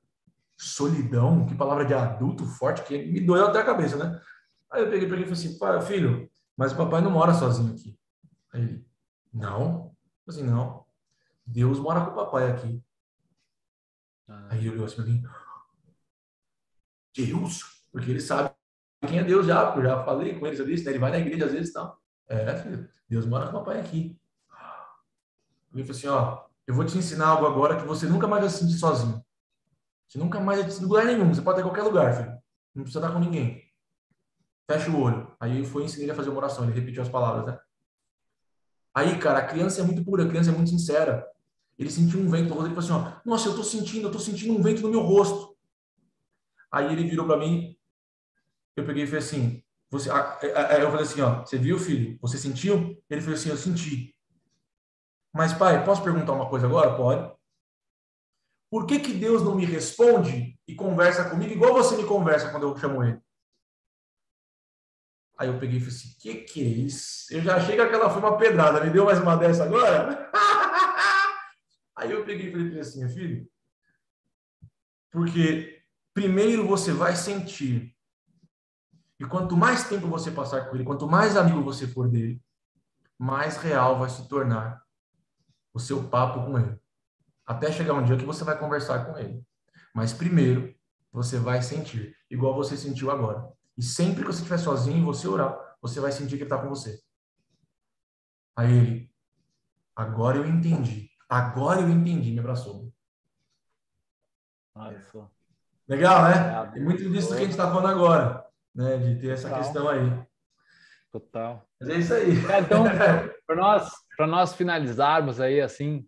[0.57, 4.21] solidão, que palavra de adulto forte, que me doeu até a cabeça, né?
[4.73, 7.35] Aí eu peguei para ele e falei assim: pai, filho, mas o papai não mora
[7.35, 7.97] sozinho aqui.
[8.53, 8.87] Aí ele:
[9.33, 9.95] não?
[10.27, 10.85] Eu assim, não.
[11.47, 12.83] Deus mora com o papai aqui.
[14.27, 14.49] Ah.
[14.51, 15.23] Aí ele olhou assim para mim:
[17.15, 17.79] Deus?
[17.93, 18.48] porque ele sabe
[19.07, 20.91] quem é Deus já, porque eu já falei com ele sobre isso, né?
[20.91, 22.01] ele vai na igreja às vezes tal.
[22.29, 24.19] É, filho, Deus mora com o papai aqui.
[25.73, 28.51] Ele falou assim, ó, eu vou te ensinar algo agora que você nunca mais vai
[28.51, 29.25] se sentir sozinho.
[30.09, 32.39] Você nunca mais vai se lugar nenhum, você pode estar em qualquer lugar, filho.
[32.75, 33.63] Não precisa estar com ninguém.
[34.71, 35.35] Fecha o olho.
[35.39, 37.59] Aí foi ensinar ele a fazer uma oração, ele repetiu as palavras, né?
[38.95, 41.27] Aí, cara, a criança é muito pura, a criança é muito sincera.
[41.79, 44.13] Ele sentiu um vento no rosto, ele falou assim, ó, nossa, eu tô sentindo, eu
[44.13, 45.57] tô sentindo um vento no meu rosto.
[46.73, 47.68] Aí ele virou para mim
[48.81, 52.19] eu peguei e falei assim, você, eu falei assim, ó, você viu, filho?
[52.21, 53.03] Você sentiu?
[53.09, 54.15] Ele falou assim, eu senti.
[55.35, 56.95] Mas, pai, posso perguntar uma coisa agora?
[56.97, 57.37] Pode.
[58.71, 62.69] Por que, que Deus não me responde e conversa comigo igual você me conversa quando
[62.69, 63.21] eu chamo ele?
[65.39, 67.33] Aí eu peguei e falei assim, que que é isso?
[67.33, 70.31] Eu já achei que aquela foi uma pedrada, me deu mais uma dessa agora?
[71.97, 73.49] Aí eu peguei e falei assim, filho,
[75.11, 75.83] porque
[76.13, 77.97] primeiro você vai sentir
[79.21, 82.41] e quanto mais tempo você passar com ele, quanto mais amigo você for dele,
[83.19, 84.81] mais real vai se tornar
[85.75, 86.79] o seu papo com ele.
[87.45, 89.45] Até chegar um dia que você vai conversar com ele.
[89.95, 90.75] Mas primeiro,
[91.11, 93.51] você vai sentir, igual você sentiu agora.
[93.77, 96.59] E sempre que você estiver sozinho e você orar, você vai sentir que ele está
[96.59, 97.01] com você.
[98.57, 99.13] Aí ele,
[99.97, 101.11] agora eu entendi.
[101.29, 102.93] Agora eu entendi, me abraçou.
[105.89, 106.73] Legal, né?
[106.77, 108.48] É muito disso que a gente está falando agora.
[108.75, 108.97] Né?
[108.99, 109.63] De ter essa Total.
[109.63, 110.27] questão aí.
[111.11, 111.69] Total.
[111.81, 112.31] Mas é isso aí.
[112.53, 112.85] É, então,
[113.47, 113.91] para nós,
[114.21, 116.07] nós finalizarmos aí, assim,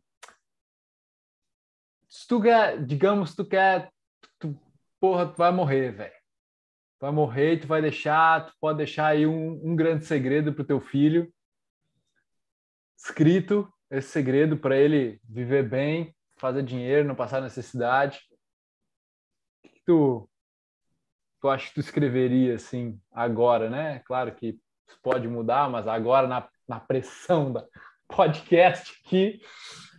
[2.09, 3.91] se tu quer, digamos, tu quer,
[4.39, 4.59] tu,
[5.01, 6.13] porra, tu vai morrer, velho.
[6.99, 10.65] Tu vai morrer, tu vai deixar, tu pode deixar aí um, um grande segredo pro
[10.65, 11.33] teu filho,
[12.97, 18.21] escrito esse segredo para ele viver bem, fazer dinheiro, não passar necessidade.
[19.65, 20.31] O que tu,
[21.41, 24.01] tu acha que tu escreveria assim agora, né?
[24.01, 24.59] Claro que
[25.03, 27.65] pode mudar, mas agora na, na pressão da
[28.09, 29.41] podcast aqui,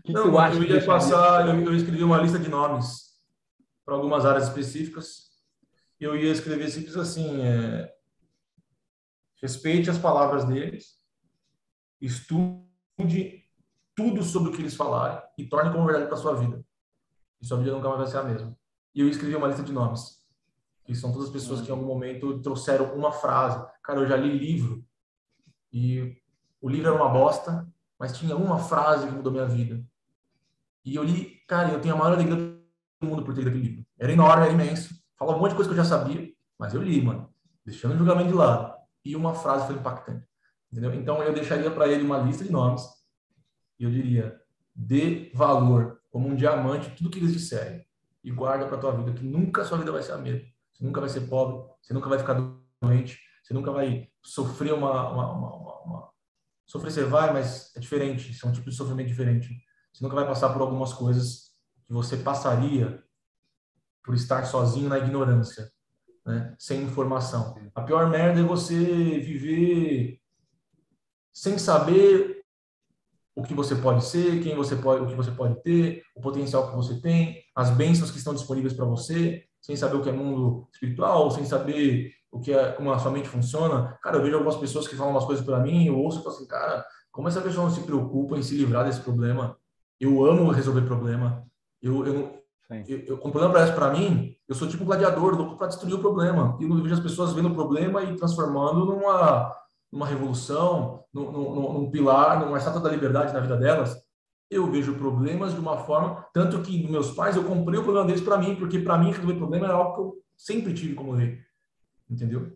[0.03, 3.11] que não, tu acha eu ia passar, eu, eu escrevi uma lista de nomes
[3.85, 5.31] para algumas áreas específicas
[6.01, 7.93] eu ia escrever simples assim: é,
[9.39, 10.99] respeite as palavras deles,
[12.01, 13.45] estude
[13.95, 16.65] tudo sobre o que eles falarem e torne como verdade para sua vida.
[17.39, 18.57] E sua vida nunca mais vai ser a mesma.
[18.95, 20.20] E eu escrevi uma lista de nomes,
[20.91, 23.65] que são todas as pessoas que em algum momento trouxeram uma frase.
[23.84, 24.84] Cara, eu já li livro
[25.72, 26.18] e
[26.61, 29.84] o livro era uma bosta, mas tinha uma frase que mudou minha vida.
[30.84, 33.68] E eu li, cara, eu tenho a maior alegria do mundo por ter lido aquele
[33.68, 33.85] livro.
[33.97, 36.81] Era enorme, era imenso Falou um monte de coisa que eu já sabia, mas eu
[36.81, 37.31] li, mano.
[37.63, 38.73] Deixando o julgamento de lado.
[39.05, 40.27] E uma frase foi impactante.
[40.72, 40.91] Entendeu?
[40.95, 42.81] Então eu deixaria para ele uma lista de nomes.
[43.80, 44.41] E eu diria:
[44.73, 47.85] dê valor como um diamante tudo que eles disserem.
[48.23, 50.47] E guarda para tua vida, que nunca a sua vida vai ser a mesma.
[50.82, 52.34] Você nunca vai ser pobre, você nunca vai ficar
[52.82, 56.10] doente, você nunca vai sofrer uma, uma, uma, uma...
[56.66, 59.64] Sofrer você vai, mas é diferente, é um tipo de sofrimento diferente.
[59.94, 61.52] Você nunca vai passar por algumas coisas
[61.86, 63.03] que você passaria
[64.03, 65.72] por estar sozinho na ignorância,
[66.26, 66.56] né?
[66.58, 67.56] sem informação.
[67.76, 68.74] A pior merda é você
[69.20, 70.20] viver
[71.32, 72.44] sem saber
[73.36, 76.72] o que você pode ser, quem você pode, o que você pode ter, o potencial
[76.72, 80.11] que você tem, as bênçãos que estão disponíveis para você, sem saber o que é
[80.11, 83.97] mundo espiritual, sem saber o que é como a sua mente funciona.
[84.01, 86.35] Cara, eu vejo algumas pessoas que falam umas coisas para mim, eu ouço e falo
[86.35, 89.57] assim, cara, como essa pessoa não se preocupa em se livrar desse problema?
[89.99, 91.45] Eu amo resolver problema.
[91.81, 92.41] Eu, eu,
[92.88, 95.93] eu, eu, o problema aparece para mim, eu sou tipo um gladiador, louco para destruir
[95.93, 96.57] o problema.
[96.59, 99.53] E eu vejo as pessoas vendo o problema e transformando numa,
[99.91, 103.95] numa revolução, num, num, num pilar, numa estátua da liberdade na vida delas.
[104.52, 108.22] Eu vejo problemas de uma forma, tanto que meus pais, eu comprei o problema deles
[108.22, 111.40] para mim, porque para mim resolver problema era algo que eu sempre tive como rei.
[112.10, 112.56] Entendeu?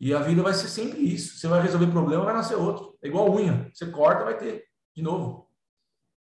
[0.00, 1.38] E a vida vai ser sempre isso.
[1.38, 2.96] Você vai resolver problema, vai nascer outro.
[3.02, 3.70] É igual unha.
[3.72, 4.64] Você corta, vai ter
[4.94, 5.48] de novo.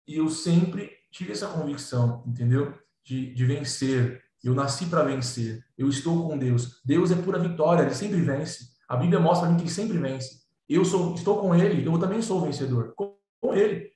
[0.07, 2.73] E eu sempre tive essa convicção, entendeu?
[3.05, 4.23] de, de vencer.
[4.43, 5.62] Eu nasci para vencer.
[5.77, 6.81] Eu estou com Deus.
[6.85, 8.70] Deus é pura vitória, ele sempre vence.
[8.89, 10.41] A Bíblia mostra para mim que ele sempre vence.
[10.69, 12.95] Eu sou, estou com ele, eu também sou vencedor.
[12.97, 13.90] Com, com ele.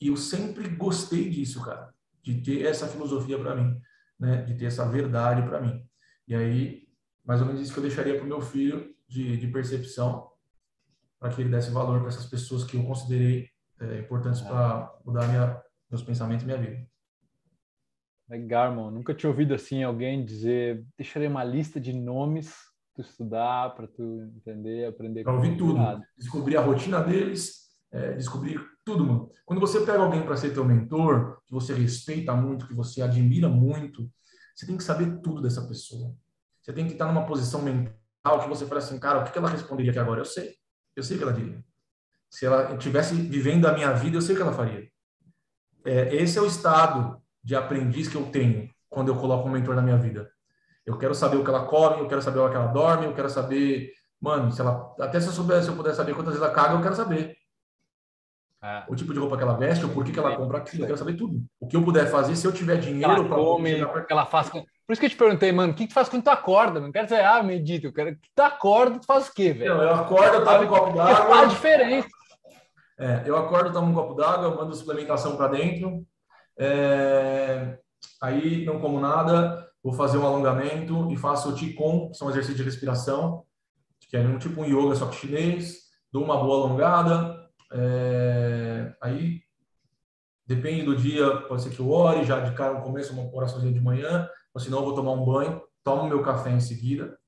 [0.00, 1.92] E eu sempre gostei disso, cara,
[2.22, 3.80] de ter essa filosofia para mim,
[4.18, 4.42] né?
[4.42, 5.84] De ter essa verdade para mim.
[6.26, 6.88] E aí,
[7.24, 10.30] mais ou menos isso que eu deixaria para o meu filho de, de percepção,
[11.18, 13.48] para que ele desse valor para essas pessoas que eu considerei
[13.80, 15.60] é, importantes para mudar minha,
[15.90, 16.86] meus pensamentos e minha vida.
[18.28, 18.90] Legal, irmão.
[18.90, 22.54] Nunca tinha ouvido assim alguém dizer, deixarei uma lista de nomes
[22.94, 25.22] tu estudar, para tu entender, aprender.
[25.22, 25.78] Para ouvir tudo,
[26.16, 29.30] descobrir a rotina deles, é, descobrir tudo, mano.
[29.44, 33.46] Quando você pega alguém para ser teu mentor, que você respeita muito, que você admira
[33.46, 34.10] muito,
[34.54, 36.14] você tem que saber tudo dessa pessoa.
[36.62, 39.50] Você tem que estar numa posição mental que você fala assim, cara, o que ela
[39.50, 40.22] responderia aqui agora?
[40.22, 40.56] Eu sei.
[40.96, 41.62] Eu sei o que ela diria.
[42.30, 44.88] Se ela estivesse vivendo a minha vida, eu sei o que ela faria.
[45.84, 49.74] É, esse é o estado de aprendiz que eu tenho quando eu coloco um mentor
[49.74, 50.30] na minha vida.
[50.84, 53.14] Eu quero saber o que ela come, eu quero saber hora que ela dorme, eu
[53.14, 56.42] quero saber, mano, se ela até se eu souber, se eu puder saber quantas vezes
[56.42, 57.36] ela caga, eu quero saber.
[58.62, 58.82] É.
[58.88, 60.98] O tipo de roupa que ela veste, o porquê que ela compra aquilo, eu quero
[60.98, 61.44] saber tudo.
[61.60, 64.50] O que eu puder fazer, se eu tiver dinheiro para come, o que ela faz.
[64.50, 66.80] Por isso que eu te perguntei, mano, o que tu faz quando tu acorda?
[66.80, 69.74] Não quero dizer, ah, medita, eu quero que tu acorda, tu faz o quê, velho?
[69.74, 71.26] Eu acordo, eu tomo um copo d'água.
[71.26, 72.08] Faz a diferença.
[72.98, 76.04] É, eu acordo, tomo um copo d'água, mando suplementação para dentro,
[76.58, 77.78] é,
[78.20, 82.56] aí não como nada, vou fazer um alongamento e faço o Qigong, que são exercícios
[82.56, 83.44] de respiração,
[84.00, 87.37] que é um tipo um yoga só que chinês, dou uma boa alongada,
[87.72, 89.42] é, aí
[90.46, 93.72] depende do dia, pode ser que eu ore, já de cara no começo uma oraçãozinha
[93.72, 97.18] de manhã, ou senão eu vou tomar um banho, tomo meu café em seguida,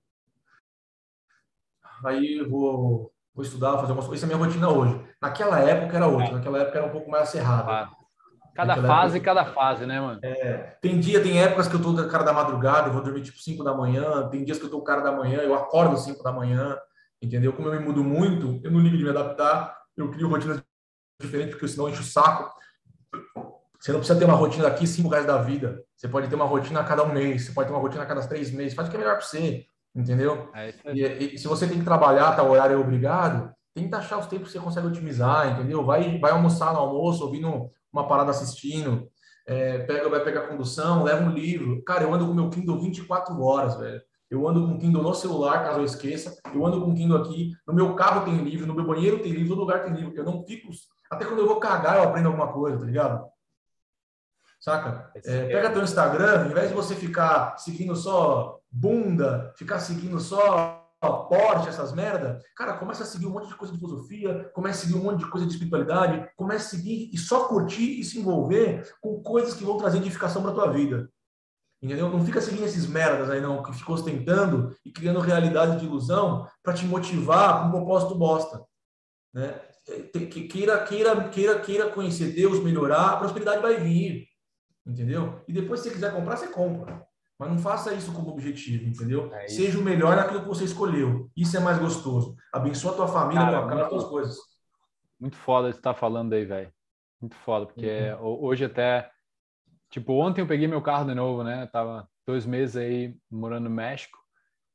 [2.04, 4.98] aí vou, vou estudar, fazer algumas coisas, essa é a minha rotina hoje.
[5.20, 7.90] Naquela época era outra, naquela época era um pouco mais acerrada.
[8.54, 10.18] Cada fase, época, cada fase, né, mano?
[10.22, 13.22] É, tem dia, tem épocas que eu tô com cara da madrugada, eu vou dormir
[13.22, 15.96] tipo 5 da manhã, tem dias que eu tô com cara da manhã, eu acordo
[15.96, 16.76] 5 da manhã,
[17.22, 17.52] entendeu?
[17.52, 20.62] Como eu me mudo muito, eu não ligo de me adaptar, eu crio rotinas
[21.20, 22.52] diferentes, porque senão eu encho o saco.
[23.78, 25.82] Você não precisa ter uma rotina aqui cinco reais da vida.
[25.96, 28.06] Você pode ter uma rotina a cada um mês, você pode ter uma rotina a
[28.06, 29.66] cada três meses, faz o que é melhor para você.
[29.94, 30.50] Entendeu?
[30.54, 34.18] É e, e, se você tem que trabalhar, tá, o horário é obrigado, tenta achar
[34.18, 35.84] os tempos que você consegue otimizar, entendeu?
[35.84, 39.10] Vai, vai almoçar no almoço, ouvindo uma parada assistindo,
[39.46, 41.82] é, pega, vai pegar condução, leva um livro.
[41.82, 44.00] Cara, eu ando com meu Kindle 24 horas, velho.
[44.30, 46.38] Eu ando com Kindle no celular, caso eu esqueça.
[46.54, 47.52] Eu ando com Kindle aqui.
[47.66, 50.14] No meu carro tem livro, no meu banheiro tem livro, todo lugar tem livro.
[50.14, 50.70] Eu não fico.
[51.10, 53.26] Até quando eu vou cagar, eu aprendo alguma coisa, tá ligado?
[54.60, 55.10] Saca?
[55.24, 60.80] É, pega teu Instagram, ao invés de você ficar seguindo só bunda, ficar seguindo só
[61.00, 64.86] Porsche, essas merda, cara, começa a seguir um monte de coisa de filosofia, começa a
[64.86, 68.18] seguir um monte de coisa de espiritualidade, começa a seguir e só curtir e se
[68.18, 71.08] envolver com coisas que vão trazer edificação para tua vida.
[71.82, 72.10] Entendeu?
[72.10, 76.46] Não fica seguindo esses merdas aí, não, que ficou ostentando e criando realidade de ilusão
[76.62, 78.62] para te motivar com um propósito bosta.
[79.32, 79.58] Né?
[80.50, 84.26] Queira, queira, queira, queira conhecer Deus, melhorar, a prosperidade vai vir.
[84.86, 85.42] Entendeu?
[85.48, 87.06] E depois, se você quiser comprar, você compra.
[87.38, 89.32] Mas não faça isso como objetivo, entendeu?
[89.34, 91.30] É Seja o melhor naquilo que você escolheu.
[91.34, 92.36] Isso é mais gostoso.
[92.52, 94.36] Abençoa a tua família, Cara, tua casa, tuas coisas.
[95.18, 96.70] Muito foda você tá falando aí, velho.
[97.18, 98.44] Muito foda, porque uhum.
[98.44, 99.10] hoje até
[99.90, 101.64] Tipo, ontem eu peguei meu carro de novo, né?
[101.64, 104.18] Eu tava dois meses aí morando no México.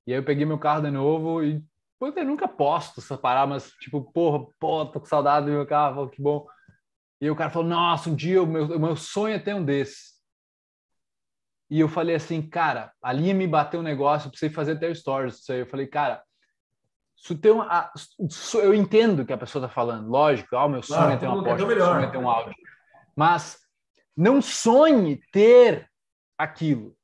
[0.05, 1.63] E aí eu peguei meu carro de novo e
[1.97, 5.65] pô, eu nunca posto essa parada, mas tipo, porra, pô, tô com saudade do meu
[5.65, 6.45] carro, que bom.
[7.21, 9.63] E o cara falou, nossa, um dia o meu, o meu sonho é ter um
[9.63, 10.15] desses.
[11.69, 15.39] E eu falei assim, cara, ali me bateu um negócio, eu precisei fazer até stories
[15.39, 15.59] isso aí.
[15.59, 16.21] Eu falei, cara,
[17.17, 17.91] isso tem uma,
[18.55, 21.43] eu entendo que a pessoa tá falando, lógico, ah, o meu sonho é ter uma
[21.43, 22.53] Porsche, meu sonho é ter um Audi.
[23.15, 23.64] Mas
[24.15, 25.89] não sonhe ter
[26.37, 26.95] aquilo.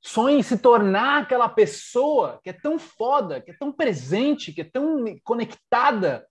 [0.00, 4.64] Sonhe se tornar aquela pessoa que é tão foda, que é tão presente, que é
[4.64, 6.26] tão conectada,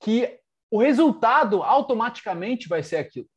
[0.00, 0.38] que
[0.70, 3.28] o resultado automaticamente vai ser aquilo.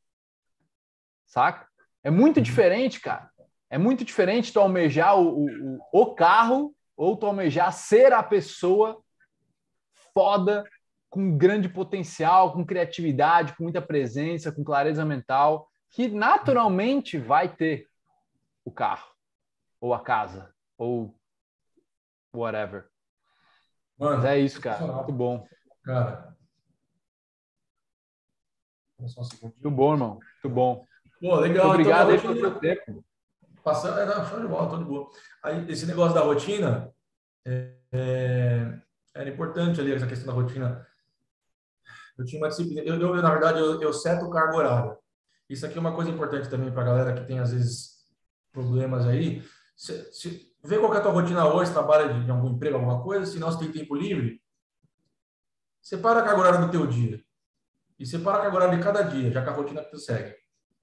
[1.26, 1.66] Saca?
[2.02, 2.42] É muito uhum.
[2.42, 3.30] diferente, cara.
[3.70, 9.02] É muito diferente tu almejar o, o, o carro ou tu almejar ser a pessoa
[10.12, 10.64] foda,
[11.08, 17.88] com grande potencial, com criatividade, com muita presença, com clareza mental, que naturalmente vai ter
[18.64, 19.10] o carro,
[19.80, 21.14] ou a casa, ou
[22.32, 22.88] whatever.
[23.98, 24.86] Mano, Mas é isso, cara.
[24.86, 25.46] Muito bom.
[25.84, 26.36] Cara.
[28.98, 30.14] Muito bom, irmão.
[30.14, 30.86] Muito bom.
[31.20, 31.68] Pô, legal.
[31.68, 33.04] Muito obrigado então, aí pelo seu tempo.
[33.62, 35.10] Passando, é, não, show de bola, tudo bom.
[35.42, 36.94] Aí, esse negócio da rotina
[37.46, 38.78] é, é,
[39.14, 40.86] era importante ali, essa questão da rotina.
[42.16, 42.82] Eu tinha uma disciplina.
[42.82, 44.99] Eu, eu na verdade, eu, eu seto o cargo horário.
[45.50, 48.06] Isso aqui é uma coisa importante também para a galera que tem, às vezes,
[48.52, 49.42] problemas aí.
[49.76, 53.02] Se, se, vê qual é a tua rotina hoje, trabalha de, de algum emprego, alguma
[53.02, 54.40] coisa, se não você tem tempo livre,
[55.82, 57.20] separa a carga horária do teu dia.
[57.98, 60.36] E separa a carga horária de cada dia, já com a rotina que tu segue.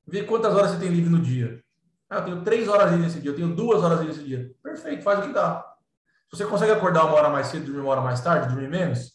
[0.05, 1.63] Vê quantas horas você tem livre no dia.
[2.09, 4.53] Ah, eu tenho três horas livre nesse dia, eu tenho duas horas livre nesse dia.
[4.61, 5.63] Perfeito, faz o que dá.
[6.29, 9.13] Se você consegue acordar uma hora mais cedo, dormir uma hora mais tarde, dormir menos,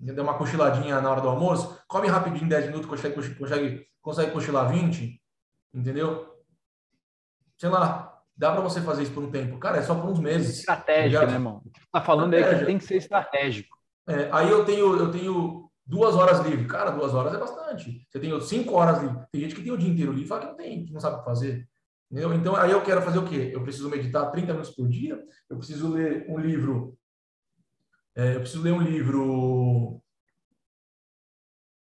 [0.00, 4.70] deu uma cochiladinha na hora do almoço, come rapidinho 10 minutos, consegue, consegue, consegue cochilar
[4.70, 5.20] 20,
[5.74, 6.26] entendeu?
[7.58, 9.58] Sei lá, dá para você fazer isso por um tempo.
[9.58, 10.60] Cara, é só por uns meses.
[10.60, 11.62] Estratégico, né, irmão?
[11.64, 13.76] O que tá falando é que tem que ser estratégico.
[14.08, 16.66] É, aí eu tenho, eu tenho duas horas livre.
[16.66, 18.06] Cara, duas horas é bastante.
[18.08, 19.18] Você tem cinco horas livre.
[19.30, 21.00] Tem gente que tem o dia inteiro livre e fala que não tem, que não
[21.00, 21.68] sabe o que fazer.
[22.10, 22.32] Entendeu?
[22.34, 23.50] Então, aí eu quero fazer o quê?
[23.52, 26.98] Eu preciso meditar 30 minutos por dia, eu preciso ler um livro
[28.20, 29.98] é, eu preciso ler um livro,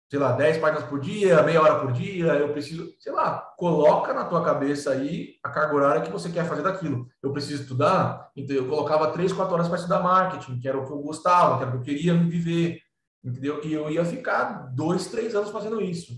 [0.09, 4.13] sei lá, 10 páginas por dia, meia hora por dia, eu preciso, sei lá, coloca
[4.13, 7.09] na tua cabeça aí a carga horária que você quer fazer daquilo.
[7.21, 10.85] Eu preciso estudar, então eu colocava 3, 4 horas para estudar marketing, que era o
[10.85, 12.79] que eu gostava, que era o que eu queria viver,
[13.21, 13.61] entendeu?
[13.65, 16.13] E eu ia ficar dois, três anos fazendo isso.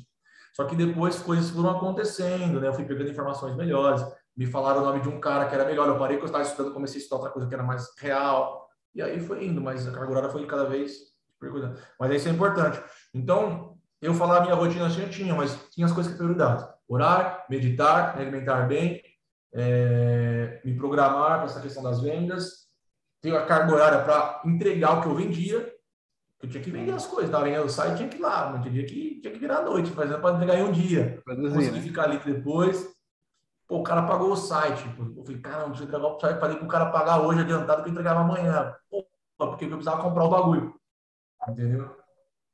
[0.53, 2.68] Só que depois coisas foram acontecendo, né?
[2.68, 4.06] Eu fui pegando informações melhores,
[4.38, 6.43] me falaram o nome de um cara que era melhor, eu parei que eu estava
[6.43, 8.69] estudando, comecei a estudar outra coisa que era mais real.
[8.94, 11.80] E aí foi indo, mas a carga horária foi cada vez perguntando.
[12.00, 12.82] Mas isso é importante.
[13.14, 16.68] Então, eu falar a minha rotina assim, eu tinha, mas tinha as coisas que prioridade.
[16.88, 19.02] Orar, meditar, me alimentar bem,
[19.54, 22.68] é, me programar para essa questão das vendas,
[23.22, 25.74] ter a carga horária para entregar o que eu vendia,
[26.42, 28.64] eu tinha que vender as coisas, estava vendendo o site, tinha que ir lá, mas
[28.64, 31.22] tinha que, tinha que virar à noite, fazendo para entregar em um dia.
[31.24, 31.84] Produzir, Consegui né?
[31.84, 32.90] ficar ali depois,
[33.72, 34.84] Pô, o cara pagou o site.
[35.15, 36.41] Eu falei, cara, não precisa entregar o site.
[36.41, 38.76] Falei para o cara pagar hoje adiantado que eu entregava amanhã.
[38.89, 39.07] Pô,
[39.38, 40.76] porque eu precisava comprar o bagulho.
[41.48, 41.95] Entendeu?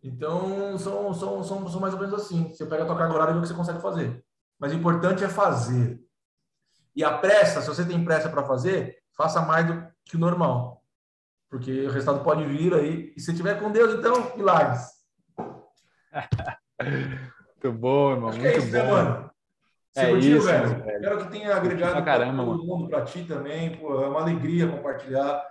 [0.04, 2.50] Então, são, são, são, são mais ou menos assim.
[2.50, 4.24] Você pega a tua carga horária e vê o que você consegue fazer.
[4.60, 6.00] Mas o importante é fazer.
[6.96, 10.84] E a pressa, se você tem pressa para fazer, faça mais do que o normal.
[11.50, 13.12] Porque o resultado pode vir aí.
[13.18, 14.88] E se tiver com Deus, então, milagres.
[16.80, 18.30] muito bom, irmão.
[18.30, 18.86] Acho muito é isso, né, bom.
[18.86, 19.37] Né, mano?
[19.98, 20.70] É curtiu, isso, velho?
[20.70, 20.96] velho?
[20.96, 23.76] Espero que tenha agregado para todo mundo, para ti também.
[23.78, 25.44] Pô, é uma alegria compartilhar.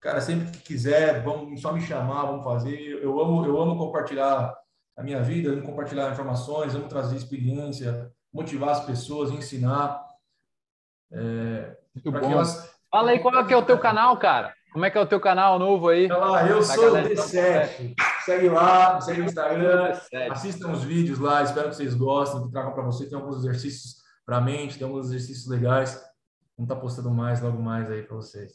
[0.00, 3.00] Cara, sempre que quiser, vamos só me chamar, vamos fazer.
[3.02, 4.54] Eu amo, eu amo compartilhar
[4.96, 10.02] a minha vida, amo compartilhar informações, amo trazer experiência, motivar as pessoas, ensinar.
[11.12, 12.32] É, Muito bom.
[12.32, 12.70] Elas...
[12.90, 14.54] Fala aí qual é, que é o teu canal, cara.
[14.72, 16.06] Como é que é o teu canal novo aí?
[16.06, 17.94] lá, eu sou o D7.
[18.24, 19.92] Segue lá, segue no Instagram,
[20.30, 23.08] assistam os vídeos lá, espero que vocês gostem, que tragam para você.
[23.08, 25.94] Tem alguns exercícios para a mente, tem alguns exercícios legais.
[26.56, 28.52] Vamos estar tá postando mais, logo mais aí para vocês.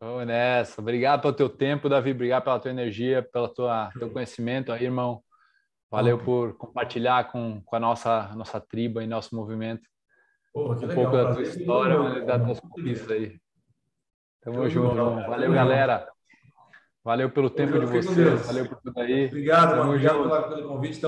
[0.00, 0.80] Vamos nessa.
[0.80, 2.10] Obrigado pelo teu tempo, Davi.
[2.10, 5.22] Obrigado pela tua energia, pelo tua, teu conhecimento aí, irmão.
[5.90, 9.88] Valeu por compartilhar com, com a nossa, nossa tribo e nosso movimento.
[10.52, 13.40] Pô, um legal, pouco da tua história, da tua conquistas aí.
[14.40, 15.26] Tamo junto, irmão.
[15.26, 16.13] Valeu, galera.
[17.04, 18.46] Valeu pelo tempo de vocês.
[18.46, 19.26] Valeu por tudo aí.
[19.26, 19.90] Obrigado, mano.
[19.90, 20.98] Obrigado pelo convite.
[20.98, 21.02] Tamo